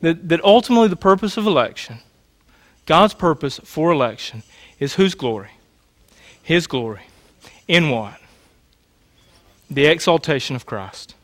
that 0.00 0.28
that 0.28 0.42
ultimately 0.42 0.88
the 0.88 0.96
purpose 0.96 1.36
of 1.36 1.46
election, 1.46 1.98
God's 2.86 3.14
purpose 3.14 3.60
for 3.62 3.92
election, 3.92 4.42
is 4.80 4.94
whose 4.94 5.14
glory? 5.14 5.50
His 6.42 6.66
glory. 6.66 7.02
In 7.68 7.90
what? 7.90 8.18
The 9.70 9.86
exaltation 9.86 10.56
of 10.56 10.66
Christ 10.66 11.14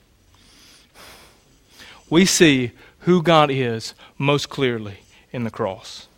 we 2.09 2.25
see 2.25 2.73
who 3.01 3.23
God 3.23 3.51
is 3.51 3.95
most 4.19 4.49
clearly 4.49 4.99
in 5.33 5.45
the 5.45 5.51
cross. 5.51 6.09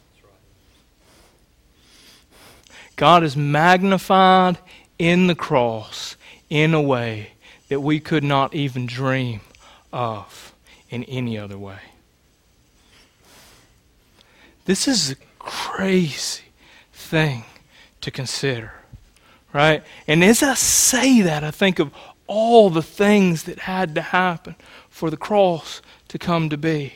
God 2.97 3.22
is 3.22 3.36
magnified 3.36 4.59
in 4.99 5.28
the 5.28 5.34
cross 5.34 6.16
in 6.51 6.74
a 6.74 6.82
way 6.82 7.30
that 7.68 7.80
we 7.80 8.01
could 8.01 8.24
not 8.24 8.55
even 8.55 8.86
dream 8.86 9.41
of 9.93 10.53
in 10.91 11.05
any 11.05 11.39
other 11.39 11.59
way. 11.59 11.78
This 14.64 14.89
is 14.89 15.12
a 15.12 15.16
crazy 15.39 16.43
thing 16.93 17.45
to 18.01 18.11
consider, 18.11 18.72
right? 19.53 19.82
And 20.07 20.24
as 20.24 20.43
I 20.43 20.55
say 20.55 21.22
that, 21.22 21.45
I 21.45 21.51
think 21.51 21.78
of 21.78 21.93
all 22.26 22.68
the 22.68 22.82
things 22.82 23.45
that 23.45 23.61
had 23.61 23.95
to 23.95 24.03
happen 24.03 24.57
for 24.99 25.11
the 25.11 25.16
cross 25.16 25.80
to 26.09 26.18
come 26.18 26.49
to 26.49 26.57
be. 26.57 26.92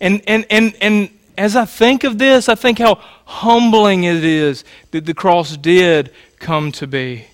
And, 0.00 0.22
and, 0.26 0.46
and, 0.48 0.74
and 0.80 1.10
as 1.36 1.54
I 1.54 1.66
think 1.66 2.04
of 2.04 2.16
this, 2.16 2.48
I 2.48 2.54
think 2.54 2.78
how 2.78 2.94
humbling 3.26 4.04
it 4.04 4.24
is 4.24 4.64
that 4.92 5.04
the 5.04 5.12
cross 5.12 5.58
did 5.58 6.10
come 6.38 6.72
to 6.72 6.86
be. 6.86 7.26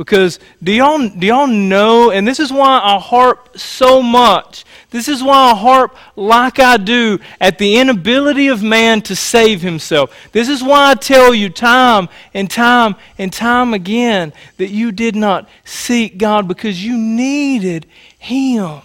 Because 0.00 0.38
do 0.62 0.72
y'all, 0.72 1.10
do 1.10 1.26
y'all 1.26 1.46
know, 1.46 2.10
and 2.10 2.26
this 2.26 2.40
is 2.40 2.50
why 2.50 2.80
I 2.82 2.98
harp 2.98 3.58
so 3.58 4.00
much, 4.00 4.64
this 4.88 5.08
is 5.08 5.22
why 5.22 5.50
I 5.50 5.54
harp 5.54 5.94
like 6.16 6.58
I 6.58 6.78
do 6.78 7.18
at 7.38 7.58
the 7.58 7.76
inability 7.76 8.48
of 8.48 8.62
man 8.62 9.02
to 9.02 9.14
save 9.14 9.60
himself. 9.60 10.16
This 10.32 10.48
is 10.48 10.62
why 10.62 10.92
I 10.92 10.94
tell 10.94 11.34
you 11.34 11.50
time 11.50 12.08
and 12.32 12.50
time 12.50 12.96
and 13.18 13.30
time 13.30 13.74
again 13.74 14.32
that 14.56 14.70
you 14.70 14.90
did 14.90 15.16
not 15.16 15.46
seek 15.66 16.16
God 16.16 16.48
because 16.48 16.82
you 16.82 16.96
needed 16.96 17.84
him. 18.18 18.80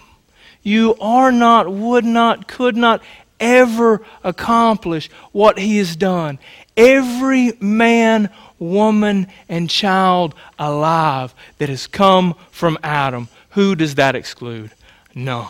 You 0.62 0.96
are 1.00 1.32
not, 1.32 1.72
would 1.72 2.04
not, 2.04 2.46
could 2.46 2.76
not 2.76 3.00
ever 3.40 4.02
accomplish 4.22 5.10
what 5.32 5.58
He 5.58 5.78
has 5.78 5.96
done. 5.96 6.38
Every 6.76 7.52
man, 7.60 8.30
woman, 8.58 9.26
and 9.48 9.68
child 9.68 10.34
alive 10.58 11.34
that 11.58 11.68
has 11.68 11.86
come 11.86 12.34
from 12.50 12.78
Adam, 12.82 13.28
who 13.50 13.74
does 13.74 13.94
that 13.96 14.14
exclude? 14.14 14.70
None. 15.14 15.46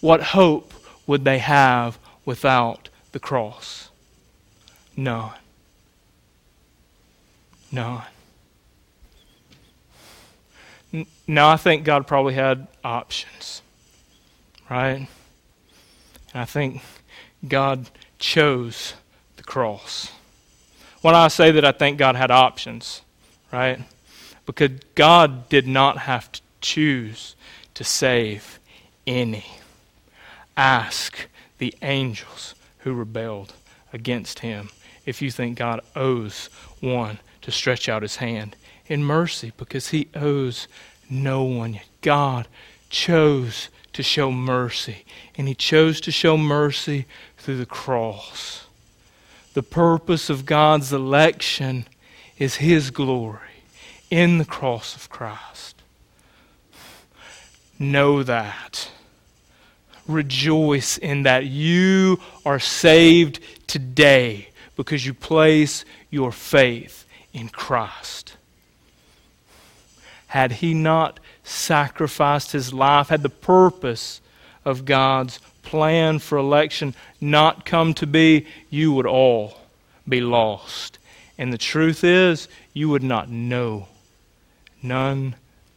What 0.00 0.22
hope 0.22 0.72
would 1.06 1.24
they 1.24 1.38
have 1.38 1.98
without 2.24 2.88
the 3.12 3.20
cross? 3.20 3.90
None. 4.96 5.32
None. 7.70 8.02
Now, 11.26 11.48
I 11.48 11.56
think 11.56 11.84
God 11.84 12.06
probably 12.06 12.34
had 12.34 12.66
options, 12.84 13.62
right? 14.68 15.08
And 16.34 16.42
I 16.42 16.44
think 16.44 16.82
God 17.46 17.88
chose 18.18 18.94
the 19.36 19.42
cross. 19.42 20.10
When 21.02 21.16
I 21.16 21.28
say 21.28 21.50
that 21.50 21.64
I 21.64 21.72
think 21.72 21.98
God 21.98 22.14
had 22.14 22.30
options, 22.30 23.02
right? 23.52 23.80
Because 24.46 24.70
God 24.94 25.48
did 25.48 25.66
not 25.66 25.98
have 25.98 26.30
to 26.32 26.40
choose 26.60 27.34
to 27.74 27.82
save 27.82 28.60
any. 29.06 29.44
Ask 30.56 31.28
the 31.58 31.74
angels 31.82 32.54
who 32.78 32.94
rebelled 32.94 33.54
against 33.92 34.40
him 34.40 34.70
if 35.04 35.20
you 35.20 35.30
think 35.30 35.58
God 35.58 35.80
owes 35.96 36.48
one 36.80 37.18
to 37.42 37.50
stretch 37.50 37.88
out 37.88 38.02
his 38.02 38.16
hand 38.16 38.54
in 38.86 39.02
mercy 39.02 39.52
because 39.56 39.88
he 39.88 40.08
owes 40.14 40.68
no 41.10 41.42
one. 41.42 41.80
God 42.00 42.46
chose 42.90 43.68
to 43.92 44.02
show 44.02 44.30
mercy, 44.30 45.04
and 45.36 45.48
he 45.48 45.54
chose 45.54 46.00
to 46.02 46.12
show 46.12 46.36
mercy 46.36 47.06
through 47.36 47.58
the 47.58 47.66
cross. 47.66 48.66
The 49.54 49.62
purpose 49.62 50.30
of 50.30 50.46
God's 50.46 50.92
election 50.92 51.86
is 52.38 52.56
his 52.56 52.90
glory 52.90 53.38
in 54.10 54.38
the 54.38 54.44
cross 54.44 54.96
of 54.96 55.08
Christ. 55.10 55.82
Know 57.78 58.22
that. 58.22 58.90
Rejoice 60.06 60.98
in 60.98 61.24
that 61.24 61.46
you 61.46 62.18
are 62.44 62.58
saved 62.58 63.40
today 63.66 64.48
because 64.76 65.06
you 65.06 65.14
place 65.14 65.84
your 66.10 66.32
faith 66.32 67.06
in 67.32 67.48
Christ 67.48 68.36
had 70.32 70.50
he 70.50 70.72
not 70.72 71.20
sacrificed 71.44 72.52
his 72.52 72.72
life, 72.72 73.10
had 73.10 73.22
the 73.22 73.28
purpose 73.28 74.22
of 74.64 74.86
God's 74.86 75.38
plan 75.72 76.18
for 76.18 76.36
election 76.36 76.94
not 77.18 77.64
come 77.64 77.94
to 77.94 78.06
be, 78.06 78.46
you 78.68 78.92
would 78.92 79.06
all 79.06 79.58
be 80.06 80.20
lost. 80.20 80.98
And 81.38 81.50
the 81.50 81.56
truth 81.56 82.04
is, 82.04 82.46
you 82.74 82.90
would 82.90 83.02
not 83.02 83.30
know 83.30 83.88
none 84.82 85.34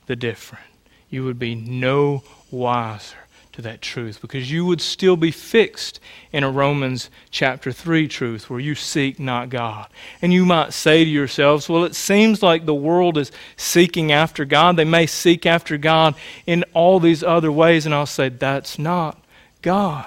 the 0.07 0.17
different. 0.17 0.65
You 1.09 1.23
would 1.23 1.39
be 1.39 1.55
no 1.55 2.23
wiser 2.51 3.15
to 3.53 3.61
that 3.61 3.81
truth 3.81 4.19
because 4.19 4.51
you 4.51 4.65
would 4.65 4.81
still 4.81 5.15
be 5.15 5.31
fixed 5.31 6.01
in 6.33 6.43
a 6.43 6.51
Romans 6.51 7.09
chapter 7.31 7.71
3 7.71 8.09
truth 8.09 8.49
where 8.49 8.59
you 8.59 8.75
seek 8.75 9.17
not 9.17 9.49
God. 9.49 9.87
And 10.21 10.33
you 10.33 10.45
might 10.45 10.73
say 10.73 11.05
to 11.05 11.09
yourselves, 11.09 11.69
well, 11.69 11.85
it 11.85 11.95
seems 11.95 12.43
like 12.43 12.65
the 12.65 12.75
world 12.75 13.17
is 13.17 13.31
seeking 13.55 14.11
after 14.11 14.43
God. 14.43 14.75
They 14.75 14.83
may 14.83 15.05
seek 15.05 15.45
after 15.45 15.77
God 15.77 16.15
in 16.45 16.65
all 16.73 16.99
these 16.99 17.23
other 17.23 17.49
ways. 17.49 17.85
And 17.85 17.95
I'll 17.95 18.05
say, 18.05 18.27
that's 18.27 18.77
not 18.77 19.21
God. 19.65 20.05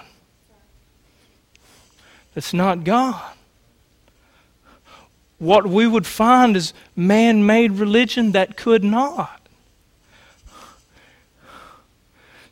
That's 2.33 2.55
not 2.55 2.85
God. 2.85 3.35
What 5.39 5.67
we 5.67 5.85
would 5.85 6.07
find 6.07 6.57
is 6.57 6.73
man 6.95 7.45
made 7.45 7.73
religion 7.73 8.31
that 8.33 8.57
could 8.57 8.85
not. 8.85 9.49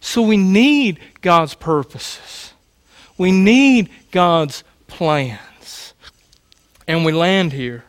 So 0.01 0.21
we 0.21 0.37
need 0.37 0.99
God's 1.21 1.55
purposes. 1.55 2.53
We 3.17 3.31
need 3.31 3.89
God's 4.11 4.65
plans. 4.89 5.95
And 6.89 7.05
we 7.05 7.13
land 7.13 7.53
here. 7.53 7.85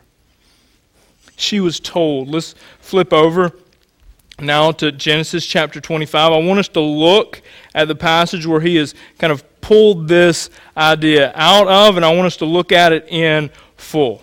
She 1.34 1.58
was 1.58 1.80
told. 1.80 2.28
Let's 2.28 2.54
flip 2.78 3.12
over 3.12 3.52
now 4.40 4.70
to 4.72 4.92
Genesis 4.92 5.44
chapter 5.44 5.80
25. 5.80 6.32
I 6.32 6.38
want 6.38 6.60
us 6.60 6.68
to 6.68 6.80
look 6.80 7.42
at 7.74 7.88
the 7.88 7.94
passage 7.94 8.46
where 8.46 8.60
he 8.60 8.76
has 8.76 8.94
kind 9.18 9.32
of 9.32 9.44
pulled 9.60 10.08
this 10.08 10.50
idea 10.76 11.32
out 11.34 11.66
of, 11.66 11.96
and 11.96 12.04
I 12.04 12.14
want 12.14 12.26
us 12.26 12.36
to 12.38 12.44
look 12.44 12.72
at 12.72 12.92
it 12.92 13.08
in 13.08 13.50
full. 13.76 14.22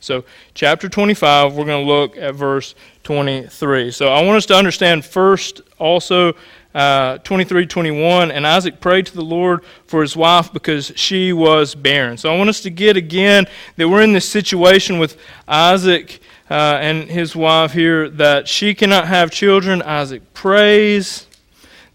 So, 0.00 0.24
chapter 0.52 0.88
25, 0.88 1.54
we're 1.54 1.64
going 1.64 1.86
to 1.86 1.90
look 1.90 2.16
at 2.16 2.34
verse 2.34 2.74
23. 3.04 3.90
So, 3.90 4.08
I 4.08 4.22
want 4.22 4.36
us 4.36 4.46
to 4.46 4.54
understand 4.54 5.04
first 5.04 5.62
also 5.78 6.34
uh, 6.74 7.18
23 7.18 7.66
21. 7.66 8.30
And 8.30 8.46
Isaac 8.46 8.80
prayed 8.80 9.06
to 9.06 9.14
the 9.14 9.22
Lord 9.22 9.64
for 9.86 10.02
his 10.02 10.16
wife 10.16 10.52
because 10.52 10.92
she 10.96 11.32
was 11.32 11.74
barren. 11.74 12.18
So, 12.18 12.30
I 12.30 12.36
want 12.36 12.50
us 12.50 12.60
to 12.62 12.70
get 12.70 12.96
again 12.96 13.46
that 13.76 13.88
we're 13.88 14.02
in 14.02 14.12
this 14.12 14.28
situation 14.28 14.98
with 14.98 15.16
Isaac 15.48 16.20
uh, 16.54 16.78
and 16.80 17.10
his 17.10 17.34
wife 17.34 17.72
here 17.72 18.08
that 18.08 18.46
she 18.46 18.76
cannot 18.76 19.08
have 19.08 19.32
children. 19.32 19.82
Isaac 19.82 20.34
prays, 20.34 21.26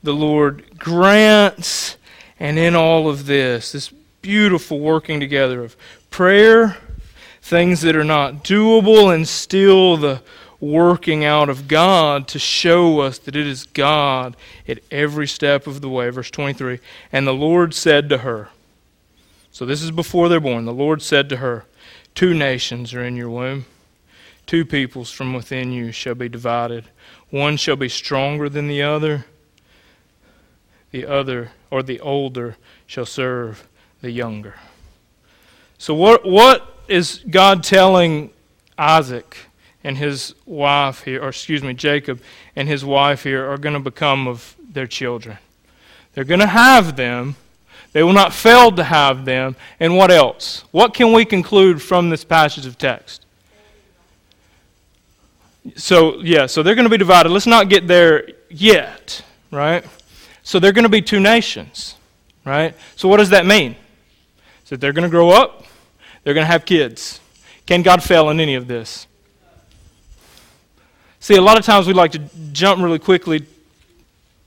the 0.03 0.12
Lord 0.12 0.78
grants, 0.78 1.95
and 2.41 2.60
in 2.60 2.76
all 2.76 3.07
of 3.07 3.26
this, 3.26 3.72
this 3.72 3.88
beautiful 4.22 4.82
working 4.82 5.22
together 5.22 5.64
of 5.64 5.78
prayer, 6.10 6.76
things 7.41 7.80
that 7.82 7.95
are 7.95 8.03
not 8.03 8.43
doable, 8.43 9.16
and 9.16 9.26
still 9.26 9.95
the 9.95 10.22
working 10.60 11.24
out 11.24 11.47
of 11.47 11.70
God 11.70 12.28
to 12.28 12.38
show 12.38 12.99
us 12.99 13.18
that 13.20 13.38
it 13.38 13.47
is 13.47 13.64
God 13.64 14.36
at 14.68 14.80
every 14.91 15.26
step 15.26 15.68
of 15.68 15.80
the 15.80 15.88
way. 15.88 16.10
Verse 16.10 16.32
23 16.32 16.82
And 17.14 17.26
the 17.26 17.32
Lord 17.32 17.74
said 17.74 18.10
to 18.10 18.18
her, 18.18 18.49
So 19.53 19.66
this 19.66 19.82
is 19.82 19.91
before 19.91 20.28
they're 20.28 20.41
born. 20.41 20.66
The 20.66 20.74
Lord 20.74 21.01
said 21.01 21.30
to 21.30 21.38
her, 21.38 21.64
Two 22.14 22.34
nations 22.34 22.93
are 22.93 23.05
in 23.05 23.16
your 23.16 23.30
womb 23.30 23.64
Two 24.50 24.66
peoples 24.66 25.12
from 25.12 25.36
within 25.36 25.72
you 25.72 25.91
shall 25.91 26.16
be 26.16 26.28
divided. 26.28 26.86
One 27.30 27.56
shall 27.56 27.76
be 27.76 27.88
stronger 27.88 28.50
than 28.50 28.68
the 28.68 28.82
other. 28.82 29.26
The 30.89 31.06
other, 31.06 31.52
or 31.70 31.84
the 31.84 32.00
older, 32.00 32.58
shall 32.88 33.06
serve 33.06 33.68
the 34.02 34.10
younger. 34.10 34.56
So, 35.78 35.93
what, 35.93 36.26
what 36.26 36.80
is 36.88 37.24
God 37.30 37.64
telling 37.64 38.32
Isaac 38.76 39.38
and 39.84 39.95
his 40.00 40.34
wife 40.47 41.04
here, 41.04 41.22
or 41.22 41.30
excuse 41.30 41.62
me, 41.62 41.76
Jacob 41.76 42.20
and 42.56 42.68
his 42.68 42.84
wife 42.84 43.22
here 43.22 43.47
are 43.47 43.58
going 43.60 43.76
to 43.76 43.80
become 43.80 44.28
of 44.28 44.56
their 44.68 44.88
children? 44.88 45.38
They're 46.16 46.24
going 46.24 46.39
to 46.39 46.47
have 46.47 46.95
them. 46.95 47.36
They 47.91 48.02
will 48.02 48.14
not 48.14 48.34
fail 48.34 48.72
to 48.72 48.84
have 48.84 49.26
them. 49.26 49.56
And 49.80 49.95
what 49.95 50.10
else? 50.10 50.64
What 50.72 50.95
can 50.95 51.14
we 51.14 51.24
conclude 51.24 51.84
from 51.84 52.10
this 52.10 52.24
passage 52.24 52.66
of 52.66 52.80
text? 52.80 53.28
So, 55.76 56.20
yeah, 56.20 56.45
so 56.45 56.64
they're 56.64 56.76
going 56.76 56.86
to 56.86 56.89
be 56.89 56.97
divided. 56.97 57.30
Let's 57.30 57.47
not 57.47 57.70
get 57.70 57.88
there 57.88 58.30
yet, 58.49 59.24
right? 59.51 59.86
So 60.43 60.60
they're 60.60 60.72
going 60.72 60.84
to 60.84 60.89
be 60.89 61.01
two 61.01 61.20
nations, 61.20 61.95
right? 62.45 62.76
So 62.95 63.07
what 63.07 63.18
does 63.18 63.30
that 63.30 63.45
mean? 63.45 63.76
So 64.64 64.76
they're 64.76 64.93
going 64.93 65.03
to 65.03 65.10
grow 65.10 65.30
up, 65.30 65.66
they're 66.24 66.34
going 66.34 66.45
to 66.45 66.51
have 66.51 66.66
kids. 66.66 67.20
Can 67.66 67.82
God 67.82 68.01
fail 68.01 68.30
in 68.30 68.39
any 68.39 68.55
of 68.55 68.68
this? 68.68 69.05
See, 71.20 71.36
a 71.36 71.41
lot 71.41 71.60
of 71.60 71.66
times 71.66 71.86
we 71.86 71.93
like 71.93 72.14
to 72.14 72.22
jump 72.51 72.82
really 72.82 72.99
quickly 72.99 73.45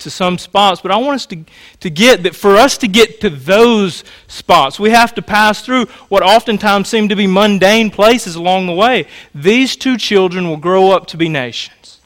to 0.02 0.10
some 0.10 0.38
spots, 0.38 0.80
but 0.80 0.90
I 0.90 0.96
want 0.96 1.14
us 1.14 1.26
to, 1.26 1.44
to 1.80 1.90
get 1.90 2.22
that 2.22 2.34
for 2.34 2.56
us 2.56 2.78
to 2.78 2.88
get 2.88 3.20
to 3.20 3.30
those 3.30 4.04
spots, 4.28 4.78
we 4.78 4.90
have 4.90 5.14
to 5.14 5.22
pass 5.22 5.64
through 5.64 5.86
what 6.08 6.22
oftentimes 6.22 6.88
seem 6.88 7.08
to 7.08 7.16
be 7.16 7.26
mundane 7.26 7.90
places 7.90 8.34
along 8.34 8.66
the 8.66 8.72
way. 8.72 9.06
These 9.34 9.76
two 9.76 9.96
children 9.96 10.48
will 10.48 10.56
grow 10.56 10.90
up 10.90 11.06
to 11.08 11.16
be 11.16 11.28
nations. 11.28 12.00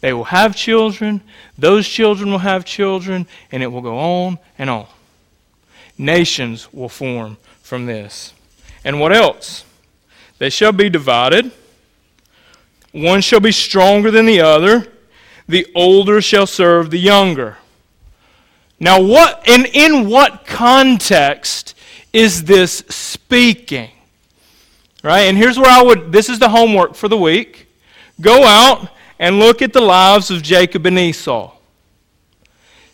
They 0.00 0.12
will 0.12 0.24
have 0.24 0.56
children, 0.56 1.22
those 1.56 1.86
children 1.86 2.30
will 2.30 2.38
have 2.38 2.64
children, 2.64 3.26
and 3.52 3.62
it 3.62 3.68
will 3.68 3.82
go 3.82 3.98
on 3.98 4.38
and 4.58 4.68
on. 4.68 4.86
Nations 5.96 6.72
will 6.72 6.88
form 6.88 7.36
from 7.62 7.86
this. 7.86 8.34
And 8.84 8.98
what 8.98 9.12
else? 9.12 9.64
They 10.38 10.50
shall 10.50 10.72
be 10.72 10.90
divided. 10.90 11.52
One 12.90 13.20
shall 13.20 13.40
be 13.40 13.52
stronger 13.52 14.10
than 14.10 14.26
the 14.26 14.40
other 14.40 14.91
the 15.48 15.66
older 15.74 16.20
shall 16.20 16.46
serve 16.46 16.90
the 16.90 16.98
younger. 16.98 17.58
Now, 18.78 19.00
what 19.00 19.48
and 19.48 19.66
in 19.66 20.08
what 20.08 20.44
context 20.46 21.76
is 22.12 22.44
this 22.44 22.78
speaking? 22.88 23.90
Right? 25.02 25.22
And 25.22 25.36
here's 25.36 25.58
where 25.58 25.70
I 25.70 25.82
would 25.82 26.12
this 26.12 26.28
is 26.28 26.38
the 26.38 26.48
homework 26.48 26.94
for 26.94 27.08
the 27.08 27.16
week. 27.16 27.68
Go 28.20 28.44
out 28.44 28.88
and 29.18 29.38
look 29.38 29.62
at 29.62 29.72
the 29.72 29.80
lives 29.80 30.30
of 30.30 30.42
Jacob 30.42 30.86
and 30.86 30.98
Esau. 30.98 31.52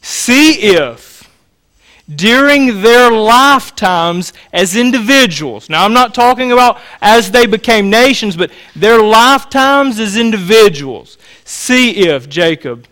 See 0.00 0.60
if 0.60 1.18
during 2.14 2.80
their 2.80 3.10
lifetimes 3.10 4.32
as 4.52 4.76
individuals. 4.76 5.68
Now, 5.68 5.84
I'm 5.84 5.92
not 5.92 6.14
talking 6.14 6.52
about 6.52 6.80
as 7.02 7.30
they 7.30 7.46
became 7.46 7.90
nations, 7.90 8.36
but 8.36 8.50
their 8.74 9.02
lifetimes 9.02 10.00
as 10.00 10.16
individuals. 10.16 11.17
See 11.48 12.08
if 12.08 12.28
Jacob 12.28 12.86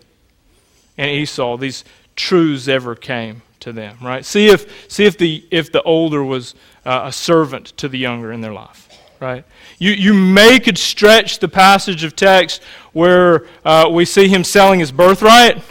and 0.97 1.11
Esau, 1.11 1.57
these 1.57 1.83
truths 2.15 2.67
ever 2.67 2.95
came 2.95 3.43
to 3.59 3.71
them, 3.71 3.97
right? 4.01 4.25
See 4.25 4.47
if, 4.47 4.91
see 4.91 5.05
if, 5.05 5.17
the, 5.17 5.45
if 5.51 5.71
the 5.71 5.83
older 5.83 6.23
was 6.23 6.55
uh, 6.85 7.03
a 7.05 7.11
servant 7.11 7.67
to 7.77 7.87
the 7.87 7.99
younger 7.99 8.31
in 8.31 8.41
their 8.41 8.53
life, 8.53 8.89
right? 9.19 9.45
You, 9.77 9.91
you 9.91 10.13
may 10.13 10.59
could 10.59 10.77
stretch 10.77 11.37
the 11.37 11.47
passage 11.47 12.03
of 12.03 12.15
text 12.15 12.63
where 12.93 13.45
uh, 13.63 13.89
we 13.91 14.05
see 14.05 14.27
him 14.27 14.43
selling 14.43 14.79
his 14.79 14.91
birthright 14.91 15.63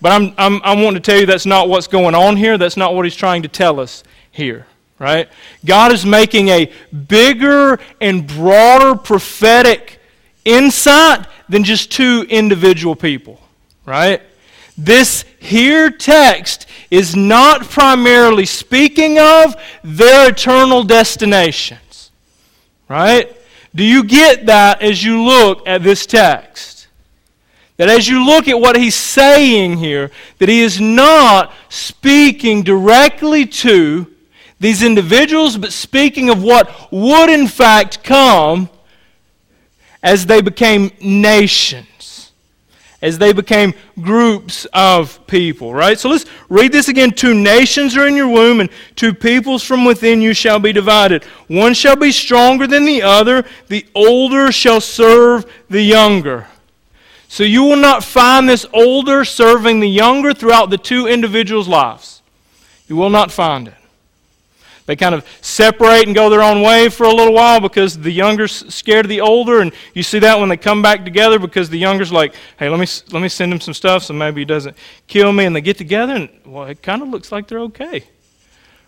but 0.00 0.12
I'm, 0.12 0.32
I'm, 0.38 0.60
I'm 0.62 0.82
wanting 0.82 1.02
to 1.02 1.10
tell 1.10 1.18
you 1.18 1.26
that's 1.26 1.46
not 1.46 1.68
what's 1.68 1.86
going 1.86 2.14
on 2.14 2.36
here. 2.36 2.56
That's 2.56 2.76
not 2.76 2.94
what 2.94 3.04
he's 3.04 3.16
trying 3.16 3.42
to 3.42 3.48
tell 3.48 3.80
us 3.80 4.04
here, 4.30 4.66
right? 4.98 5.28
God 5.64 5.92
is 5.92 6.06
making 6.06 6.48
a 6.48 6.72
bigger 7.08 7.80
and 8.00 8.26
broader 8.26 8.96
prophetic 8.96 10.00
insight 10.44 11.26
than 11.48 11.64
just 11.64 11.90
two 11.90 12.26
individual 12.28 12.94
people, 12.94 13.40
right? 13.86 14.22
This 14.76 15.24
here 15.40 15.90
text 15.90 16.66
is 16.90 17.16
not 17.16 17.62
primarily 17.62 18.46
speaking 18.46 19.18
of 19.18 19.56
their 19.82 20.30
eternal 20.30 20.84
destinations, 20.84 22.10
right? 22.88 23.36
Do 23.74 23.84
you 23.84 24.04
get 24.04 24.46
that 24.46 24.82
as 24.82 25.02
you 25.02 25.22
look 25.22 25.66
at 25.66 25.82
this 25.82 26.06
text? 26.06 26.86
That 27.76 27.88
as 27.88 28.08
you 28.08 28.24
look 28.24 28.48
at 28.48 28.60
what 28.60 28.76
he's 28.76 28.94
saying 28.94 29.78
here, 29.78 30.10
that 30.38 30.48
he 30.48 30.62
is 30.62 30.80
not 30.80 31.52
speaking 31.68 32.62
directly 32.62 33.46
to 33.46 34.12
these 34.60 34.82
individuals, 34.82 35.56
but 35.56 35.72
speaking 35.72 36.28
of 36.28 36.42
what 36.42 36.92
would 36.92 37.30
in 37.30 37.46
fact 37.46 38.02
come 38.02 38.68
as 40.02 40.26
they 40.26 40.40
became 40.40 40.90
nations, 41.00 42.32
as 43.02 43.18
they 43.18 43.32
became 43.32 43.74
groups 44.00 44.66
of 44.72 45.24
people, 45.26 45.72
right? 45.74 45.98
So 45.98 46.08
let's 46.08 46.26
read 46.48 46.72
this 46.72 46.88
again. 46.88 47.10
Two 47.10 47.34
nations 47.34 47.96
are 47.96 48.06
in 48.06 48.16
your 48.16 48.28
womb, 48.28 48.60
and 48.60 48.70
two 48.96 49.14
peoples 49.14 49.62
from 49.62 49.84
within 49.84 50.20
you 50.20 50.34
shall 50.34 50.58
be 50.58 50.72
divided. 50.72 51.24
One 51.48 51.74
shall 51.74 51.96
be 51.96 52.12
stronger 52.12 52.66
than 52.66 52.84
the 52.84 53.02
other, 53.02 53.44
the 53.68 53.86
older 53.94 54.52
shall 54.52 54.80
serve 54.80 55.50
the 55.68 55.82
younger. 55.82 56.46
So 57.28 57.44
you 57.44 57.62
will 57.62 57.76
not 57.76 58.02
find 58.02 58.48
this 58.48 58.66
older 58.72 59.24
serving 59.24 59.80
the 59.80 59.88
younger 59.88 60.32
throughout 60.32 60.70
the 60.70 60.78
two 60.78 61.06
individuals' 61.06 61.68
lives. 61.68 62.22
You 62.88 62.96
will 62.96 63.10
not 63.10 63.30
find 63.30 63.68
it. 63.68 63.74
They 64.88 64.96
kind 64.96 65.14
of 65.14 65.26
separate 65.42 66.06
and 66.06 66.14
go 66.14 66.30
their 66.30 66.40
own 66.40 66.62
way 66.62 66.88
for 66.88 67.04
a 67.04 67.12
little 67.12 67.34
while 67.34 67.60
because 67.60 67.98
the 67.98 68.10
younger's 68.10 68.74
scared 68.74 69.04
of 69.04 69.10
the 69.10 69.20
older, 69.20 69.60
and 69.60 69.70
you 69.92 70.02
see 70.02 70.18
that 70.20 70.40
when 70.40 70.48
they 70.48 70.56
come 70.56 70.80
back 70.80 71.04
together 71.04 71.38
because 71.38 71.68
the 71.68 71.78
younger's 71.78 72.10
like, 72.10 72.34
"Hey, 72.58 72.70
let 72.70 72.80
me 72.80 72.86
let 73.12 73.20
me 73.20 73.28
send 73.28 73.52
him 73.52 73.60
some 73.60 73.74
stuff 73.74 74.04
so 74.04 74.14
maybe 74.14 74.40
he 74.40 74.44
doesn't 74.46 74.74
kill 75.06 75.30
me." 75.30 75.44
And 75.44 75.54
they 75.54 75.60
get 75.60 75.76
together, 75.76 76.14
and 76.14 76.30
well, 76.46 76.64
it 76.64 76.82
kind 76.82 77.02
of 77.02 77.08
looks 77.08 77.30
like 77.30 77.48
they're 77.48 77.60
okay, 77.60 78.04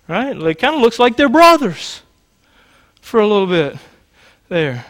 right? 0.08 0.34
It 0.34 0.58
kind 0.58 0.74
of 0.74 0.80
looks 0.80 0.98
like 0.98 1.18
they're 1.18 1.28
brothers 1.28 2.00
for 3.02 3.20
a 3.20 3.26
little 3.26 3.46
bit 3.46 3.76
there. 4.48 4.86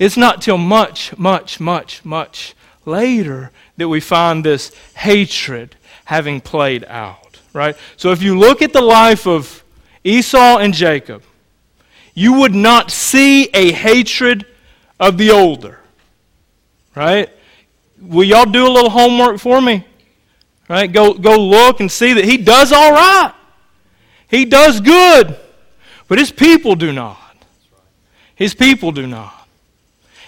It's 0.00 0.16
not 0.16 0.42
till 0.42 0.58
much, 0.58 1.16
much, 1.16 1.60
much, 1.60 2.04
much 2.04 2.56
later 2.84 3.52
that 3.76 3.88
we 3.88 4.00
find 4.00 4.44
this 4.44 4.72
hatred 4.96 5.76
having 6.06 6.40
played 6.40 6.84
out, 6.86 7.27
right? 7.58 7.76
So 7.96 8.12
if 8.12 8.22
you 8.22 8.38
look 8.38 8.62
at 8.62 8.72
the 8.72 8.80
life 8.80 9.26
of 9.26 9.62
Esau 10.04 10.58
and 10.58 10.72
Jacob, 10.72 11.22
you 12.14 12.34
would 12.34 12.54
not 12.54 12.90
see 12.90 13.48
a 13.52 13.72
hatred 13.72 14.46
of 14.98 15.18
the 15.18 15.30
older, 15.30 15.80
right? 16.94 17.30
will 18.00 18.24
y'all 18.24 18.44
do 18.44 18.66
a 18.66 18.70
little 18.70 18.90
homework 18.90 19.38
for 19.38 19.60
me? 19.60 19.84
Right? 20.68 20.90
Go, 20.90 21.14
go 21.14 21.36
look 21.36 21.80
and 21.80 21.90
see 21.90 22.12
that 22.14 22.24
he 22.24 22.36
does 22.36 22.72
all 22.72 22.92
right. 22.92 23.32
He 24.28 24.44
does 24.44 24.80
good. 24.80 25.36
But 26.08 26.18
his 26.18 26.30
people 26.30 26.74
do 26.74 26.92
not. 26.92 27.18
His 28.34 28.54
people 28.54 28.92
do 28.92 29.06
not. 29.06 29.48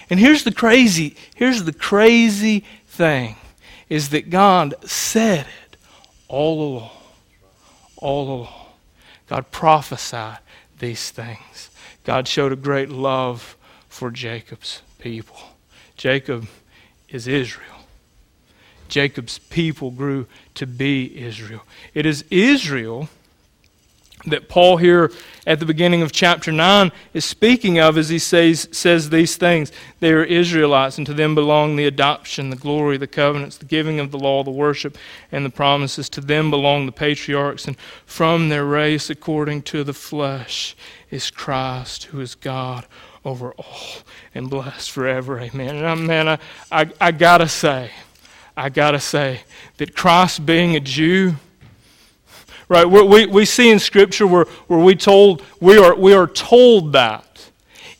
And 0.09 0.19
here's 0.19 0.43
the 0.43 0.51
crazy, 0.51 1.15
here's 1.35 1.63
the 1.63 1.73
crazy 1.73 2.65
thing 2.87 3.37
is 3.87 4.09
that 4.09 4.29
God 4.29 4.73
said 4.85 5.45
it 5.45 5.77
all 6.27 6.77
along. 6.77 7.00
All 8.01 8.29
along. 8.29 8.65
God 9.27 9.49
prophesied 9.51 10.39
these 10.79 11.09
things. 11.09 11.69
God 12.03 12.27
showed 12.27 12.51
a 12.51 12.57
great 12.57 12.89
love 12.89 13.55
for 13.87 14.11
Jacob's 14.11 14.81
people. 14.99 15.37
Jacob 15.95 16.47
is 17.07 17.27
Israel. 17.27 17.67
Jacob's 18.89 19.39
people 19.39 19.91
grew 19.91 20.27
to 20.55 20.67
be 20.67 21.17
Israel. 21.23 21.61
It 21.93 22.05
is 22.05 22.25
Israel 22.29 23.07
that 24.25 24.49
Paul 24.49 24.77
here 24.77 25.11
at 25.47 25.59
the 25.59 25.65
beginning 25.65 26.01
of 26.01 26.11
chapter 26.11 26.51
9 26.51 26.91
is 27.13 27.25
speaking 27.25 27.79
of 27.79 27.97
as 27.97 28.09
he 28.09 28.19
says, 28.19 28.67
says 28.71 29.09
these 29.09 29.35
things. 29.35 29.71
They 29.99 30.11
are 30.11 30.23
Israelites, 30.23 30.97
and 30.97 31.07
to 31.07 31.13
them 31.13 31.35
belong 31.35 31.75
the 31.75 31.85
adoption, 31.85 32.49
the 32.49 32.55
glory, 32.55 32.97
the 32.97 33.07
covenants, 33.07 33.57
the 33.57 33.65
giving 33.65 33.99
of 33.99 34.11
the 34.11 34.19
law, 34.19 34.43
the 34.43 34.51
worship, 34.51 34.97
and 35.31 35.45
the 35.45 35.49
promises. 35.49 36.09
To 36.09 36.21
them 36.21 36.49
belong 36.51 36.85
the 36.85 36.91
patriarchs, 36.91 37.65
and 37.65 37.77
from 38.05 38.49
their 38.49 38.65
race, 38.65 39.09
according 39.09 39.63
to 39.63 39.83
the 39.83 39.93
flesh, 39.93 40.75
is 41.09 41.31
Christ, 41.31 42.05
who 42.05 42.21
is 42.21 42.35
God 42.35 42.85
over 43.23 43.53
all 43.53 44.03
and 44.33 44.49
blessed 44.49 44.91
forever. 44.91 45.39
Amen. 45.39 45.75
And 45.75 45.87
I, 45.87 45.95
man, 45.95 46.27
I, 46.27 46.37
I, 46.71 46.91
I 46.99 47.11
gotta 47.11 47.47
say, 47.47 47.91
I 48.55 48.69
gotta 48.69 48.99
say 48.99 49.41
that 49.77 49.95
Christ 49.95 50.45
being 50.45 50.75
a 50.75 50.79
Jew, 50.79 51.35
Right? 52.71 52.85
We, 52.85 53.25
we 53.25 53.43
see 53.43 53.69
in 53.69 53.79
Scripture 53.79 54.25
where, 54.25 54.45
where 54.67 54.79
we, 54.79 54.95
told, 54.95 55.43
we, 55.59 55.77
are, 55.77 55.93
we 55.93 56.13
are 56.13 56.25
told 56.25 56.93
that. 56.93 57.49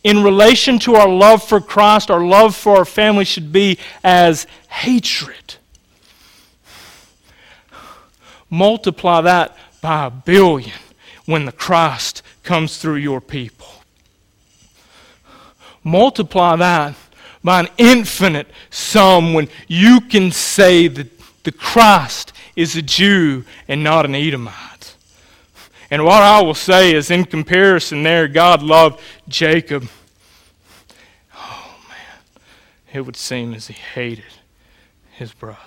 In 0.01 0.23
relation 0.23 0.79
to 0.79 0.95
our 0.95 1.09
love 1.09 1.43
for 1.43 1.59
Christ, 1.59 2.09
our 2.09 2.23
love 2.23 2.55
for 2.55 2.77
our 2.77 2.85
family 2.85 3.25
should 3.25 3.51
be 3.51 3.79
as 4.01 4.47
hatred. 4.69 5.55
Multiply 8.49 9.19
that 9.19 9.57
by 9.81 10.05
a 10.05 10.09
billion 10.09 10.79
when 11.25 11.43
the 11.43 11.51
Christ 11.51 12.21
comes 12.43 12.77
through 12.77 12.95
your 12.95 13.19
people. 13.19 13.67
Multiply 15.83 16.55
that 16.55 16.95
by 17.43 17.59
an 17.59 17.67
infinite 17.77 18.47
sum 18.69 19.33
when 19.33 19.49
you 19.67 19.99
can 19.99 20.31
say 20.31 20.87
that 20.87 21.09
the 21.43 21.51
Christ 21.51 22.31
is 22.61 22.75
a 22.75 22.81
Jew 22.81 23.43
and 23.67 23.83
not 23.83 24.05
an 24.05 24.15
Edomite. 24.15 24.95
And 25.89 26.05
what 26.05 26.21
I 26.21 26.41
will 26.41 26.53
say 26.53 26.93
is, 26.93 27.11
in 27.11 27.25
comparison, 27.25 28.03
there, 28.03 28.27
God 28.27 28.63
loved 28.63 29.01
Jacob. 29.27 29.89
Oh, 31.35 31.75
man. 31.89 32.21
It 32.93 33.01
would 33.01 33.17
seem 33.17 33.53
as 33.53 33.67
he 33.67 33.73
hated 33.73 34.23
his 35.11 35.33
brother. 35.33 35.57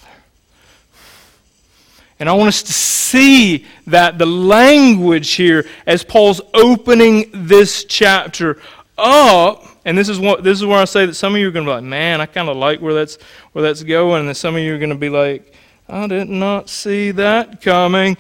And 2.19 2.29
I 2.29 2.33
want 2.33 2.49
us 2.49 2.63
to 2.63 2.73
see 2.73 3.67
that 3.87 4.19
the 4.19 4.27
language 4.27 5.33
here, 5.33 5.67
as 5.87 6.03
Paul's 6.03 6.41
opening 6.55 7.31
this 7.35 7.85
chapter 7.85 8.59
up, 8.97 9.65
and 9.85 9.99
this 9.99 10.09
is 10.09 10.19
what 10.19 10.43
this 10.43 10.59
is 10.59 10.65
where 10.65 10.79
I 10.79 10.87
say 10.87 11.05
that 11.05 11.15
some 11.15 11.35
of 11.35 11.41
you 11.41 11.49
are 11.49 11.51
going 11.51 11.67
to 11.67 11.71
be 11.71 11.75
like, 11.75 11.85
man, 11.85 12.23
I 12.23 12.27
kind 12.27 12.49
of 12.49 12.57
like 12.57 12.81
where 12.81 12.95
that's 12.95 13.19
where 13.53 13.63
that's 13.63 13.83
going, 13.83 14.21
and 14.21 14.29
then 14.29 14.35
some 14.35 14.57
of 14.57 14.63
you 14.63 14.75
are 14.75 14.79
going 14.79 14.91
to 14.91 14.95
be 14.95 15.11
like, 15.11 15.53
I 15.89 16.07
did 16.07 16.29
not 16.29 16.71
see 16.71 17.11
that 17.13 17.61
coming. 17.61 18.17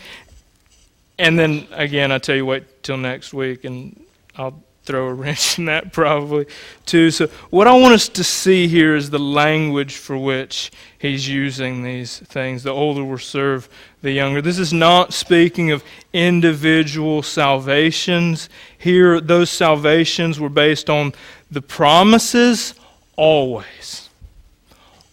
And 1.19 1.39
then 1.39 1.67
again, 1.73 2.13
I 2.13 2.19
tell 2.19 2.37
you, 2.37 2.45
wait 2.45 2.83
till 2.83 2.97
next 2.97 3.33
week, 3.33 3.65
and 3.65 4.05
I'll 4.37 4.63
throw 4.85 5.09
a 5.09 5.15
wrench 5.15 5.59
in 5.59 5.67
that 5.67 5.93
probably 5.93 6.47
too. 6.87 7.11
So, 7.11 7.29
what 7.51 7.67
I 7.67 7.73
want 7.73 7.95
us 7.95 8.09
to 8.11 8.25
see 8.25 8.69
here 8.69 8.95
is 8.95 9.11
the 9.11 9.19
language 9.19 9.97
for 9.97 10.19
which 10.19 10.71
he's 10.99 11.29
using 11.29 11.83
these 11.83 12.19
things. 12.19 12.63
The 12.63 12.71
older 12.71 13.05
will 13.05 13.19
serve 13.19 13.69
the 14.03 14.13
younger. 14.13 14.43
This 14.43 14.59
is 14.59 14.73
not 14.73 15.15
speaking 15.15 15.71
of 15.71 15.83
individual 16.13 17.23
salvations. 17.23 18.49
Here, 18.77 19.21
those 19.21 19.51
salvations 19.51 20.39
were 20.39 20.51
based 20.51 20.91
on 20.91 21.13
the 21.51 21.63
promises 21.63 22.75
always. 23.17 24.09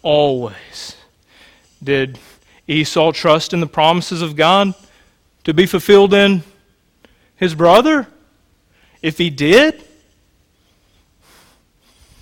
Always. 0.01 0.97
Did 1.83 2.19
Esau 2.71 3.11
trust 3.11 3.53
in 3.53 3.59
the 3.59 3.67
promises 3.67 4.21
of 4.21 4.35
God 4.35 4.73
to 5.43 5.53
be 5.53 5.65
fulfilled 5.65 6.13
in 6.13 6.43
his 7.35 7.53
brother? 7.53 8.07
If 9.01 9.17
he 9.17 9.29
did, 9.29 9.83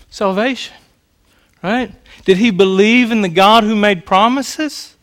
salvation, 0.09 0.75
right? 1.61 1.91
Did 2.25 2.37
he 2.37 2.51
believe 2.51 3.11
in 3.11 3.21
the 3.21 3.29
God 3.29 3.63
who 3.63 3.75
made 3.75 4.05
promises? 4.05 4.95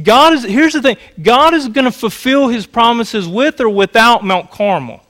God 0.00 0.34
is, 0.34 0.44
here's 0.44 0.74
the 0.74 0.82
thing 0.82 0.96
God 1.20 1.54
is 1.54 1.68
going 1.68 1.86
to 1.86 1.92
fulfill 1.92 2.48
his 2.48 2.66
promises 2.66 3.26
with 3.26 3.60
or 3.60 3.68
without 3.68 4.24
Mount 4.24 4.50
Carmel. 4.50 5.02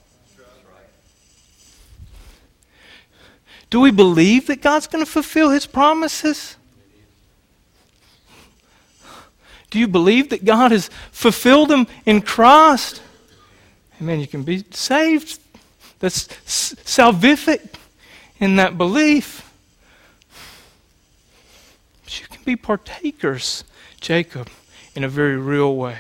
Do 3.68 3.80
we 3.80 3.90
believe 3.90 4.46
that 4.46 4.62
God's 4.62 4.86
going 4.86 5.04
to 5.04 5.10
fulfill 5.10 5.50
his 5.50 5.66
promises? 5.66 6.56
Do 9.76 9.80
you 9.80 9.88
believe 9.88 10.30
that 10.30 10.42
God 10.42 10.72
has 10.72 10.88
fulfilled 11.12 11.68
them 11.68 11.86
in 12.06 12.22
Christ? 12.22 13.02
Amen. 14.00 14.20
You 14.20 14.26
can 14.26 14.42
be 14.42 14.64
saved. 14.70 15.38
That's 15.98 16.28
salvific 16.28 17.74
in 18.40 18.56
that 18.56 18.78
belief. 18.78 19.52
But 22.04 22.18
you 22.18 22.26
can 22.26 22.42
be 22.42 22.56
partakers. 22.56 23.64
Jacob, 24.00 24.48
in 24.94 25.04
a 25.04 25.10
very 25.10 25.36
real 25.36 25.76
way, 25.76 25.98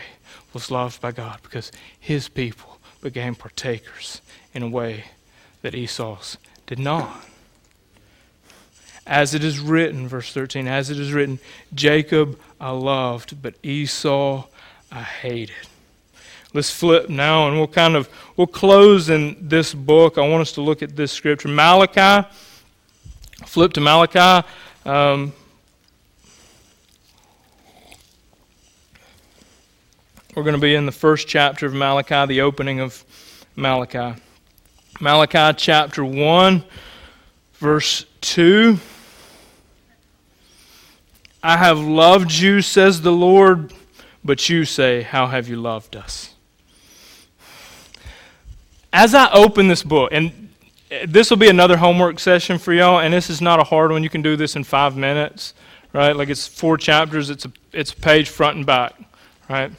was 0.54 0.70
loved 0.70 1.02
by 1.02 1.12
God 1.12 1.40
because 1.42 1.70
his 2.00 2.30
people 2.30 2.78
became 3.02 3.34
partakers 3.34 4.22
in 4.54 4.62
a 4.62 4.68
way 4.70 5.04
that 5.60 5.74
Esau's 5.74 6.38
did 6.66 6.78
not. 6.78 7.26
As 9.06 9.34
it 9.34 9.44
is 9.44 9.60
written, 9.60 10.08
verse 10.08 10.32
13, 10.32 10.66
as 10.66 10.90
it 10.90 10.98
is 10.98 11.12
written, 11.12 11.38
Jacob 11.74 12.38
I 12.60 12.70
loved, 12.70 13.40
but 13.40 13.54
Esau 13.62 14.46
I 14.90 15.02
hated. 15.02 15.54
Let's 16.52 16.70
flip 16.70 17.08
now 17.08 17.46
and 17.46 17.56
we'll 17.56 17.68
kind 17.68 17.96
of 17.96 18.08
we'll 18.36 18.46
close 18.46 19.10
in 19.10 19.36
this 19.48 19.74
book. 19.74 20.18
I 20.18 20.26
want 20.26 20.40
us 20.40 20.52
to 20.52 20.62
look 20.62 20.82
at 20.82 20.96
this 20.96 21.12
scripture. 21.12 21.48
Malachi. 21.48 22.26
Flip 23.44 23.72
to 23.74 23.80
Malachi. 23.80 24.48
Um, 24.86 25.32
we're 30.34 30.42
going 30.42 30.54
to 30.54 30.60
be 30.60 30.74
in 30.74 30.86
the 30.86 30.92
first 30.92 31.28
chapter 31.28 31.66
of 31.66 31.74
Malachi, 31.74 32.26
the 32.26 32.40
opening 32.40 32.80
of 32.80 33.04
Malachi. 33.54 34.20
Malachi 35.00 35.56
chapter 35.58 36.04
1, 36.04 36.64
verse 37.58 38.06
2. 38.22 38.78
I 41.46 41.58
have 41.58 41.78
loved 41.78 42.32
you, 42.32 42.60
says 42.60 43.02
the 43.02 43.12
Lord, 43.12 43.72
but 44.24 44.48
you 44.48 44.64
say, 44.64 45.02
How 45.02 45.28
have 45.28 45.48
you 45.48 45.54
loved 45.54 45.94
us? 45.94 46.34
As 48.92 49.14
I 49.14 49.30
open 49.30 49.68
this 49.68 49.84
book, 49.84 50.08
and 50.10 50.48
this 51.06 51.30
will 51.30 51.36
be 51.36 51.48
another 51.48 51.76
homework 51.76 52.18
session 52.18 52.58
for 52.58 52.72
y'all, 52.72 52.98
and 52.98 53.14
this 53.14 53.30
is 53.30 53.40
not 53.40 53.60
a 53.60 53.62
hard 53.62 53.92
one. 53.92 54.02
You 54.02 54.10
can 54.10 54.22
do 54.22 54.34
this 54.34 54.56
in 54.56 54.64
five 54.64 54.96
minutes, 54.96 55.54
right? 55.92 56.16
Like 56.16 56.30
it's 56.30 56.48
four 56.48 56.76
chapters, 56.76 57.30
it's 57.30 57.44
a, 57.44 57.52
it's 57.72 57.92
a 57.92 57.96
page 57.96 58.28
front 58.28 58.56
and 58.56 58.66
back, 58.66 58.94
right? 59.48 59.70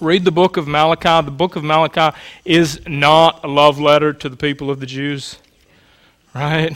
Read 0.00 0.24
the 0.24 0.32
book 0.32 0.56
of 0.56 0.66
Malachi. 0.66 1.22
The 1.22 1.30
book 1.30 1.54
of 1.54 1.64
Malachi 1.64 2.16
is 2.46 2.80
not 2.88 3.44
a 3.44 3.46
love 3.46 3.78
letter 3.78 4.14
to 4.14 4.28
the 4.30 4.38
people 4.38 4.70
of 4.70 4.80
the 4.80 4.86
Jews, 4.86 5.36
right? 6.34 6.74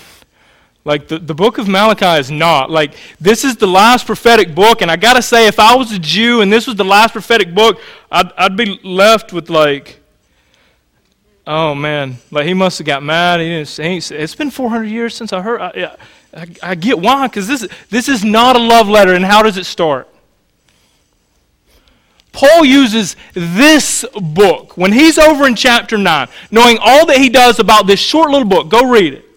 Like 0.85 1.07
the, 1.07 1.19
the 1.19 1.35
book 1.35 1.59
of 1.59 1.69
Malachi 1.69 2.19
is 2.21 2.31
not. 2.31 2.71
Like 2.71 2.95
this 3.21 3.45
is 3.45 3.57
the 3.57 3.69
last 3.69 4.07
prophetic 4.07 4.55
book, 4.55 4.83
and 4.83 4.91
I 4.91 4.97
gotta 4.97 5.23
say, 5.23 5.47
if 5.47 5.61
I 5.61 5.77
was 5.77 5.93
a 5.93 5.99
Jew 5.99 6.41
and 6.41 6.53
this 6.53 6.67
was 6.67 6.77
the 6.77 6.85
last 6.85 7.13
prophetic 7.13 7.55
book, 7.55 7.81
I'd, 8.11 8.33
I'd 8.37 8.57
be 8.57 8.81
left 8.83 9.33
with 9.33 9.49
like, 9.49 10.01
oh 11.47 11.75
man, 11.75 12.17
like 12.33 12.47
he 12.47 12.55
must 12.55 12.79
have 12.79 12.87
got 12.87 13.03
mad. 13.03 13.41
He 13.41 13.47
didn't. 13.47 13.69
He, 13.69 14.15
it's 14.17 14.35
been 14.35 14.51
400 14.51 14.85
years 14.85 15.15
since 15.15 15.33
I 15.33 15.41
heard. 15.41 15.61
I, 15.61 15.97
I, 16.35 16.47
I 16.63 16.75
get 16.75 16.99
why, 16.99 17.29
because 17.29 17.47
this 17.47 17.69
this 17.89 18.09
is 18.09 18.25
not 18.25 18.57
a 18.57 18.61
love 18.61 18.89
letter. 18.89 19.15
And 19.15 19.25
how 19.25 19.43
does 19.43 19.57
it 19.57 19.67
start? 19.67 20.09
Paul 22.33 22.65
uses 22.65 23.15
this 23.35 24.07
book 24.15 24.77
when 24.79 24.91
he's 24.91 25.19
over 25.19 25.47
in 25.47 25.55
chapter 25.55 25.99
9, 25.99 26.29
knowing 26.51 26.79
all 26.81 27.07
that 27.07 27.19
he 27.19 27.29
does 27.29 27.59
about 27.61 27.87
this 27.87 28.01
short 28.01 28.31
little 28.31 28.49
book. 28.49 28.69
Go 28.69 28.91
read 28.91 29.13
it 29.13 29.32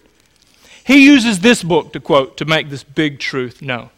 he 0.86 1.03
uses 1.03 1.39
this 1.39 1.63
book 1.63 1.93
to 1.93 1.99
quote 1.99 2.38
to 2.38 2.45
make 2.45 2.69
this 2.69 2.83
big 2.83 3.17
truth 3.17 3.59
known. 3.59 3.89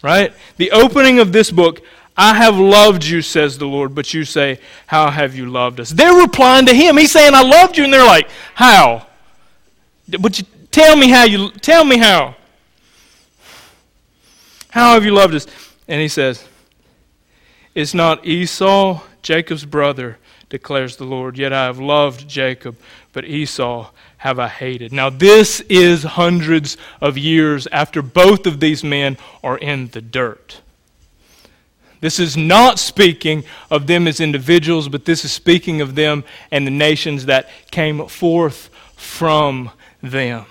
Right? 0.00 0.32
The 0.56 0.70
opening 0.70 1.18
of 1.18 1.30
this 1.30 1.50
book, 1.50 1.82
I 2.16 2.34
have 2.34 2.56
loved 2.58 3.04
you, 3.04 3.20
says 3.20 3.58
the 3.58 3.66
Lord, 3.66 3.94
but 3.94 4.14
you 4.14 4.24
say, 4.24 4.58
How 4.86 5.10
have 5.10 5.36
you 5.36 5.50
loved 5.50 5.78
us? 5.78 5.90
They're 5.90 6.22
replying 6.22 6.64
to 6.66 6.74
him. 6.74 6.96
He's 6.96 7.12
saying, 7.12 7.34
I 7.34 7.42
loved 7.42 7.76
you, 7.76 7.84
and 7.84 7.92
they're 7.92 8.06
like, 8.06 8.30
How? 8.54 9.06
But 10.08 10.38
you 10.38 10.46
tell 10.70 10.96
me 10.96 11.10
how 11.10 11.24
you 11.24 11.50
tell 11.50 11.84
me 11.84 11.98
how? 11.98 12.34
How 14.70 14.94
have 14.94 15.04
you 15.04 15.12
loved 15.12 15.34
us? 15.34 15.46
And 15.86 16.00
he 16.00 16.08
says, 16.08 16.48
It's 17.74 17.92
not 17.92 18.24
Esau, 18.24 19.02
Jacob's 19.20 19.66
brother, 19.66 20.16
declares 20.48 20.96
the 20.96 21.04
Lord. 21.04 21.36
Yet 21.36 21.52
I 21.52 21.66
have 21.66 21.78
loved 21.78 22.26
Jacob, 22.26 22.78
but 23.12 23.26
Esau 23.26 23.90
have 24.22 24.38
I 24.38 24.46
hated. 24.46 24.92
Now, 24.92 25.10
this 25.10 25.58
is 25.62 26.04
hundreds 26.04 26.76
of 27.00 27.18
years 27.18 27.66
after 27.72 28.02
both 28.02 28.46
of 28.46 28.60
these 28.60 28.84
men 28.84 29.18
are 29.42 29.58
in 29.58 29.88
the 29.88 30.00
dirt. 30.00 30.60
This 32.00 32.20
is 32.20 32.36
not 32.36 32.78
speaking 32.78 33.42
of 33.68 33.88
them 33.88 34.06
as 34.06 34.20
individuals, 34.20 34.88
but 34.88 35.06
this 35.06 35.24
is 35.24 35.32
speaking 35.32 35.80
of 35.80 35.96
them 35.96 36.22
and 36.52 36.64
the 36.64 36.70
nations 36.70 37.26
that 37.26 37.50
came 37.72 38.06
forth 38.06 38.70
from 38.94 39.72
them. 40.04 40.46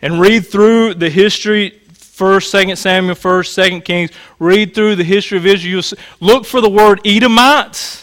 And 0.00 0.18
read 0.18 0.46
through 0.46 0.94
the 0.94 1.10
history, 1.10 1.78
1st, 1.92 2.68
2nd 2.68 2.78
Samuel, 2.78 3.16
1st, 3.16 3.70
2nd 3.70 3.84
Kings. 3.84 4.10
Read 4.38 4.74
through 4.74 4.96
the 4.96 5.04
history 5.04 5.36
of 5.36 5.44
Israel. 5.44 5.82
Look 6.20 6.46
for 6.46 6.62
the 6.62 6.70
word 6.70 7.02
Edomites 7.04 8.02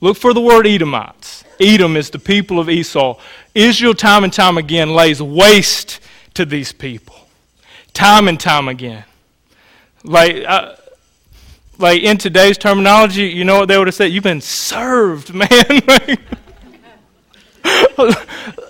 Look 0.00 0.16
for 0.16 0.32
the 0.32 0.40
word 0.40 0.66
Edomites. 0.66 1.39
Edom 1.60 1.96
is 1.96 2.10
the 2.10 2.18
people 2.18 2.58
of 2.58 2.70
Esau. 2.70 3.18
Israel, 3.54 3.94
time 3.94 4.24
and 4.24 4.32
time 4.32 4.56
again, 4.56 4.94
lays 4.94 5.20
waste 5.20 6.00
to 6.34 6.44
these 6.44 6.72
people. 6.72 7.16
Time 7.92 8.28
and 8.28 8.40
time 8.40 8.68
again. 8.68 9.04
Like, 10.02 10.44
uh, 10.46 10.76
like 11.78 12.02
in 12.02 12.16
today's 12.16 12.56
terminology, 12.56 13.24
you 13.24 13.44
know 13.44 13.60
what 13.60 13.68
they 13.68 13.76
would 13.76 13.88
have 13.88 13.94
said? 13.94 14.06
You've 14.06 14.24
been 14.24 14.40
served, 14.40 15.34
man. 15.34 15.48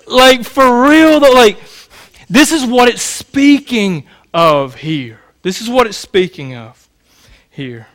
like, 0.07 0.43
for 0.43 0.89
real, 0.89 1.19
though, 1.19 1.31
like, 1.31 1.57
this 2.29 2.51
is 2.51 2.65
what 2.65 2.89
it's 2.89 3.01
speaking 3.01 4.05
of 4.33 4.75
here. 4.75 5.19
This 5.41 5.61
is 5.61 5.69
what 5.69 5.87
it's 5.87 5.97
speaking 5.97 6.55
of 6.55 6.87
here. 7.49 7.87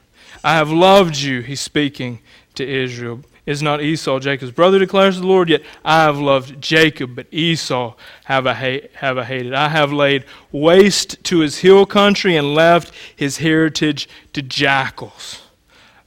I 0.43 0.55
have 0.55 0.71
loved 0.71 1.17
you, 1.17 1.41
he's 1.41 1.61
speaking 1.61 2.21
to 2.55 2.67
Israel. 2.67 3.21
Is 3.47 3.63
not 3.63 3.81
Esau 3.81 4.19
Jacob's 4.19 4.51
brother, 4.51 4.81
declares 4.81 5.21
the 5.21 5.27
Lord? 5.27 5.49
Yet 5.49 5.63
I 5.85 6.03
have 6.03 6.19
loved 6.19 6.61
Jacob, 6.61 7.15
but 7.15 7.29
Esau 7.31 7.95
have 8.25 8.45
I, 8.45 8.53
ha- 8.53 8.89
have 8.95 9.19
I 9.19 9.25
hated. 9.25 9.55
I 9.55 9.69
have 9.69 9.93
laid 9.93 10.25
waste 10.51 11.23
to 11.25 11.39
his 11.39 11.59
hill 11.59 11.87
country 11.87 12.37
and 12.37 12.55
left 12.55 12.93
his 13.15 13.39
heritage 13.39 14.09
to 14.33 14.43
jackals 14.43 15.43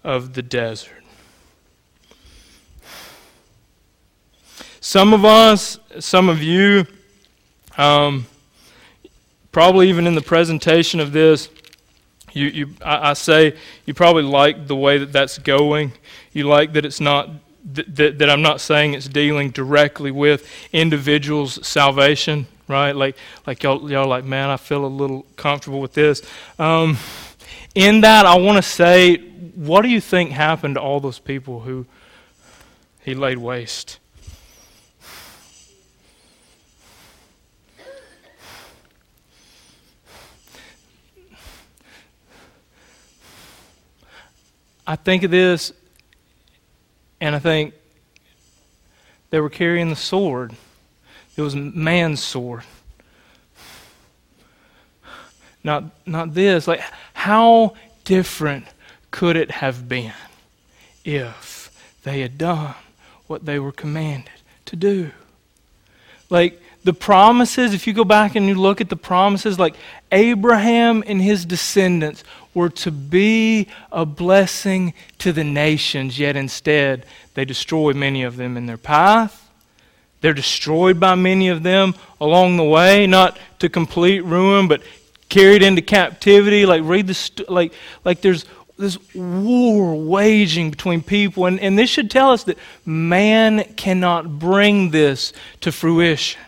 of 0.03 0.33
the 0.33 0.41
desert. 0.41 1.01
Some 4.81 5.13
of 5.13 5.23
us, 5.23 5.79
some 5.99 6.27
of 6.27 6.43
you, 6.43 6.85
um, 7.77 8.25
probably 9.53 9.87
even 9.87 10.07
in 10.07 10.15
the 10.15 10.21
presentation 10.21 10.99
of 10.99 11.13
this, 11.13 11.47
you, 12.33 12.47
you, 12.47 12.69
I, 12.83 13.11
I, 13.11 13.13
say 13.13 13.55
you 13.85 13.93
probably 13.93 14.23
like 14.23 14.67
the 14.67 14.75
way 14.75 14.97
that 14.97 15.11
that's 15.11 15.37
going. 15.37 15.91
You 16.33 16.47
like 16.47 16.73
that 16.73 16.85
it's 16.85 16.99
not 16.99 17.29
that, 17.73 18.19
that 18.19 18.29
I'm 18.29 18.41
not 18.41 18.61
saying 18.61 18.93
it's 18.93 19.07
dealing 19.07 19.51
directly 19.51 20.11
with 20.11 20.49
individuals' 20.73 21.65
salvation, 21.67 22.47
right? 22.67 22.95
Like 22.95 23.15
like 23.45 23.63
y'all 23.63 23.89
y'all 23.89 24.07
like, 24.07 24.23
man, 24.23 24.49
I 24.49 24.57
feel 24.57 24.85
a 24.85 24.87
little 24.87 25.25
comfortable 25.35 25.81
with 25.81 25.93
this. 25.93 26.21
Um, 26.57 26.97
in 27.75 28.01
that, 28.01 28.25
I 28.25 28.37
want 28.37 28.57
to 28.57 28.61
say, 28.61 29.17
what 29.17 29.83
do 29.83 29.89
you 29.89 30.01
think 30.01 30.31
happened 30.31 30.75
to 30.75 30.81
all 30.81 30.99
those 30.99 31.19
people 31.19 31.61
who 31.61 31.85
he 33.01 33.13
laid 33.13 33.37
waste? 33.37 33.98
I 44.89 44.95
think 44.95 45.21
of 45.21 45.29
this 45.29 45.71
and 47.21 47.35
I 47.35 47.39
think 47.39 47.75
they 49.29 49.39
were 49.39 49.51
carrying 49.51 49.91
the 49.91 49.95
sword. 49.95 50.55
It 51.37 51.43
was 51.43 51.55
man's 51.55 52.23
sword. 52.23 52.63
Not, 55.63 55.83
not 56.07 56.33
this. 56.33 56.67
Like, 56.67 56.81
how 57.13 57.75
different 58.03 58.65
could 59.11 59.35
it 59.35 59.51
have 59.51 59.87
been 59.87 60.13
if 61.05 61.69
they 62.03 62.21
had 62.21 62.39
done 62.39 62.73
what 63.27 63.45
they 63.45 63.59
were 63.59 63.71
commanded 63.71 64.31
to 64.65 64.75
do? 64.75 65.11
Like, 66.31 66.59
the 66.83 66.93
promises, 66.93 67.75
if 67.75 67.85
you 67.85 67.93
go 67.93 68.05
back 68.05 68.35
and 68.35 68.47
you 68.47 68.55
look 68.55 68.81
at 68.81 68.89
the 68.89 68.95
promises, 68.95 69.59
like 69.59 69.75
Abraham 70.11 71.03
and 71.05 71.21
his 71.21 71.45
descendants 71.45 72.23
were 72.53 72.69
to 72.69 72.91
be 72.91 73.67
a 73.91 74.05
blessing 74.05 74.93
to 75.19 75.31
the 75.31 75.43
nations, 75.43 76.19
yet 76.19 76.35
instead 76.35 77.05
they 77.33 77.45
destroy 77.45 77.93
many 77.93 78.23
of 78.23 78.37
them 78.37 78.57
in 78.57 78.65
their 78.65 78.77
path. 78.77 79.49
They're 80.21 80.33
destroyed 80.33 80.99
by 80.99 81.15
many 81.15 81.47
of 81.47 81.63
them 81.63 81.95
along 82.19 82.57
the 82.57 82.63
way, 82.63 83.07
not 83.07 83.37
to 83.59 83.69
complete 83.69 84.21
ruin, 84.21 84.67
but 84.67 84.81
carried 85.29 85.63
into 85.63 85.81
captivity. 85.81 86.65
Like 86.65 86.81
read 86.83 87.07
the 87.07 87.13
st- 87.13 87.49
like 87.49 87.73
like 88.03 88.21
there's 88.21 88.45
this 88.77 88.97
war 89.13 89.95
waging 89.95 90.71
between 90.71 91.01
people, 91.01 91.45
and, 91.45 91.59
and 91.59 91.77
this 91.77 91.89
should 91.89 92.11
tell 92.11 92.31
us 92.31 92.43
that 92.45 92.57
man 92.85 93.63
cannot 93.75 94.39
bring 94.39 94.91
this 94.91 95.33
to 95.61 95.71
fruition 95.71 96.39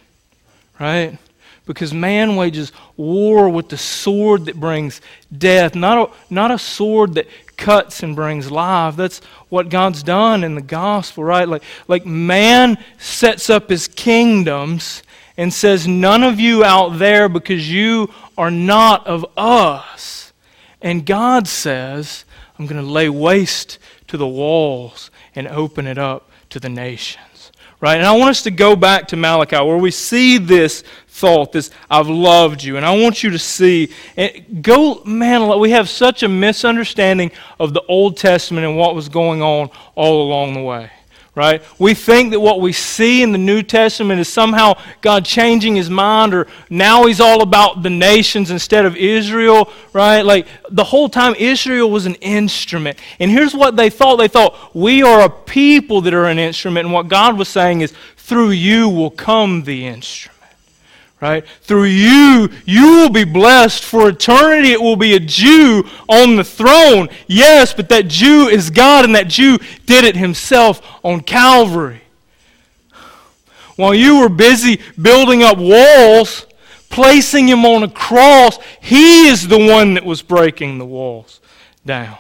right? 0.82 1.18
Because 1.66 1.93
man 1.93 2.36
wages 2.36 2.72
war 2.97 3.47
with 3.47 3.70
the 3.70 3.78
sword 3.78 4.45
that 4.45 4.59
brings 4.59 4.99
death, 5.36 5.76
not 5.76 6.09
a, 6.09 6.34
not 6.34 6.51
a 6.51 6.57
sword 6.57 7.14
that 7.14 7.28
cuts 7.55 8.01
and 8.03 8.16
brings 8.16 8.51
life. 8.51 8.95
That's 8.95 9.20
what 9.49 9.70
God's 9.70 10.03
done 10.03 10.43
in 10.43 10.55
the 10.55 10.62
gospel, 10.62 11.24
right? 11.24 11.47
Like, 11.47 11.64
like 11.88 12.05
man 12.05 12.84
sets 12.97 13.49
up 13.49 13.70
his 13.70 13.88
kingdoms 13.88 15.03
and 15.38 15.53
says, 15.53 15.88
None 15.88 16.24
of 16.24 16.39
you 16.39 16.64
out 16.64 16.97
there 16.99 17.30
because 17.30 17.72
you 17.72 18.12
are 18.38 18.51
not 18.51 19.05
of 19.07 19.26
us. 19.38 20.34
And 20.82 21.05
God 21.05 21.47
says, 21.47 22.26
I'm 22.57 22.66
going 22.66 22.84
to 22.84 22.88
lay 22.88 23.09
waste 23.09 23.78
to 24.07 24.18
the 24.18 24.28
walls 24.28 25.12
and 25.36 25.47
open 25.47 25.88
it 25.88 25.97
up 25.97 26.30
to 26.49 26.59
the 26.59 26.70
nations. 26.70 27.51
right? 27.80 27.97
And 27.97 28.05
I 28.05 28.12
want 28.12 28.32
us 28.32 28.43
to 28.43 28.51
go 28.51 28.76
back 28.76 29.07
to 29.09 29.16
Malachi 29.16 29.55
where 29.57 29.78
we 29.78 29.91
see 29.91 30.38
this 30.38 30.84
thought, 31.12 31.51
this 31.51 31.70
I've 31.89 32.07
loved 32.07 32.64
you. 32.64 32.78
And 32.78 32.86
I 32.86 32.97
want 32.97 33.22
you 33.22 33.32
to 33.32 33.39
see, 33.39 33.91
and 34.16 34.64
go, 34.64 35.03
man, 35.03 35.59
we 35.59 35.72
have 35.72 35.89
such 35.89 36.24
a 36.24 36.30
misunderstanding 36.30 37.32
of 37.59 37.74
the 37.74 37.84
Old 37.84 38.16
Testament 38.18 38.66
and 38.66 38.78
what 38.78 38.95
was 38.95 39.09
going 39.09 39.41
on 39.41 39.70
all 39.95 40.24
along 40.24 40.53
the 40.53 40.62
way 40.62 40.89
right? 41.34 41.64
We 41.80 41.93
think 41.93 42.32
that 42.32 42.41
what 42.41 42.59
we 42.59 42.74
see 42.74 43.24
in 43.24 43.32
the 43.32 43.38
New 43.38 43.64
Testament 43.64 44.20
is 44.20 44.28
somehow 44.28 44.74
God 44.99 45.24
changing 45.24 45.78
his 45.78 45.89
mind 45.89 46.34
or 46.34 46.45
now 46.70 47.05
he's 47.05 47.22
all 47.22 47.41
about 47.41 47.84
the 47.84 47.89
nations 47.89 48.51
instead 48.51 48.86
of 48.86 48.97
Israel, 48.97 49.72
right? 49.93 50.24
Like 50.24 50.45
the 50.70 50.84
whole 50.84 51.07
time 51.07 51.34
Israel 51.39 51.89
was 51.89 52.05
an 52.05 52.16
instrument. 52.16 52.99
And 53.18 53.32
here's 53.32 53.55
what 53.55 53.78
they 53.78 53.89
thought 53.89 54.18
they 54.18 54.28
thought, 54.28 54.76
we 54.76 55.03
are 55.03 55.22
a 55.22 55.30
people 55.30 56.01
that 56.01 56.14
are 56.14 56.26
an 56.26 56.38
instrument. 56.38 56.88
And 56.88 56.93
what 56.93 57.07
God 57.07 57.38
was 57.38 57.47
saying 57.47 57.80
is, 57.80 57.93
through 58.18 58.49
you 58.51 58.89
will 58.89 59.12
come 59.12 59.64
the 59.64 59.88
instrument 59.88 60.41
right? 61.22 61.47
Through 61.61 61.86
you, 61.86 62.49
you 62.65 62.84
will 62.93 63.09
be 63.09 63.24
blessed 63.24 63.86
for 63.86 64.09
eternity. 64.09 64.72
It 64.72 64.82
will 64.82 64.95
be 64.95 65.13
a 65.13 65.19
Jew 65.19 65.88
on 66.09 66.36
the 66.36 66.43
throne. 66.43 67.09
Yes, 67.28 67.74
but 67.74 67.89
that 67.89 68.07
Jew 68.07 68.47
is 68.47 68.72
God, 68.72 69.05
and 69.05 69.15
that 69.15 69.28
Jew 69.28 69.59
did 69.86 70.03
it 70.03 70.17
himself 70.17 70.82
on 71.03 71.22
Calvary. 71.22 72.01
While 73.76 73.93
you 73.93 74.19
were 74.19 74.30
busy 74.30 74.82
building 74.99 75.43
up 75.43 75.57
walls, 75.57 76.45
placing 76.89 77.47
him 77.47 77.65
on 77.65 77.84
a 77.84 77.89
cross, 77.89 78.59
he 78.82 79.28
is 79.28 79.47
the 79.47 79.59
one 79.59 79.93
that 79.93 80.03
was 80.03 80.22
breaking 80.22 80.80
the 80.80 80.86
walls 80.86 81.39
down. 81.86 82.17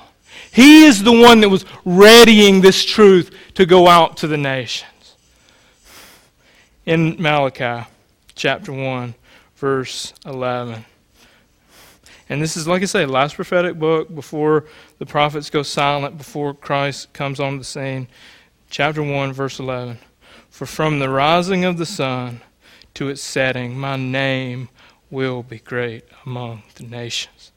He 0.53 0.85
is 0.85 1.03
the 1.03 1.11
one 1.11 1.41
that 1.41 1.49
was 1.49 1.65
readying 1.85 2.61
this 2.61 2.83
truth 2.83 3.35
to 3.55 3.65
go 3.65 3.87
out 3.87 4.17
to 4.17 4.27
the 4.27 4.37
nations. 4.37 4.87
In 6.85 7.21
Malachi 7.21 7.87
chapter 8.41 8.73
1, 8.73 9.13
verse 9.55 10.15
11. 10.25 10.83
And 12.27 12.41
this 12.41 12.57
is, 12.57 12.67
like 12.67 12.81
I 12.81 12.85
say, 12.85 13.05
last 13.05 13.35
prophetic 13.35 13.77
book 13.77 14.15
before 14.15 14.65
the 14.97 15.05
prophets 15.05 15.51
go 15.51 15.61
silent, 15.61 16.17
before 16.17 16.55
Christ 16.55 17.13
comes 17.13 17.39
on 17.39 17.59
the 17.59 17.63
scene. 17.63 18.07
Chapter 18.67 19.03
1, 19.03 19.31
verse 19.31 19.59
11. 19.59 19.99
For 20.49 20.65
from 20.65 20.97
the 20.97 21.07
rising 21.07 21.65
of 21.65 21.77
the 21.77 21.85
sun 21.85 22.41
to 22.95 23.09
its 23.09 23.21
setting, 23.21 23.77
my 23.77 23.95
name 23.95 24.69
will 25.11 25.43
be 25.43 25.59
great 25.59 26.05
among 26.25 26.63
the 26.73 26.83
nations. 26.85 27.51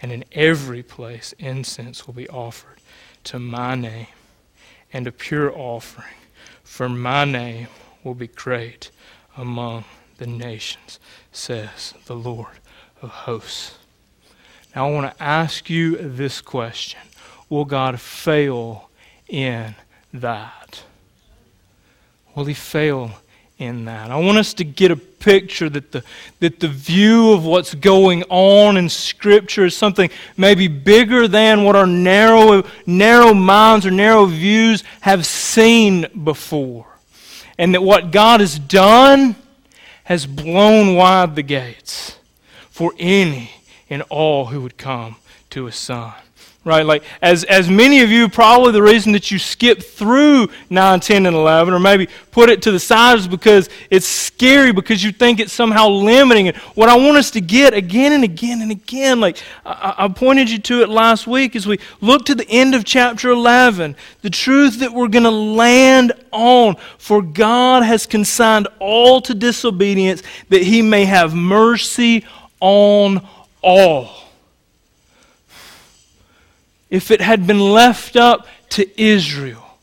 And 0.00 0.10
in 0.10 0.24
every 0.32 0.82
place, 0.82 1.34
incense 1.38 2.06
will 2.06 2.14
be 2.14 2.30
offered 2.30 2.78
to 3.24 3.38
my 3.38 3.74
name, 3.74 4.06
and 4.90 5.06
a 5.06 5.12
pure 5.12 5.54
offering, 5.54 6.16
for 6.64 6.88
my 6.88 7.26
name 7.26 7.68
will 8.02 8.14
be 8.14 8.28
great 8.28 8.90
among 9.36 9.84
the 10.20 10.26
nations, 10.26 11.00
says 11.32 11.94
the 12.04 12.14
Lord 12.14 12.60
of 13.00 13.08
hosts. 13.08 13.78
Now, 14.76 14.86
I 14.86 14.92
want 14.92 15.16
to 15.16 15.22
ask 15.22 15.70
you 15.70 15.96
this 15.96 16.40
question 16.40 17.00
Will 17.48 17.64
God 17.64 17.98
fail 17.98 18.90
in 19.26 19.74
that? 20.12 20.84
Will 22.36 22.44
He 22.44 22.54
fail 22.54 23.12
in 23.60 23.84
that. 23.84 24.10
I 24.10 24.16
want 24.16 24.38
us 24.38 24.54
to 24.54 24.64
get 24.64 24.90
a 24.90 24.96
picture 24.96 25.68
that 25.68 25.92
the, 25.92 26.02
that 26.40 26.60
the 26.60 26.68
view 26.68 27.32
of 27.32 27.44
what's 27.44 27.74
going 27.74 28.24
on 28.30 28.78
in 28.78 28.88
Scripture 28.88 29.66
is 29.66 29.76
something 29.76 30.08
maybe 30.38 30.66
bigger 30.66 31.28
than 31.28 31.64
what 31.64 31.76
our 31.76 31.86
narrow, 31.86 32.62
narrow 32.86 33.34
minds 33.34 33.84
or 33.84 33.90
narrow 33.90 34.24
views 34.24 34.82
have 35.02 35.26
seen 35.26 36.06
before. 36.24 36.86
And 37.58 37.74
that 37.74 37.82
what 37.82 38.12
God 38.12 38.40
has 38.40 38.58
done 38.58 39.36
has 40.10 40.26
blown 40.26 40.96
wide 40.96 41.36
the 41.36 41.42
gates 41.42 42.18
for 42.68 42.92
any 42.98 43.48
and 43.88 44.02
all 44.10 44.46
who 44.46 44.60
would 44.60 44.76
come 44.76 45.14
to 45.48 45.66
His 45.66 45.76
Son 45.76 46.12
right? 46.62 46.84
Like, 46.84 47.04
as, 47.22 47.44
as 47.44 47.70
many 47.70 48.02
of 48.02 48.10
you, 48.10 48.28
probably 48.28 48.72
the 48.72 48.82
reason 48.82 49.12
that 49.12 49.30
you 49.30 49.38
skip 49.38 49.82
through 49.82 50.48
9, 50.68 51.00
10, 51.00 51.24
and 51.24 51.34
11, 51.34 51.72
or 51.72 51.78
maybe 51.78 52.08
put 52.32 52.50
it 52.50 52.60
to 52.62 52.70
the 52.70 52.78
side 52.78 53.18
is 53.18 53.26
because 53.26 53.70
it's 53.88 54.06
scary, 54.06 54.70
because 54.70 55.02
you 55.02 55.10
think 55.10 55.40
it's 55.40 55.54
somehow 55.54 55.88
limiting 55.88 56.46
it. 56.46 56.56
What 56.76 56.90
I 56.90 56.96
want 56.96 57.16
us 57.16 57.30
to 57.32 57.40
get 57.40 57.72
again 57.72 58.12
and 58.12 58.24
again 58.24 58.60
and 58.60 58.70
again, 58.70 59.20
like 59.20 59.38
I, 59.64 59.94
I 59.98 60.08
pointed 60.08 60.50
you 60.50 60.58
to 60.58 60.82
it 60.82 60.90
last 60.90 61.26
week, 61.26 61.56
as 61.56 61.66
we 61.66 61.80
look 62.02 62.26
to 62.26 62.34
the 62.34 62.48
end 62.48 62.74
of 62.74 62.84
chapter 62.84 63.30
11, 63.30 63.96
the 64.20 64.30
truth 64.30 64.80
that 64.80 64.92
we're 64.92 65.08
going 65.08 65.24
to 65.24 65.30
land 65.30 66.12
on. 66.30 66.76
For 66.98 67.22
God 67.22 67.84
has 67.84 68.04
consigned 68.04 68.68
all 68.78 69.22
to 69.22 69.34
disobedience, 69.34 70.22
that 70.50 70.62
he 70.62 70.82
may 70.82 71.06
have 71.06 71.34
mercy 71.34 72.26
on 72.60 73.26
all 73.62 74.29
if 76.90 77.10
it 77.10 77.20
had 77.20 77.46
been 77.46 77.60
left 77.60 78.16
up 78.16 78.46
to 78.70 79.00
Israel, 79.00 79.78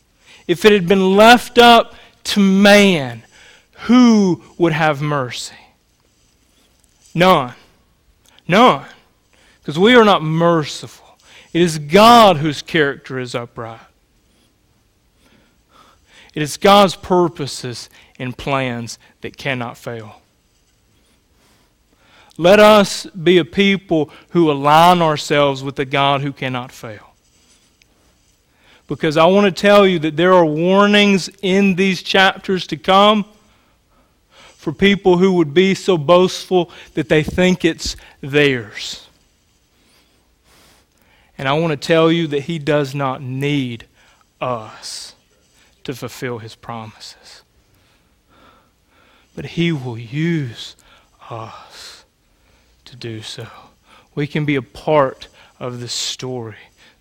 if 0.46 0.64
it 0.64 0.72
had 0.72 0.86
been 0.86 1.16
left 1.16 1.58
up 1.58 1.94
to 2.24 2.40
man, 2.40 3.22
who 3.82 4.42
would 4.58 4.72
have 4.72 5.00
mercy? 5.00 5.54
None. 7.14 7.54
None. 8.46 8.84
Because 9.60 9.78
we 9.78 9.94
are 9.94 10.04
not 10.04 10.22
merciful. 10.22 11.18
It 11.52 11.62
is 11.62 11.78
God 11.78 12.38
whose 12.38 12.62
character 12.62 13.18
is 13.18 13.34
upright. 13.34 13.80
It 16.34 16.42
is 16.42 16.56
God's 16.56 16.94
purposes 16.94 17.88
and 18.18 18.36
plans 18.36 18.98
that 19.22 19.36
cannot 19.36 19.76
fail. 19.76 20.22
Let 22.40 22.60
us 22.60 23.04
be 23.06 23.38
a 23.38 23.44
people 23.44 24.10
who 24.30 24.50
align 24.50 25.02
ourselves 25.02 25.64
with 25.64 25.74
the 25.74 25.84
God 25.84 26.20
who 26.20 26.32
cannot 26.32 26.70
fail. 26.70 27.14
Because 28.86 29.16
I 29.16 29.26
want 29.26 29.44
to 29.44 29.60
tell 29.60 29.86
you 29.86 29.98
that 29.98 30.16
there 30.16 30.32
are 30.32 30.46
warnings 30.46 31.28
in 31.42 31.74
these 31.74 32.00
chapters 32.00 32.66
to 32.68 32.76
come 32.76 33.26
for 34.30 34.72
people 34.72 35.18
who 35.18 35.32
would 35.32 35.52
be 35.52 35.74
so 35.74 35.98
boastful 35.98 36.70
that 36.94 37.08
they 37.08 37.24
think 37.24 37.64
it's 37.64 37.96
theirs. 38.20 39.06
And 41.36 41.48
I 41.48 41.52
want 41.54 41.72
to 41.72 41.76
tell 41.76 42.10
you 42.10 42.28
that 42.28 42.42
He 42.42 42.60
does 42.60 42.94
not 42.94 43.20
need 43.20 43.84
us 44.40 45.14
to 45.82 45.92
fulfill 45.92 46.38
His 46.38 46.54
promises. 46.54 47.42
But 49.34 49.46
He 49.46 49.72
will 49.72 49.98
use 49.98 50.76
us 51.30 51.67
to 52.88 52.96
do 52.96 53.22
so. 53.22 53.46
We 54.14 54.26
can 54.26 54.44
be 54.44 54.56
a 54.56 54.62
part 54.62 55.28
of 55.60 55.80
this 55.80 55.92
story 55.92 56.56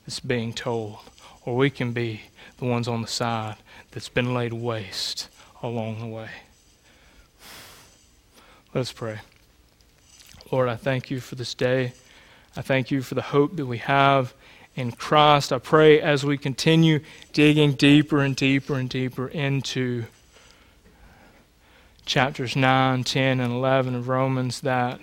that's 0.06 0.20
being 0.20 0.54
told, 0.54 1.00
or 1.46 1.56
we 1.56 1.70
can 1.70 1.92
be 1.92 2.22
the 2.58 2.66
ones 2.66 2.88
on 2.88 3.02
the 3.02 3.08
side 3.08 3.56
that's 3.92 4.10
been 4.10 4.34
laid 4.34 4.54
waste 4.54 5.30
along 5.64 6.00
the 6.00 6.08
way. 6.08 6.30
Let's 8.74 8.92
pray. 8.92 9.20
Lord, 10.52 10.70
I 10.70 10.76
thank 10.76 11.10
you 11.10 11.20
for 11.20 11.36
this 11.36 11.54
day. 11.54 11.94
I 12.56 12.62
thank 12.62 12.92
you 12.92 13.02
for 13.02 13.16
the 13.16 13.22
hope 13.22 13.56
that 13.56 13.66
we 13.66 13.78
have 13.80 14.34
in 14.76 14.92
Christ. 14.92 15.52
I 15.52 15.60
pray 15.60 16.02
as 16.02 16.26
we 16.26 16.38
continue 16.38 17.00
digging 17.34 17.74
deeper 17.74 18.20
and 18.20 18.36
deeper 18.36 18.76
and 18.76 18.90
deeper 18.90 19.28
into 19.28 20.06
chapters 22.06 22.56
9, 22.56 23.04
10, 23.04 23.40
and 23.40 23.54
11 23.54 23.96
of 23.96 24.08
Romans 24.08 24.62
that 24.62 25.00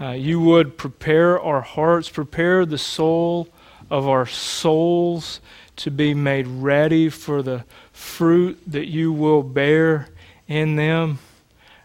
uh, 0.00 0.10
you 0.10 0.40
would 0.40 0.76
prepare 0.76 1.40
our 1.40 1.60
hearts, 1.60 2.08
prepare 2.08 2.66
the 2.66 2.78
soul 2.78 3.48
of 3.90 4.08
our 4.08 4.26
souls 4.26 5.40
to 5.76 5.90
be 5.90 6.14
made 6.14 6.46
ready 6.46 7.08
for 7.08 7.42
the 7.42 7.64
fruit 7.92 8.58
that 8.66 8.86
you 8.86 9.12
will 9.12 9.42
bear 9.42 10.08
in 10.48 10.76
them 10.76 11.18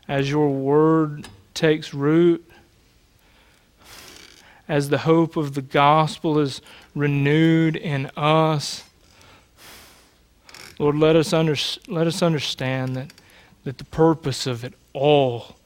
as 0.08 0.30
your 0.30 0.50
word 0.50 1.28
takes 1.54 1.94
root, 1.94 2.44
as 4.68 4.90
the 4.90 5.00
hope 5.00 5.36
of 5.36 5.54
the 5.54 5.62
gospel 5.62 6.40
is 6.40 6.62
renewed 6.96 7.76
in 7.76 8.10
us. 8.18 8.84
Lord, 10.80 10.96
let 10.96 11.16
us, 11.16 11.34
under, 11.34 11.56
let 11.88 12.08
us 12.08 12.24
understand 12.24 12.96
that, 12.96 13.14
that 13.66 13.78
the 13.78 13.86
purpose 13.86 14.48
of 14.48 14.64
it 14.64 14.74
all 14.94 15.59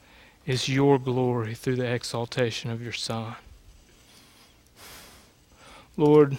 is 0.45 0.67
your 0.67 0.99
glory 0.99 1.53
through 1.53 1.77
the 1.77 1.93
exaltation 1.93 2.69
of 2.69 2.81
your 2.81 2.91
Son. 2.91 3.35
Lord, 5.95 6.37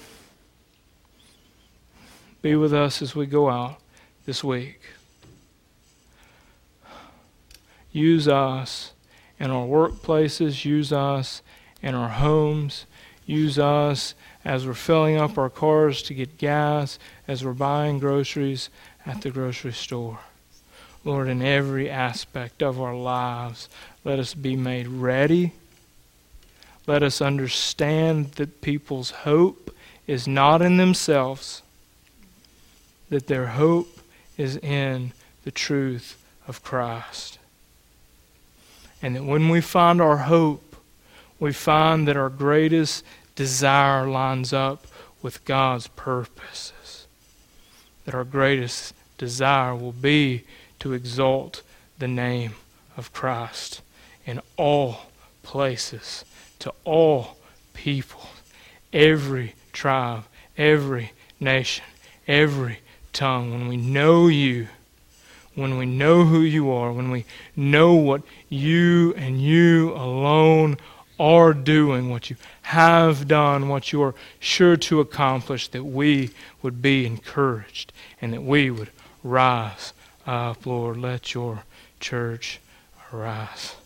be 2.42 2.55
with 2.57 2.74
us 2.74 3.00
as 3.00 3.14
we 3.14 3.26
go 3.26 3.48
out 3.48 3.80
this 4.26 4.44
week. 4.44 4.80
Use 7.92 8.26
us 8.26 8.92
in 9.38 9.50
our 9.50 9.66
workplaces, 9.66 10.64
use 10.64 10.92
us 10.92 11.42
in 11.80 11.94
our 11.94 12.09
homes, 12.09 12.86
use 13.24 13.59
us 13.59 14.14
as 14.44 14.66
we're 14.66 14.74
filling 14.74 15.16
up 15.16 15.38
our 15.38 15.48
cars 15.48 16.02
to 16.02 16.14
get 16.14 16.36
gas, 16.36 16.98
as 17.26 17.44
we're 17.44 17.52
buying 17.52 17.98
groceries 17.98 18.68
at 19.07 19.22
the 19.22 19.30
grocery 19.30 19.72
store. 19.72 20.18
Lord, 21.05 21.28
in 21.28 21.42
every 21.42 21.88
aspect 21.88 22.62
of 22.62 22.80
our 22.80 22.96
lives, 22.96 23.68
let 24.05 24.18
us 24.18 24.34
be 24.34 24.55
made 24.55 24.86
ready. 24.86 25.52
Let 26.86 27.02
us 27.02 27.22
understand 27.22 28.32
that 28.32 28.61
people's 28.61 29.11
hope 29.11 29.74
is 30.07 30.28
not 30.28 30.61
in 30.61 30.76
themselves, 30.76 31.62
that 33.09 33.26
their 33.26 33.46
hope 33.46 33.98
is 34.36 34.59
in 34.59 35.12
the 35.44 35.50
truth 35.50 36.22
of 36.46 36.62
Christ. 36.62 37.38
And 39.00 39.16
that 39.16 39.24
when 39.24 39.48
we 39.48 39.62
find 39.62 40.02
our 40.02 40.18
hope, 40.18 40.76
we 41.40 41.52
find 41.52 42.07
that 42.07 42.16
our 42.16 42.28
greatest 42.28 43.05
desire 43.34 44.07
lines 44.07 44.52
up 44.52 44.86
with 45.22 45.44
God's 45.46 45.88
purposes. 45.88 47.07
That 48.05 48.14
our 48.14 48.24
greatest 48.24 48.94
desire 49.16 49.74
will 49.74 49.92
be 49.92 50.44
to 50.80 50.92
exalt 50.92 51.62
the 51.98 52.09
name 52.09 52.52
of 52.98 53.12
Christ 53.12 53.80
in 54.27 54.41
all 54.57 55.03
places, 55.43 56.25
to 56.59 56.72
all 56.85 57.37
people, 57.75 58.29
every 58.93 59.55
tribe, 59.72 60.25
every 60.57 61.12
nation, 61.41 61.85
every 62.27 62.79
tongue. 63.12 63.51
When 63.51 63.68
we 63.68 63.77
know 63.77 64.29
you, 64.29 64.68
when 65.55 65.79
we 65.79 65.87
know 65.87 66.25
who 66.25 66.41
you 66.41 66.70
are, 66.70 66.93
when 66.93 67.11
we 67.11 67.25
know 67.55 67.95
what 67.95 68.22
you 68.49 69.14
and 69.16 69.41
you 69.41 69.93
alone 69.93 70.79
are 71.18 71.55
doing, 71.55 72.11
what 72.11 72.29
you 72.29 72.37
have 72.62 73.29
done, 73.29 73.68
what 73.68 73.93
you 73.93 74.03
are 74.03 74.14
sure 74.41 74.77
to 74.77 75.01
accomplish, 75.01 75.68
that 75.68 75.85
we 75.85 76.31
would 76.62 76.83
be 76.83 77.07
encouraged 77.07 77.93
and 78.20 78.33
that 78.33 78.43
we 78.43 78.70
would 78.70 78.91
rise 79.22 79.93
up, 80.27 80.66
Lord. 80.66 80.97
Let 80.97 81.35
your 81.35 81.62
church 82.01 82.61
arise. 83.12 83.77